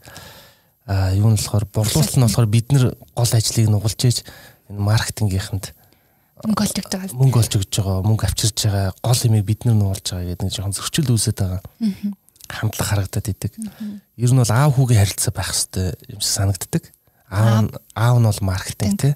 [0.88, 4.18] А юу нь болохоор борлуулалт нь болохоор бид нар гол ажлыг нугалж ийж
[4.70, 5.74] энэ маркетингийнханд
[6.44, 7.18] мөнгө олж өгч байгаа.
[7.18, 10.54] Мөнгө олж өгч байгаа, мөнгө авчирч байгаа, гол имийг бид нар нуулж байгаа гэдэг нэг
[10.54, 11.60] жоохон зөрчил үүсэт байгаа.
[12.48, 13.52] Хандлага харагдаад идэг.
[14.16, 16.84] Ер нь бол аав хүүгийн харилцаа байх хэрэгтэй юм санагддаг.
[17.30, 18.16] Аав аав.
[18.18, 19.14] нь бол маркетинг тий.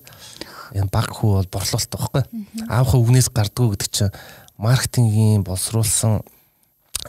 [0.73, 2.23] Энэ баг хүү бол борлуулалт байхгүй.
[2.69, 4.17] Аавынхаа үгнээс гардгуу гэдэг чинь
[4.57, 6.23] маркетингийн боловсруулсан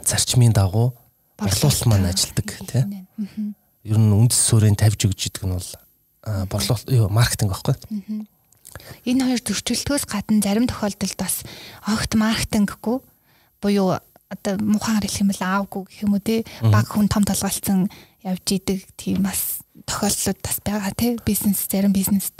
[0.04, 0.96] зарчмын дагуу
[1.38, 2.84] борлуулалт маань ажилдаг тий.
[3.84, 5.70] Ер нь үндэс суурийг тавьж өгч идэг нь бол
[6.48, 7.76] борлуулалт юу маркетинг байхгүй.
[9.04, 11.44] Энэ хоёр зөрчилдгөөс гадна зарим тохиолдолд бас
[11.86, 12.98] огт маркетинггүй
[13.62, 14.00] буюу
[14.34, 17.86] одоо мухаар хэлэх юм бол аавгүй гэх юм уу те баг хүн том толгойлцсон
[18.26, 22.34] явж идэг тийм бас тохиолдлууд бас байгаа те бизнес зарим бизнест.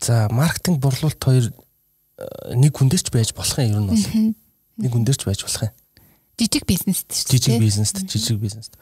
[0.00, 1.50] За маркетинг борлуулалт хоёр
[2.54, 4.06] нэг хүндээс ч байж болох юм ер нь бол.
[4.78, 5.74] Нэг хүндээс ч байж болох юм.
[6.36, 7.32] Жижиг бизнест шүү дээ.
[7.32, 8.72] Жижиг бизнест, жижиг бизнест.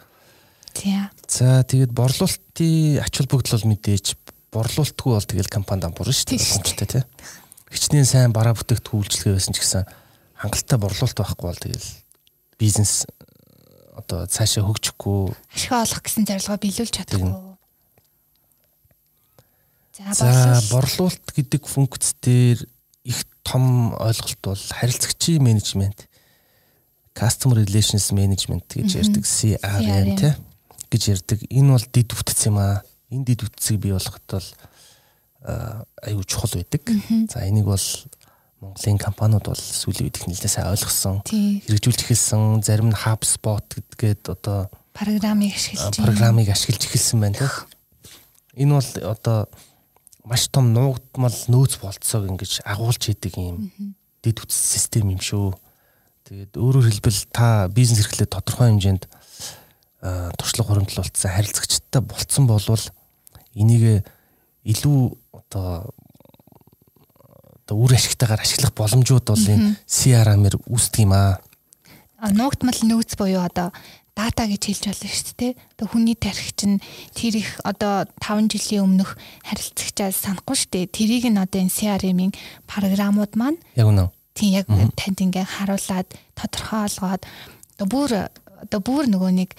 [0.74, 1.10] За.
[1.30, 4.06] За тэгээд борлуулалтын ач холбогдол бол мэдээж
[4.50, 7.04] борлуулалтгүй бол тэгэл компанид амбур шүү дээ боломжтой тий.
[7.70, 9.86] Хичнээн сайн бараа бүтээгдэхүүн үйлчлэгээ байсан ч гэсэн
[10.34, 11.88] хангалттай борлуулалт байхгүй бол тэгэл
[12.58, 13.06] бизнес
[13.94, 17.53] одоо цаашаа хөгжихгүй ашиг олох гэсэн зорилгоо биелүүлж чадахгүй.
[19.94, 22.58] За борлуулалт гэдэг функц дээр
[23.06, 26.08] их том ойлголт бол харилцагчийн менежмент
[27.14, 30.34] customer relations management гэж ярьдаг CRM тий
[30.90, 31.38] гэж ярьдаг.
[31.46, 34.48] Энэ бол дид бүтц юм аа энэ дид үтсийг бий болгоход бол
[36.02, 36.82] аюу чухал байдаг.
[37.30, 37.86] За энийг бол
[38.58, 41.22] Монголын компаниуд бол сүүлийн үед их нэлээд сайн ойлгосон.
[41.28, 42.64] Хэрэгжүүлж эхэлсэн.
[42.64, 47.38] Зарим нь HubSpot гэдгээд одоо программыг ашиглаж программыг ашиглаж эхэлсэн байна.
[48.56, 49.46] Энэ бол одоо
[50.24, 53.70] маш том нуугдмал нөөц болцоог ингэж агуулж идэг юм
[54.24, 55.52] дид үтс систем юм шүү.
[56.24, 59.04] Тэгээд өөрөөр хэлбэл та бизнес эрхлээд тодорхой хэмжээнд
[60.40, 62.80] туршлага хуримтлуулсан харилцагчтай болцсон болвол
[63.52, 64.08] энийг
[64.64, 65.92] илүү одоо
[67.64, 71.40] одоо үр ашигтайгаар ашиглах боломжууд бол энэ CRM-ээр үүсдэг юм аа.
[72.32, 73.72] Нуугдмал нөөц буюу одоо
[74.14, 75.52] дата гэж хэлж болно шүү дээ.
[75.74, 76.78] Одоо хүний тарих чинь
[77.18, 80.94] тэр их одоо 5 жилийн өмнөх харилцагчаас санахгүй шүү дээ.
[80.94, 82.32] Тэрийг нь одоо энэ CRM-ийн
[82.70, 84.14] програмууд маань яг үнэ.
[84.38, 86.08] Тийм яг танд ингээ харуулад
[86.38, 87.22] тодорхой олгоод
[87.74, 88.10] одоо бүр
[88.64, 89.50] одоо бүр нөгөө нэг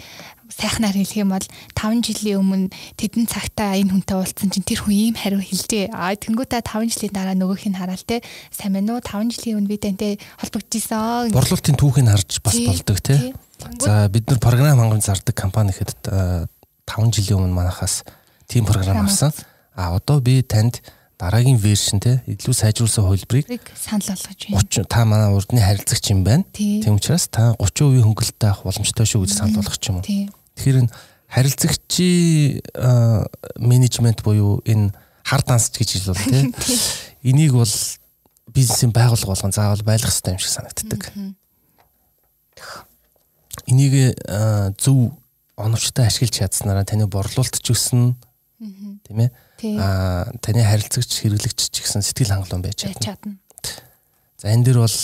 [0.49, 4.95] сайхнаар хэлэх юм бол 5 жилийн өмнө тэдэн цагтаа энэ хүнтэй уулзсан чинь тэр хүн
[4.95, 5.91] ийм хариу хэлжээ.
[5.91, 8.23] Аа тэнгуүтэ 5 жилийн дараа нөгөөх нь хараал те.
[8.55, 11.35] Сайн мэн үү 5 жилийн өмнө би тантай холбогдчихсон.
[11.35, 13.35] Борлуулалтын түүхийг харж бас болдог те.
[13.79, 16.09] За бид нар програм хангамж зардаг компани гэхэд
[16.85, 18.03] 5 жилийн өмнө манахаас
[18.47, 19.31] тийм програм авсан.
[19.75, 20.81] А одоо би танд
[21.19, 24.59] дараагийн вершн те илүү сайжруулсан хувилбарыг санал болгож байна.
[24.59, 26.43] 30 та манай урдны харилцагч юм байна.
[26.51, 30.03] Тийм учраас та 30% хөнгөлөлтөй авах боломжтой шүү гэж санал болгох юм уу.
[30.03, 30.91] Тэгэхээр
[31.31, 32.61] харилцагчийн
[33.59, 34.91] менежмент буюу энэ
[35.23, 36.51] хар дансч гэж хэлвэл те
[37.29, 37.73] энийг бол
[38.51, 41.01] бизнесийн байгууллага болгон заавал байлгах хэрэгтэй юм шиг санагддаг.
[43.67, 44.17] Энийг
[44.79, 45.13] зөв
[45.55, 48.15] оновчтой ашиглаж чадсанараа таны борлуулалт ч өснө.
[48.59, 49.29] Тийм ээ.
[49.79, 53.39] Аа таны харилцагч хэрэглэгч ч гэсэн сэтгэл хангалуун байж чадна.
[54.37, 54.97] За энэ дэр бол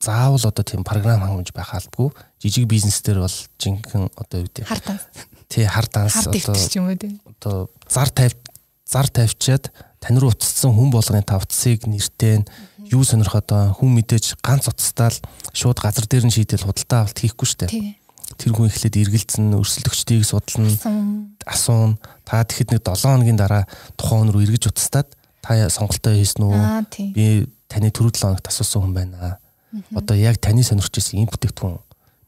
[0.00, 2.12] заавал одоо тийм програм хангамж байх албагүй.
[2.42, 5.02] Жижиг бизнес дээр бол жинхэнэ одоо юу гэдэг хар данс.
[5.48, 6.54] Тий хар данс одоо
[7.26, 8.36] одоо зар тавь
[8.86, 12.46] зар тавьчаад тань руу утассан хүн болгоны тавцсыг нэртэй нь
[12.92, 15.16] юу сонирх одоо хүн мэдээж ганц утастаал
[15.52, 17.72] шууд газар дээр нь шийдэл худалдаа авалт хийхгүй шүү дээ
[18.34, 20.70] тэр хүн эхлээд эргэлзэн өрсөлдөгчдийг судална
[21.46, 21.98] асуун.
[22.26, 23.64] та тэгэхэд нэг 7 хоногийн дараа
[23.94, 25.08] тухайн хүн рүү эргэж утастаад
[25.40, 26.58] та сонголтоо хийсэн үү?
[27.14, 29.38] Би таны түрүү 7 хоногт асуусан хүн байна.
[29.94, 31.78] Одоо яг таны сонирхож ирсэн энэ бүтээгдэхүүн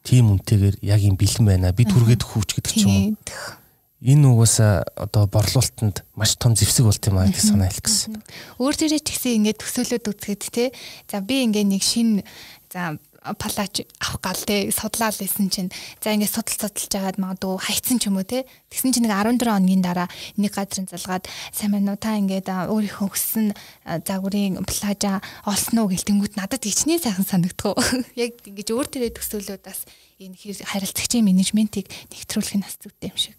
[0.07, 1.75] тийм үнэтэйгээр яг юм бэлэн байна.
[1.75, 3.58] Би түргээд хүүч гэдэг ч юм уу
[4.03, 8.23] энэ угаасаа одоо борлуулалтанд маш том зэвсэг болт юм аа гэж санаа хэлэх гэсэн.
[8.63, 10.65] Өөр төрөө ч гэсэн ингээд төсөөлөд үзгээд те.
[11.11, 12.23] За би ингээд нэг шин
[12.71, 12.95] за
[13.35, 17.99] палач авах гал те судлаа л исэн чинь за ингээд судал судалж жагаад магадгүй хайцсан
[17.99, 20.09] ч юм уу те тэгсэн чинь нэг 14 хоногийн дараа
[20.39, 23.51] нэг газрын залгаад сайн байна уу та ингээд өөрийнхөө өссөн
[24.07, 27.75] загварын плажа олсон уу гэлтэнгүүт надад ичний сайхан санагддаг.
[28.15, 29.83] Яг ингээд өөр төрөө төсөөлөд бас
[30.23, 33.38] энэ харилцагчийн менежментийг нэгтрүүлэх нь бас зүйтэй юм шиг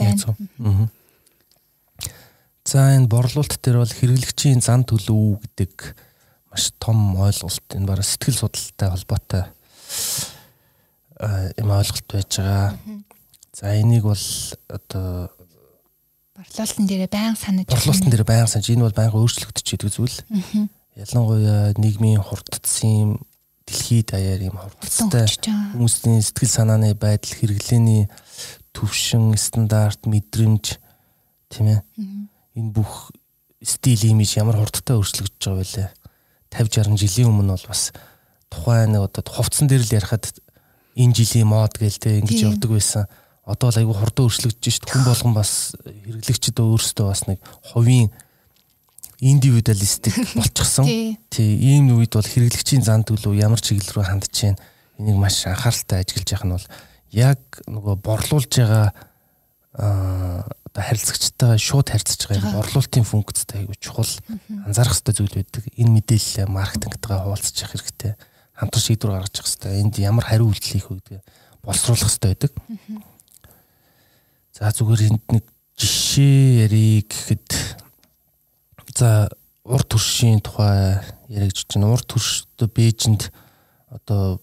[0.00, 0.88] байна.
[2.64, 5.94] За энэ борлуулалт дээр бол хэрэглэгчийн зан төлөв гэдэг
[6.50, 7.66] маш том ойлголт.
[7.74, 9.44] Энэ бараг сэтгэл судлалтай холбоотой
[11.58, 12.78] юм ойлголт байж байгаа.
[13.54, 14.26] За энийг бол
[14.68, 15.30] одоо
[16.36, 18.70] борлуулалтын дээр баян санаж борлуулалтын дээр баян санаж.
[18.70, 20.18] Энэ бол баян өөрчлөгдөж идэг зүйл.
[20.96, 23.20] Ялангуяа нийгмийн хурдцсан
[23.66, 25.26] дэлхийд даяар юм хурдцтай
[25.76, 28.08] хүмүүсийн сэтгэл санааны байдал хэрэглээний
[28.80, 30.80] төвшин стандарт мэдрэмж
[31.52, 31.80] тийм ээ
[32.56, 33.12] энэ бүх
[33.60, 35.92] стил имиж ямар хурдтай өөрчлөгдөж байгаа вэ?
[36.48, 37.92] 50 60 жилийн өмнө бол бас
[38.48, 40.32] тухайн нэг одоо хувцсан дээр л ярихад
[40.96, 43.04] энэ жилийн мод гээл те ингэж явдаг байсан.
[43.44, 47.38] Одоо л айгүй хурдан өөрчлөгдөж шít хүн болгон бас хэрэглэгчд өөрсдөө бас нэг
[47.70, 48.08] хувийн
[49.20, 50.88] индивидуалистик болчихсон.
[51.28, 54.58] Тий, ийм үед бол хэрэглэгчийн зан төлөв ямар чиглэл рүү хандж байна.
[54.96, 56.66] Энийг маш анхааралтай ажиглаж явах нь бол
[57.12, 58.94] яг нөгөө борлуулж байгаа
[59.74, 64.06] одоо харилцагчтайгаа шууд харьцаж байгаа борлуулалтын функцтэй айгүй чухал
[64.66, 65.64] анзаарах хэрэгтэй зүйл байдаг.
[65.74, 68.14] Энэ мэдээлэл маркетингтайгаа хуваалцах хэрэгтэй.
[68.54, 69.80] Хамтран шийдвэр гаргаж явах хэрэгтэй.
[69.82, 71.22] Энд ямар хариу үйлдэл хийх вэ гэдэг
[71.62, 72.52] боловсруулах хэрэгтэй байдаг.
[74.54, 75.44] За зүгээр энд нэг
[75.78, 77.48] жишээ ярих гэхэд
[78.94, 79.30] за
[79.64, 80.98] урд төршийн тухай
[81.30, 81.94] яригдж байна.
[81.94, 83.30] Урд төршөд Бээжинд
[83.88, 84.42] одоо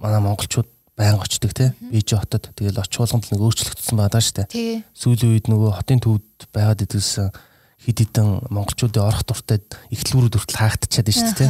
[0.00, 1.74] манай монголчууд байнга очдөг те.
[1.92, 4.48] Бижи хотод тэгэл очуулганд нэг өөрчлөгдсөн байгаа штэ
[4.96, 7.28] сүүлийн үед нөгөө хотын төвд байгаад идэвсэн
[7.84, 9.60] хид хідэн монголчуудын орох дуртай
[9.92, 11.46] ихтлгүүрүүд хүртэл хаагдчихад штэ те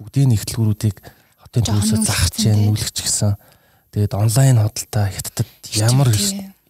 [0.00, 0.96] бүгдийн ихтлгүүрүүдийг
[1.44, 3.36] хотын төвөөсөө загч जैन нүүлгч гисэн.
[3.92, 6.08] Тэгээд онлайн худалдаа хятадд ямар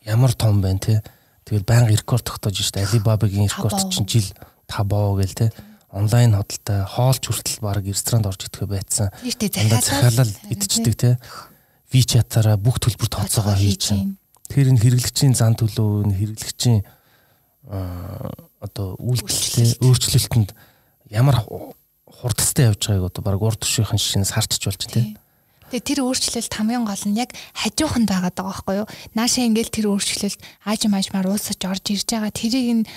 [0.02, 1.02] ямар том байна те
[1.46, 4.26] тэгэл байнга рекорд тогтоож штэ Алибабагийн рекорд чинь жил
[4.66, 5.54] 5 боо гэл те
[5.92, 9.08] онлайн худалдаа хоолч хүртэл баг ресторанд орж идэхэ байцсан.
[9.22, 11.10] Захиалал идчихдэг те.
[11.92, 14.16] WeChat-аараа бүх төлбөр тооцоогоо хийж байна.
[14.48, 16.80] Тэгэхээр энэ хэрэглэгчийн зан төлөв, энэ хэрэглэгчийн
[17.68, 20.50] одоо үйлдэлтэй өөрчлөлтөнд
[21.12, 21.36] ямар
[22.08, 25.16] хурдтай явж байгааг одоо баг урд төшийнхэн шинээс харчиж болж байна.
[25.72, 28.88] Тэгээ тэр өөрчлөлт хамгийн гол нь яг хажууханд байгаад байгаа байхгүй юу?
[29.16, 32.28] Наашаа ингээл тэр өөрчлөлт аажим аажмаар уусаж орж ирж байгаа.
[32.28, 32.88] Тэрийг нь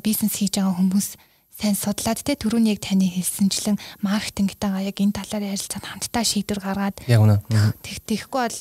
[0.00, 1.20] бизнес хийж байгаа хүмүүс
[1.54, 6.96] сайн судлаад те түрүүний яг таны хэлсэнчлэн маркетингтайгаа яг энэ талаар ярилцаад хамтдаа шийдвэр гаргаад
[7.06, 7.38] яг үнэ
[7.82, 8.58] тэг тэгэхгүй бол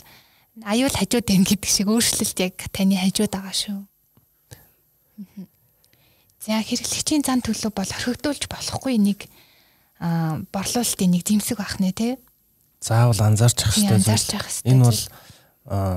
[0.61, 3.79] аюул хажууд байна гэдэг шиг өөрчлөлт яг таны хажууд байгаа шүү.
[6.43, 9.25] За хэрэглэгчийн зан төлөв бол орхигдуулж болохгүй нэг
[10.53, 12.09] борлуулалтын нэг зэмсэг байх нэ те.
[12.83, 14.69] Заавал анзаарч ах хэрэгтэй.
[14.69, 15.01] Энэ бол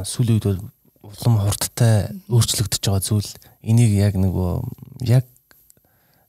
[0.06, 0.62] сүүлийн үед бол
[1.02, 3.30] улам хурдтай өөрчлөгдөж байгаа зүйл.
[3.66, 4.50] Энийг яг нөгөө
[5.10, 5.26] яг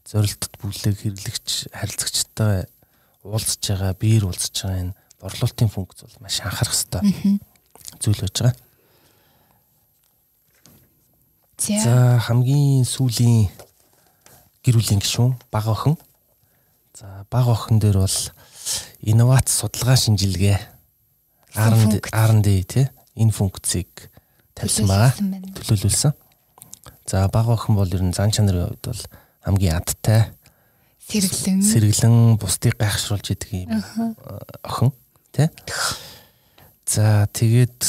[0.08, 2.66] зорилтод бүлэг хэрэглэгч харилцагчтай
[3.28, 7.40] уулзж байгаа, биеэр уулзж байгаа энэ борлуулалтын функц бол маш анхаарах хэрэгтэй
[8.00, 8.56] зүйл байж байгаа.
[11.58, 13.50] За хамгийн сүүлийн
[14.64, 15.98] гэр бүлийн гишүүн баг охин.
[16.94, 18.18] За баг охин дээр бол
[19.02, 20.58] инновац судалгаа шинжилгээ
[21.58, 22.86] R&D R&D тий
[23.18, 23.90] энэ функцийг
[24.54, 25.18] тавьсан байгаа.
[25.58, 26.14] Төлөөлүүлсэн.
[27.10, 29.02] За баг охин бол ер нь зан чанарын хувьд бол
[29.48, 30.28] хамгийн адтай
[31.07, 33.72] сэргэлэн сэргэлэн бусдыг гайхшруулж идэг юм
[34.68, 34.91] охин
[35.32, 35.48] тий.
[36.84, 37.80] За тэгээд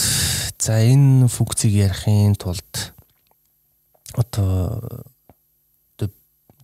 [0.59, 2.95] за энэ функцийг ярихын тулд
[4.15, 5.03] одоо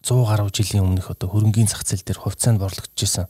[0.04, 3.26] 100 гаруй жилийн өмнөх одоо хөрөнгөний зах зээл дээр хувьцаанд борлогдож исэн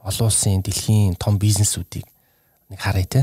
[0.00, 2.08] олон улсын дэлхийн том бизнесүүдийг
[2.72, 3.20] нэг харъя те.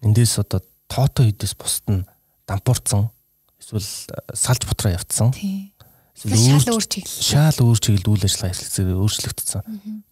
[0.00, 2.06] Эндээс одоо тоото хийдээс бусд нь
[2.46, 3.10] дампуурсан
[3.58, 3.84] эсвэл
[4.38, 5.34] салж бутраа явцсан.
[6.16, 7.20] Шал өөр чиглэл.
[7.20, 9.62] шаал өөр чиглэл үйл ажиллагаа эрхлэлцээр өөрчлөгдсөн.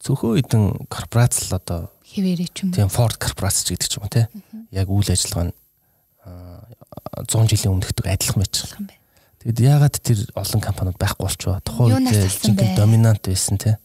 [0.05, 2.77] Зөвхөн хэдэн корпорац л одоо Хിവэрэ ч юм уу.
[2.77, 4.29] тийм Ford корпорац ч гэдэг ч юм уу те.
[4.69, 5.55] Яг үйл ажиллагаа нь
[6.29, 6.61] аа,
[7.25, 8.77] 100 жилийн өмнөхдөг адилхан байгаа.
[8.77, 8.95] юм бэ.
[9.49, 11.61] Тэгэд яагаад тэр олон компаниуд байхгүй болчихоо?
[11.65, 13.81] Тухайн үед жинхэнэ доминант байсан те.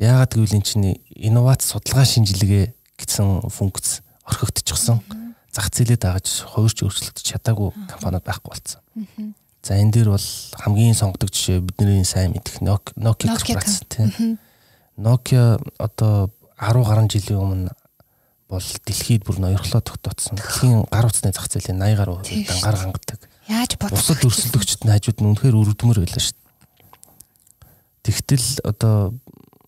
[0.00, 5.00] Яагаад гэвэл энэ чинь инновац судалгаа шинжилгээ гэсэн функц орхигдчихсан.
[5.52, 8.80] Зах зээлээ дагаж хувирч өөрчлөгдөж чадаагүй компаниуд байхгүй болсон.
[9.66, 10.28] За энэ дээр бол
[10.62, 14.38] хамгийн сонгодог жишээ бидний сайн мэдих Nokia корпорац тийм.
[14.94, 17.72] Nokia одоо 10 гаруй жилийн өмнө
[18.46, 20.38] бол дэлхийд бүр ноёрхлоо тогтооцсон.
[20.38, 22.46] Дэлхийн гар утасны зах зээлийн 80 гаруй Тийм.
[22.46, 23.20] дангаар хангадаг.
[23.50, 24.30] Яаж бодох Бусад вэ?
[24.30, 26.46] өрсөлдөгчд нь хажууд нь үнэхээр өрөвдмөр байлаа шүү дээ.
[28.06, 29.18] Тэгтэл одоо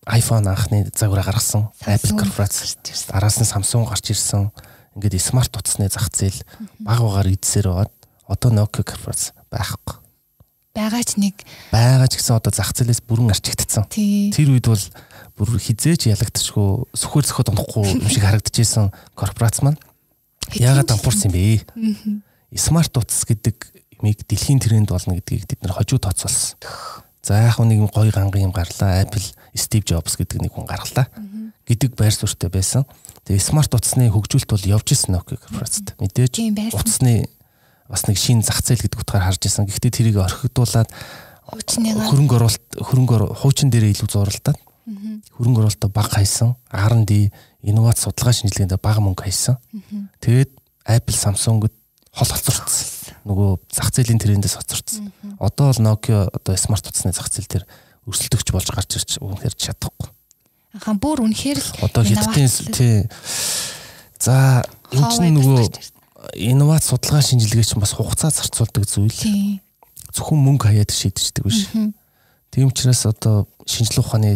[0.07, 2.79] iPhone анхны загвараа гаргасан Apple корпорац
[3.11, 4.55] араас нь Samsung гарч ирсэн.
[4.95, 6.39] Ингээд смарт утасны зах зээл
[6.79, 7.91] баг багаар эдсээр байгаад
[8.31, 9.97] одоо Nokia корпорац байхгүй.
[10.73, 11.35] байгаа ч нэг
[11.73, 13.89] Байгаа ч гэсэн одоо зах зээлээс бүрэн арчигдсан.
[13.89, 14.85] Тэр үед бол
[15.35, 19.81] бүр хизээч ялагдчихгүй сөхөр сөхөд унахгүй юм шиг харагдчихсэн корпорац маань
[20.55, 22.55] яагаад дампуурсан юм бэ?
[22.55, 23.55] Смарт утас гэдэг
[23.99, 26.55] юмыг дэлхийн тренд болно гэдгийг бид нар хожуу тооцоолсон.
[27.21, 29.03] За яг нэг гоё ганган юм гарлаа.
[29.03, 29.21] Apple
[29.53, 31.11] Steve Jobs гэдэг нэг хүн гарлаа.
[31.69, 32.83] гэдэг байр суурьтай байсан.
[33.29, 35.93] Тэгээ смарт утасны хөгжүүлэлт бол явж исэн Nokia корпорацт.
[36.01, 37.29] Мэдээж утасны
[37.89, 39.65] бас нэг шин зах зээл гэдэг утгаар харж исэн.
[39.65, 40.89] Гэхдээ тэрийг орхигдуулаад
[41.49, 44.57] хөрөнгө оруулалт хөрөнгө хуучин дээрээ илүү зурлаад
[45.35, 47.33] хөрөнгө оруулалтаа бага хайсан R&D
[47.65, 49.57] инновац судалгаа шинжилгээнд бага мөнгө хайсан.
[50.21, 50.53] Тэгээд
[50.85, 51.73] Apple Samsung-д
[52.13, 53.17] хол хоцорцсон.
[53.25, 55.09] Нөгөө зах зээлийн трендээс хоцорцсон.
[55.41, 57.65] Одоо бол Nokia одоо смарт утасны зах зээл дээр
[58.09, 60.09] өрсөлдөгч болж гарч ирж үнэхээр чадахгүй.
[60.81, 63.09] хаан бүр үнэхээр л Одоо инновац- тий
[64.19, 64.61] За
[64.93, 65.65] энэ чинь нөгөө.
[66.35, 69.59] Инновац судалгаа шинжилгээ чинь бас хугацаа зарцуулдаг зүйл.
[70.13, 71.69] Зөвхөн мөнгө хаяад шийдчихдэг биш.
[72.51, 74.31] Тийм учраас одоо шинжилгээ ухааны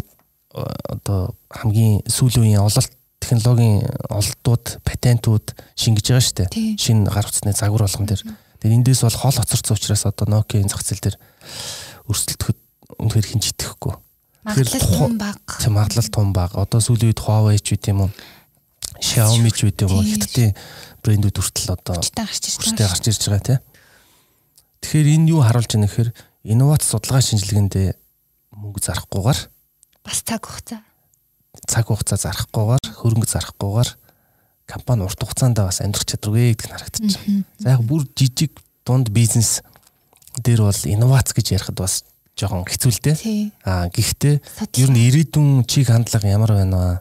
[0.53, 2.93] одоо хамгийн сүүлийн үеийн ололт
[3.23, 6.77] технологийн ололтууд, патентууд шингэж байгаа шүү дээ.
[6.77, 8.21] Шинэ гар утасны загвар болгон дээр.
[8.61, 11.17] Тэгээд эндээс бол хол хоцорсон учраас одоо Nokia-ийн зах зээл дээр
[12.11, 12.57] өрсөлдөхөд
[12.99, 13.95] үнэхээр хинч итгэхгүй.
[14.43, 15.39] Тэгэхээр тун баг.
[15.63, 16.51] Тийм магадлал том баг.
[16.53, 18.11] Одоо сүүлийн үед Huawei ч үт юм уу?
[18.99, 20.03] Xiaomi ч үт юм уу?
[20.03, 20.51] Хятадын
[21.03, 23.61] брэндүүд хүртэл одоо Хүчтэй гарч ирж байгаа тийм.
[24.81, 26.09] Тэгэхээр энэ юу харуулж байна гэхээр
[26.47, 27.87] инновац судалгаа шинжилгээндээ
[28.55, 29.39] мөнгө зарахгүйгээр
[30.03, 30.81] Бас цаг хугацаа.
[31.67, 33.89] цаг хугацаа зарахгүйгээр хөрөнгө зарахгүйгээр
[34.67, 37.43] компани урт хугацаанд бас амьдрах чадваргүй гэдэг нь харагдаж байна.
[37.59, 38.51] За яг бүр жижиг
[38.83, 39.63] дунд бизнес
[40.43, 42.03] дээр бол инновац гэж ярихад бас
[42.35, 43.17] жоохон хэцүү л дээ.
[43.63, 44.35] Аа гэхдээ
[44.83, 46.95] ер нь ирээдүйн чиг хандлага ямар байна вэ?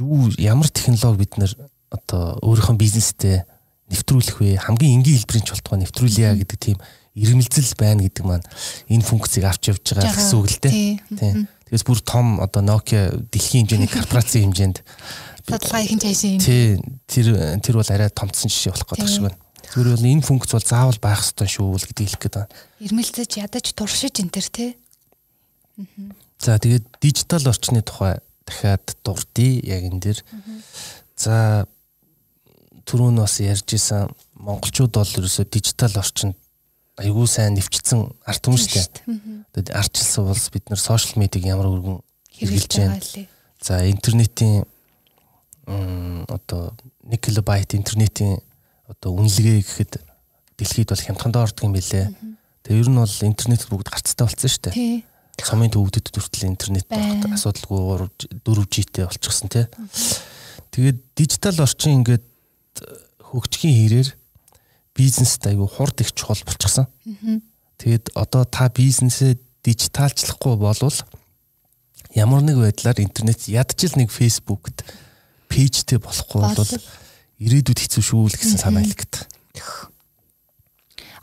[0.00, 1.52] Юу ямар технологи бид нэр
[1.90, 3.42] одоо өөрийнхөө бизнестэй
[3.90, 4.62] нэвтрүүлэх вэ?
[4.62, 6.78] Хамгийн энгийн хэлбэрийн ч болтгоо нэвтрүүлье гэдэг тийм
[7.18, 8.46] ирмэлзэл байна гэдэг маань
[8.86, 10.72] энэ функцийг авч явж байгаа гэсэн үг л дээ.
[10.72, 10.92] Тий.
[11.18, 11.50] Тийм.
[11.66, 14.78] Тэгээс бүр том одоо Nokia дэлхийн хэмжээний корпорацийн хэмжээнд
[15.50, 16.78] Судалгаа их хэмжээний тий
[17.10, 19.14] тэр тэр бол арай томцсон жишээ болох гэдэг Тийм.
[19.14, 19.38] шиг байна.
[19.70, 22.54] Зүгээр бол энэ функц бол заавал байх ёстой шүү л гэдгийг хэлэх гээд байна.
[22.78, 24.70] ирмэлцэж ядаж туршиж энэ төр тий.
[26.38, 30.18] За тэгээд дижитал орчны тухай дахиад дурдъя яг энэ дэр.
[31.18, 31.66] За
[32.86, 34.08] түрүүн бас ярьж исэн
[34.40, 36.36] монголчууд бол ерөөсөө дижитал орчинд
[37.00, 38.84] аягүй сайн нэвчсэн арт түмэн штэ.
[39.56, 41.98] Тэгээд арчилсан улс бид нэр сошиал медиаг ямар өргөн
[42.36, 43.00] Хэрэгжилж байна.
[43.60, 44.64] За интернетийн
[46.28, 48.40] одоо 1 кБ интернетийн
[48.88, 49.92] одоо үнэлгээ гэхэд
[50.58, 52.12] дэлхийд бол хямдхандаа ордог юм билэ.
[52.64, 55.04] Тэгээ ер нь бол интернет бүгд гарцтай болсон шүү дээ.
[55.40, 57.24] Сумын төвөгдөд хүртэл интернет Байна.
[57.24, 58.12] багт асуудалгүй
[58.44, 59.64] 4G-тэй болчихсон тий.
[60.68, 62.24] Тэгээд дижитал орчин ингээд
[63.30, 64.08] хөгжихийн хэрээр
[64.94, 66.90] бизнест аягүй хурд их чухал болчихсон.
[67.78, 70.98] Тэгээд одоо та бизнесээ дижиталчлахгүй болвол
[72.14, 74.84] ямар нэг байдлаар интернет ядчил нэг фейсбુકт
[75.48, 76.72] пэйжтэй болохгүй бол
[77.40, 79.24] ирээдүйд хэцүү шүү л гэсэн санаа илгэдэг.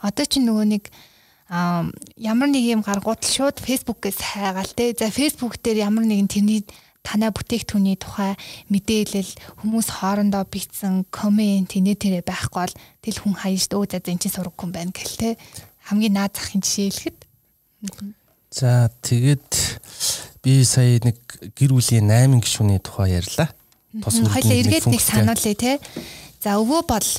[0.02, 0.90] Одоо чи нөгөө нэг
[1.48, 4.92] ямар нэг юм гаргууд л шууд фэйсбүүкээс хайгаал те.
[4.98, 6.64] За фэйсбүүк дээр ямар нэгэн тэрний
[7.08, 8.36] танай бүтээгдэхүүний тухай
[8.68, 14.28] мэдээлэл хүмүүс хоорондоо бичсэн комент инээ тэрэ байхгүй бол тэл хүн хаяж өө за энэ
[14.28, 15.30] чинь сураггүй юм байна гэл те.
[15.88, 17.18] Хамгийн наад захын жишээ хэлэхэд
[18.52, 19.48] За тэгээд
[20.44, 21.20] би сая нэг
[21.56, 23.52] гэр бүлийн 8 гишүүний тухай ярьлаа.
[24.02, 25.80] Тус хоёлаа эргээд нэг сануулъя те.
[26.44, 27.10] За өвөө бол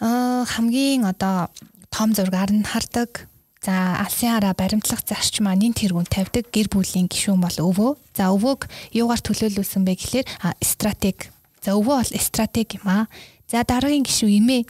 [0.00, 1.50] аа хамгийн одоо
[1.90, 3.27] том зургаар нь хардаг.
[3.64, 7.90] За алсын хараа баримтлах зарчим анийн тэргүүн тавьдаг гэр бүлийн гишүүн бол өвөө.
[8.14, 11.34] За өвөөг юугаар төлөөлүүлсэн бэ гэхлээр а стратеги.
[11.58, 13.04] За өвөө бол стратеги юм аа.
[13.50, 14.62] За дараагийн гишүүн эмээ.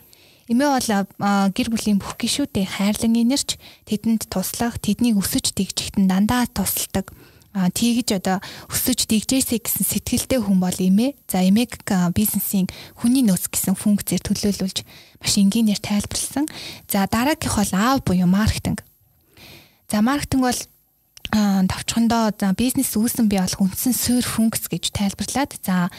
[0.48, 0.88] Эмээ бол
[1.52, 7.12] гэр бүлийн бүх гишүүдээ хайрлан инэрч тэдэнд туслах, тэднийг өсөж дэгжихэд дандаа тусалдаг.
[7.66, 8.38] Тийгэж одоо
[8.70, 11.18] өсөж дэгжээсэй гэсэн сэтгэлтэй хүн бол эмээ.
[11.26, 11.82] За эмээг
[12.14, 14.86] бизнесийн хүний нөөц гэсэн функцээр төлөөлүүлж
[15.18, 16.46] маш энгийнээр тайлбарлсан.
[16.86, 18.86] За дараагийнх бол аав буюу маркетинг.
[19.90, 20.60] За маркетинг бол
[21.28, 25.92] товчхондоо за бизнес үүсэн бий болох үндсэн суурь функц гэж тайлбарлаад за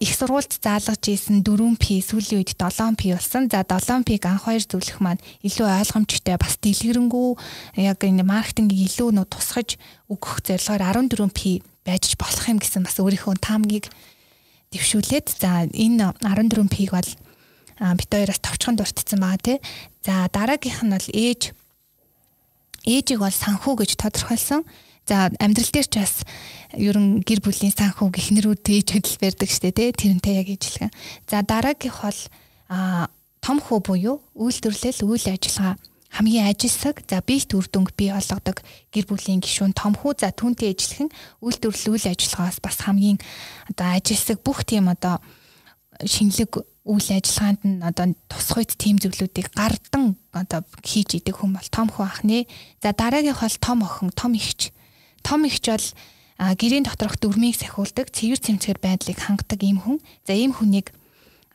[0.00, 3.48] их сургуульд заалгаж исэн 4P сүүлийн үед 7P болсон.
[3.48, 7.28] За 7P-г анх хоёр зөвлөх маань илүү ойлгомжтой бас дэлгэрэнгүй
[7.88, 9.80] яг энэ маркетингийг илүү нөө тусгаж
[10.12, 13.88] өгөх зорилгоор 14P байж болох юм гэсэн бас өөрийнхөө таамгийг
[14.76, 17.10] дэвшүүлээд за энэ 14P-г бол
[17.96, 19.58] бит хоёроос товчхон дуртсан байгаа тий.
[20.04, 21.56] За дараагийнх нь бол ээж
[22.86, 24.62] ээжийг бол санхүү гэж тодорхойлсон.
[25.06, 26.14] За амьдрал дээр ч бас
[26.74, 30.90] ерөн гэр бүлийн санхүү гихнэрүүд ээж хөдөл барьдаг штэ тий тэрнтэй яг ижилхэн.
[31.30, 32.20] За дараагийнх бол
[32.70, 33.10] а
[33.42, 35.78] том хүү буюу үйлдвэрлэл үйл ажиллагаа
[36.10, 40.74] хамгийн ажилсаг за биет үр дүнг бий болгодог гэр бүлийн гишүүн том хүү за түүнтэй
[40.74, 41.10] ижилхэн
[41.44, 43.20] үйлдвэрлэл үйл ажиллагаас бас хамгийн
[43.70, 45.20] одоо ажилсаг бүх тийм одоо
[46.02, 51.90] шинэлэг үйл ажиллагаанд нь одоо тусгүйт тим зөвлүүдийг гардан одоо хийж идэг хүн бол том
[51.90, 52.46] хүн ахны.
[52.78, 54.70] За дараагийнх бол том охин, том ихч.
[55.26, 55.86] Том ихч бол
[56.38, 59.98] гэрийн доторх дүрмийг сахиулдаг, цэвэр цэмцгэр байдлыг хангадаг ийм хүн.
[60.22, 60.94] За ийм хүнийг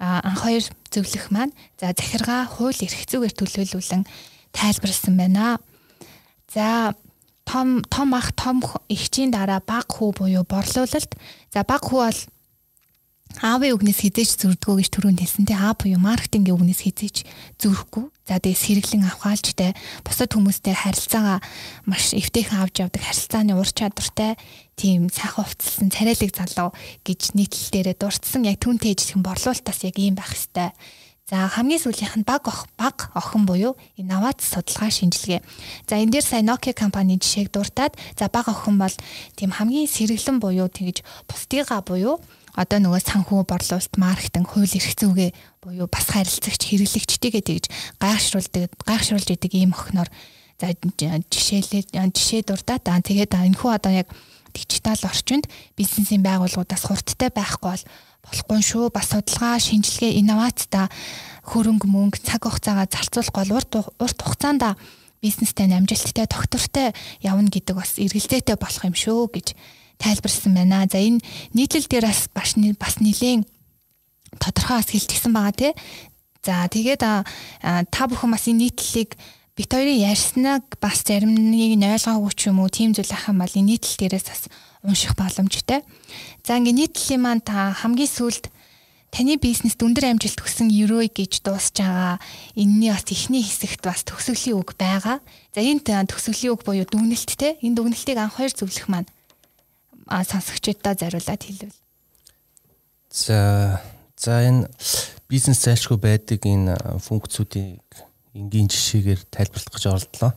[0.02, 4.03] анх хоёр зөвлөх маань за захиргаа хууль эрх зүйгээр төлөөлүүлэн
[4.52, 5.62] тайлбарлсан байна.
[6.52, 6.91] За
[7.45, 8.60] том том ах том
[8.90, 11.12] ихчийн дараа баг хүү буюу борлуулалт.
[11.53, 12.20] За баг хүү бол
[13.40, 17.18] аавын үгнээс хизээч зүрдгөө гэж түрүүнд хэлсэн тий аав буюу маркетингийн үгнээс хизээч
[17.64, 19.72] зүрхгүй за дээс хэрэглэн авахаалжтай
[20.03, 21.40] бусад хүмүүстэй харилцаагаа
[21.88, 24.36] маш эвтэйхэн авч явдаг харилцааны ур чадвартай
[24.76, 26.70] тийм сайхан хувцалсан царайлаг залуу
[27.08, 30.76] гэж нийтлэл дээрээ дурдсан яг түнтэй ижлэхэн борлуулалтаас яг ийм байх хэвээр
[31.32, 35.40] За хамгийн сүүлийнх нь баг ох баг охин буюу инновац судалгаа шинжилгээ.
[35.88, 38.91] За энэ дээр сая Nokia компани жишээг дуртаад за баг охин бол
[39.40, 42.20] тийм хамгийн сэргэлэн буюу тэгж бусдыгаа буюу
[42.56, 45.32] одоо нөгөө санхүү борлуулалт маркетинг хууль эрх зүйгээ
[45.64, 47.65] буюу бас харилцагч хэрэглэгчдийгээ тэгж
[48.02, 50.10] гайхшруулдаг гайхшруулж идэг ийм охиноор
[50.60, 54.07] за жишээлээ жишээ дурдаад аа тэгээд энэ хүү одоо яг
[54.53, 55.48] дижитал орчинд
[55.80, 57.84] бизнесийн байгууллагуудаас хурдтай байхгүй бол
[58.22, 58.91] болохгүй шүү.
[58.94, 60.91] Бас судалгаа шинжилгээ инновацтай
[61.48, 64.78] хөрөнгө мөнгө цаг хугацаагаа зарцуулах гол урт урт хугацаанд
[65.22, 69.48] бизнестэй амжилттай тогтвортой явна гэдэг бас эргэлзээтэй болох юм шүү гэж
[70.02, 70.90] тайлбарсан байна.
[70.90, 71.22] За энэ
[71.53, 73.45] нийтлэл дээр бас бас нэлээд
[74.41, 75.73] тодорхой бас хэлчихсэн байгаа тий.
[76.41, 79.14] За тэгээд та бүхэн бас энэ нийтлэлийг
[79.53, 83.44] бит хоёрын ярьснаг бас зарим нэг нь ойлгоогүй ч юм уу тийм зүйл ах юм
[83.44, 84.44] бол энэ нийтлэл дээрээс бас
[84.82, 85.86] унших боломжтой.
[86.41, 88.49] За ингээ нийтлэлийн маань та хамгийн сүүлд
[89.11, 92.18] таны бизнес дүндэр амжилт хүсэн ерөө гэж дуусж байгаа.
[92.56, 95.19] Энийний бас эхний хэсэгт бас төгсгөлийн үг байгаа.
[95.53, 97.60] За энэ төгсгөлийн үг буюу дүгнэлт те.
[97.60, 99.11] Энэ дүгнэлтийг анх хоёр зөвлөх маань
[100.12, 101.76] сонсогчдод зориулаад хэлвэл.
[103.12, 103.82] За
[104.20, 104.68] за энэ
[105.32, 107.80] бизнес зайлшгүй байдаг энэ функцүүдийг
[108.36, 110.32] энгийн жишээгээр тайлбарлах гэж оролдлоо.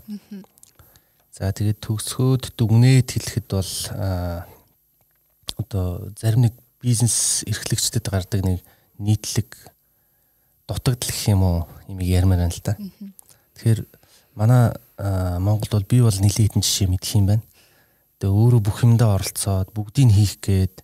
[1.35, 3.73] За тэгээд төгсгөөд дүгнээд хэлэхэд бол
[5.59, 8.63] одоо зарим нэг бизнес эрхлэгчдэд гардаг нэг
[8.99, 9.51] нийтлэг
[10.67, 11.59] дутагдал гэх юм уу
[11.91, 12.79] имийг ярмаар байна л да.
[13.55, 13.81] Тэгэхээр
[14.35, 14.75] манай
[15.43, 17.43] Монголд бол би бол нэлийн хитэн жишээ мэдх юм байна.
[18.23, 20.75] Тэгээ өөрөө бүх юмдаа оролцоод бүгдийг хийх гээд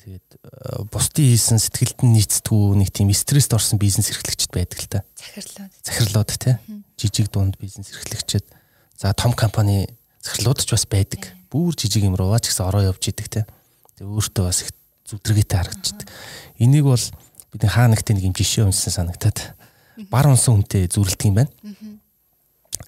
[0.00, 4.88] тэгээд э, бусдын хийсэн сэтгэлд нь нийцдэггүй нэг тийм стресст орсон бизнес эрхлэгчд байдаг л
[4.88, 5.00] та.
[5.14, 5.72] Захирлууд.
[5.84, 6.54] Захирлууд тий.
[6.96, 8.44] Жижиг дунд бизнес эрхлэгчд
[8.96, 9.86] за том компани
[10.24, 11.28] захирлууд ч бас байдаг.
[11.52, 13.44] Бүүр жижиг юм руу ч гэсэн ороо явж идэг тий.
[14.00, 14.72] Тэгээ өөртөө бас их
[15.08, 16.08] зүдрэгээтэй харагдчихдаг.
[16.58, 17.04] Энийг бол
[17.52, 19.56] бидний хаа нэгтээ нэг юм жишээ уншсан санагтаад
[20.08, 21.52] бар унсан хүнтэй зүрэлдэг юм байна.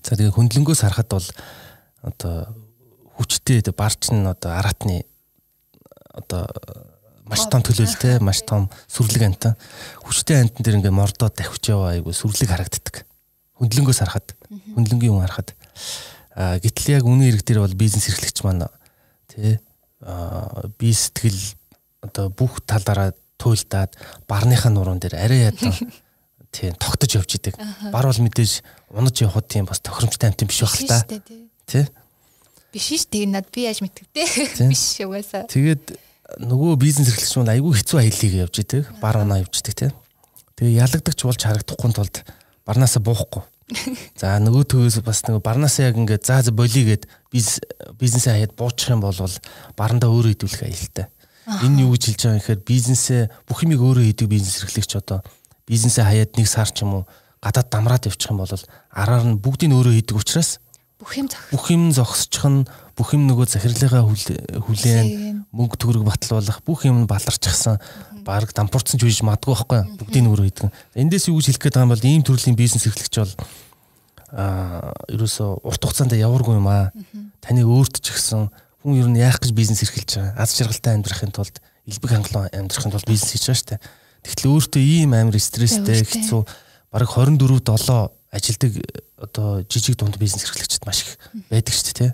[0.01, 1.29] За тэгээ хөндлөнгөөс харахад бол
[2.03, 2.55] одоо
[3.23, 5.07] хүчтэй барч нь одоо аратны
[6.13, 6.51] одоо
[7.25, 9.55] маш том төлөөлтэй маш том сүрлэг анта
[10.05, 13.07] хүчтэй антан дээр ингээ мордоод давхиж яваа айгу сүрлэг харагддаг.
[13.57, 14.35] Хөндлөнгөөс харахад
[14.75, 15.55] хөндлөнгийн юм харахад.
[16.35, 18.67] Гэтэл яг үнийн хэрэг дээр бол бизнес эрхлэгч маань
[19.31, 19.57] тий
[20.77, 21.41] би сэтгэл
[22.03, 23.95] одоо бүх талаараа туйлдаад
[24.27, 25.73] барныхаа нуруунд дээр арай ядсан
[26.55, 27.57] тий тогтож явж идэг.
[27.95, 28.61] Бар бол мэдээж
[28.93, 31.01] унаж явахд тийм бас тохиромжтой амт юм биш байх л та.
[31.71, 31.87] Тий
[32.73, 34.09] Биш ш тэг над би яаж мэдвэ
[34.65, 35.45] биш угаасаа.
[35.45, 35.93] Тэгээд
[36.41, 38.89] нөгөө бизнес эрхлэгч маань айгүй хэцүү аялыг явж идэг.
[38.97, 39.93] Бар оноо явждаг тийм.
[40.57, 42.17] Тэгээ ялагдагч болж харагдахгүй тулд
[42.65, 43.45] барнаасаа буухгүй.
[44.21, 47.61] За нөгөө төвөөс бас нөгөө барнаасаа яг ингээд заа за болигээд бизнес
[48.01, 49.17] бизнесээ хаяад буучих юм бол
[49.77, 51.07] барандаа өөрөө хөдөлгөх аялалтай.
[51.49, 55.21] Энэ юу гэж хэлж байгаа юм гэхээр бизнесээ бүх юмыг өөрөө хийдэг бизнес эрхлэгч одоо
[55.69, 57.05] бизнесээ хаяад нэг сар ч юм уу
[57.43, 58.53] гадаад дамраад явчих юм бол
[58.93, 60.63] араар нь бүгдийг өөрөө хийдэг учраас
[61.03, 61.43] бүх юм зах.
[61.51, 62.63] бүх юм зогсчих нь
[62.95, 67.83] бүх юм нөгөө захирлынхаа хүлээн мөнгө төгрөг батлуулах бүх юм баларчихсан
[68.23, 70.71] баг дампуурсан ч үеж мадгүй байхгүй бүгдийг өөрөө хийдэг.
[70.95, 73.35] Эндээс юу гэж хэлэх гээд байгаа юм бол ийм төрлийн бизнес эрхлэгч бол
[74.31, 76.95] аа ерөөсө урт хугацаанд яваргүй юм аа.
[77.43, 78.47] Таны өөрт ч гэсэн
[78.87, 80.39] хүн ер нь яах гэж бизнес эрхэлж байгаа.
[80.39, 81.59] Аз жаргалтай амьдрахын тулд
[81.91, 83.81] элбэг хангалуун амьдрахын тулд бизнес хийж байгаа шүү дээ.
[84.23, 86.41] Тэгтэл өөртөө ийм амар стресстэй хэцүү
[86.95, 88.73] бараг 24 7 ажилдаг
[89.21, 91.19] одоо жижиг дунд бизнес эрхлэгчид маш их
[91.53, 92.13] байдаг шүү дээ тий.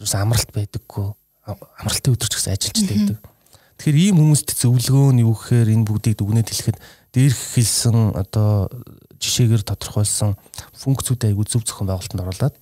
[0.00, 1.12] Ерөөс амралт байдаггүй
[1.44, 3.18] амралтын өдөр ч гэсэн ажилчтай байдаг.
[3.76, 6.78] Тэгэхээр ийм хүмүүст зөвлөгөө нь юу гэхээр энэ бүгдийг дүгнээд хэлэхэд
[7.12, 8.72] дээрх хэлсэн одоо
[9.20, 10.38] жишээгээр тодорхойлсон
[10.72, 12.54] функцүүд айгүй зөв зөвхөн байгуулалтанд оруулаад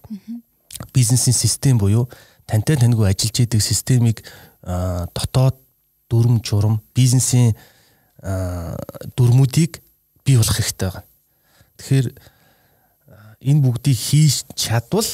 [0.90, 2.08] бизнесийн систем буюу
[2.48, 4.24] тантай таньгүй ажиллаж идэг системийг
[4.64, 5.56] дотоод
[6.10, 7.54] дүрм журам бизнесийн
[9.14, 9.78] дүрмүүдийг
[10.24, 11.06] бий болгох хэрэгтэй байна.
[11.78, 12.06] Тэгэхээр
[13.40, 15.08] энэ бүгдийг хийж чадвал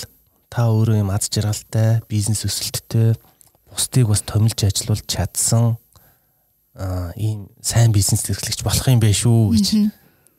[0.50, 3.14] та өөрөө юм аз жаргалтай, бизнес өсөлттэй,
[3.70, 5.78] бусдыг бас томилж ажилуулж чадсан
[7.16, 9.68] ийм сайн бизнес эрхлэгч болох юм байх шүү гэж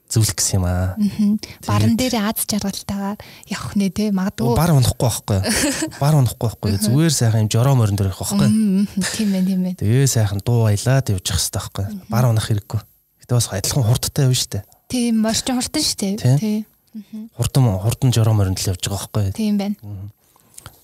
[0.07, 0.95] зөвлөх гэсэн юм аа.
[1.67, 3.19] Баран дээр аз жаргалтайгаар
[3.51, 4.55] явах нэ те магадгүй.
[4.55, 5.39] Бар унахгүй байхгүй.
[5.99, 6.79] Бар унахгүй байхгүй.
[6.79, 8.47] Зүгээр сайхан юм жороо морин дээр явах байхгүй.
[9.19, 9.75] Тийм ээ тийм ээ.
[9.83, 11.85] Тэгээ сайхан дуу аялаад явах хэрэгтэй байхгүй.
[12.07, 12.79] Бар унах хэрэггүй.
[13.27, 14.63] Гэтэ бас адилхан хурдтай явна штэ.
[14.87, 16.15] Тийм морчин хурдан штэ.
[16.39, 16.63] Тийм.
[17.37, 19.33] Хурдан хурдан жороо моринд л явж байгаа байхгүй.
[19.37, 19.75] Тийм байна.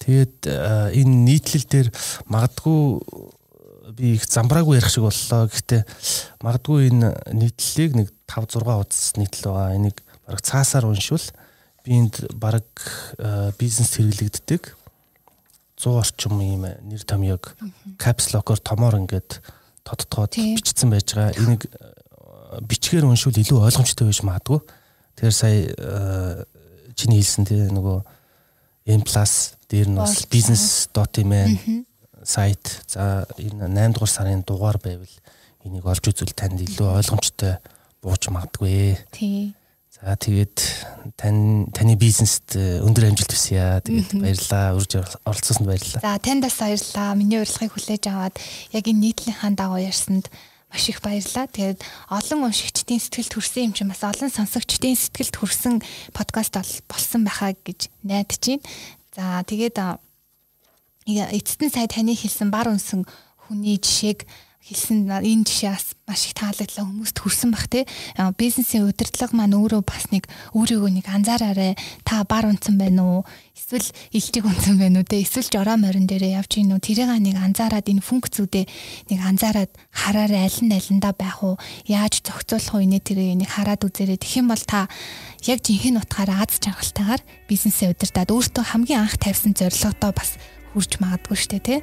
[0.04, 1.90] Тэгээд энэ нийтлэл дээр
[2.28, 2.80] магадгүй
[3.96, 5.48] би их замбраагүй ярих шиг боллоо.
[5.48, 5.82] Гэхдээ
[6.44, 9.76] магадгүй энэ нийтлэлийг нэг 5 6 удаас нийтлэл байгаа.
[9.78, 11.24] Энийг баг цаасаар уншвал
[11.84, 12.68] би энд баг
[13.60, 14.76] бизнес хэрэглэгддэг
[15.78, 17.56] 100 орчим ийм нэр томьёог
[18.00, 19.44] caps lock-оор томоор ингээд
[19.84, 21.36] тодтогоод бичсэн байж байгаа.
[21.36, 21.68] Энийг
[22.64, 24.60] бичгээр уншвал илүү ойлгомжтой байж магадгүй.
[25.16, 26.46] Тэгэхээр сая
[26.96, 28.00] чиний хэлсэн тий нөгөө
[28.88, 29.04] M+
[29.70, 31.86] дээр нь бас business.in
[32.24, 35.12] сайт за энэ 8 дугаар сарын дугаар байвал
[35.64, 37.60] энийг олж үзвэл танд илүү ойлгомжтой
[38.04, 39.00] бууж магадгүй.
[39.12, 39.56] Тий.
[39.92, 40.58] За тэгээд
[41.16, 43.80] тань таны бизнест өндөр амжилт хүсье.
[43.88, 44.76] Тэгээд баярлалаа.
[44.76, 44.92] Урьж
[45.24, 46.04] оролцсонд баярлалаа.
[46.04, 47.16] За танд бас баярлалаа.
[47.16, 48.36] Миний урилгыг хүлээж аваад
[48.76, 50.28] яг энэ нийтлэлийн дагуу ярьсанд
[50.74, 51.46] маш их баярлалаа.
[51.46, 51.80] Тэгээд
[52.10, 55.74] олон уншигчдын сэтгэлд хүрсэн юм чинь бас олон сонсогчдын сэтгэлд хүрсэн
[56.18, 56.58] подкаст
[56.90, 58.66] болсон байхаа гэж найдаж байна.
[59.14, 59.78] За тэгээд
[61.06, 63.06] эцэст нь сая таны хэлсэн бар унсан
[63.46, 64.26] хүний жишээг
[64.64, 67.84] хэлсэн энэ жишээс маш их таалагдлаа хүмүүст хүрсэн бах те.
[68.40, 71.76] Бизнесийн удирдлага маань өөрөө бас нэг өөрийгөө нэг анзаараарэ.
[72.08, 73.20] Та бар унтсан байна уу?
[73.52, 73.84] Эсвэл
[74.16, 75.20] илчиг унтсан байна уу те?
[75.20, 76.80] Эсвэл жороо морин дээрээ явж гин үү?
[76.80, 78.66] Тэрийг нэг анзаараад энэ функцүүдээ
[79.12, 81.60] нэг анзаараад хараарэ аль нь алиндаа байх уу?
[81.84, 84.16] Яаж зохицуулах уу инээ тэрийг нэг хараад үзээрэй.
[84.16, 84.88] Тэгэх юм бол та
[85.44, 87.22] яг жинхэнэ утгаараа аз жаргалтайгаар
[87.52, 90.40] бизнесээ удирдаад өөртөө хамгийн анх тавьсан зорилгодоо бас
[90.72, 91.80] хүрч магадгүй штэ тий.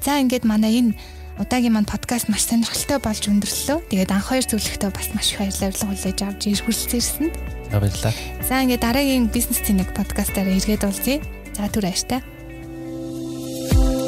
[0.00, 0.94] За ингээд манай энэ
[1.40, 3.88] удаагийн маань подкаст маш сонирхолтой болж өндөрлөө.
[3.88, 7.34] Тэгээд анх хоёр зөвлөгтөө бас маш их баярлалаа хүлээж авч ирхүүлсээрсэнд.
[7.72, 8.12] Баярлалаа.
[8.44, 11.24] За ингээд дараагийн бизнес тэнэг подкастаараа эргээд уулзъя.
[11.56, 12.20] За түр баяртай.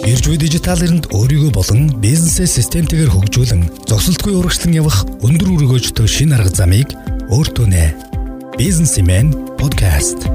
[0.04, 6.34] Ирж буй дижитал эринд өөрийгөө болон бизнесээ системтэйгээр хөгжүүлэн зогсолтгүй урагшлан явах өндөр өргөөжтэй шин
[6.36, 6.92] арга замыг
[7.30, 7.94] өөртөө нэ.
[8.58, 10.26] Бизнесмен подкаст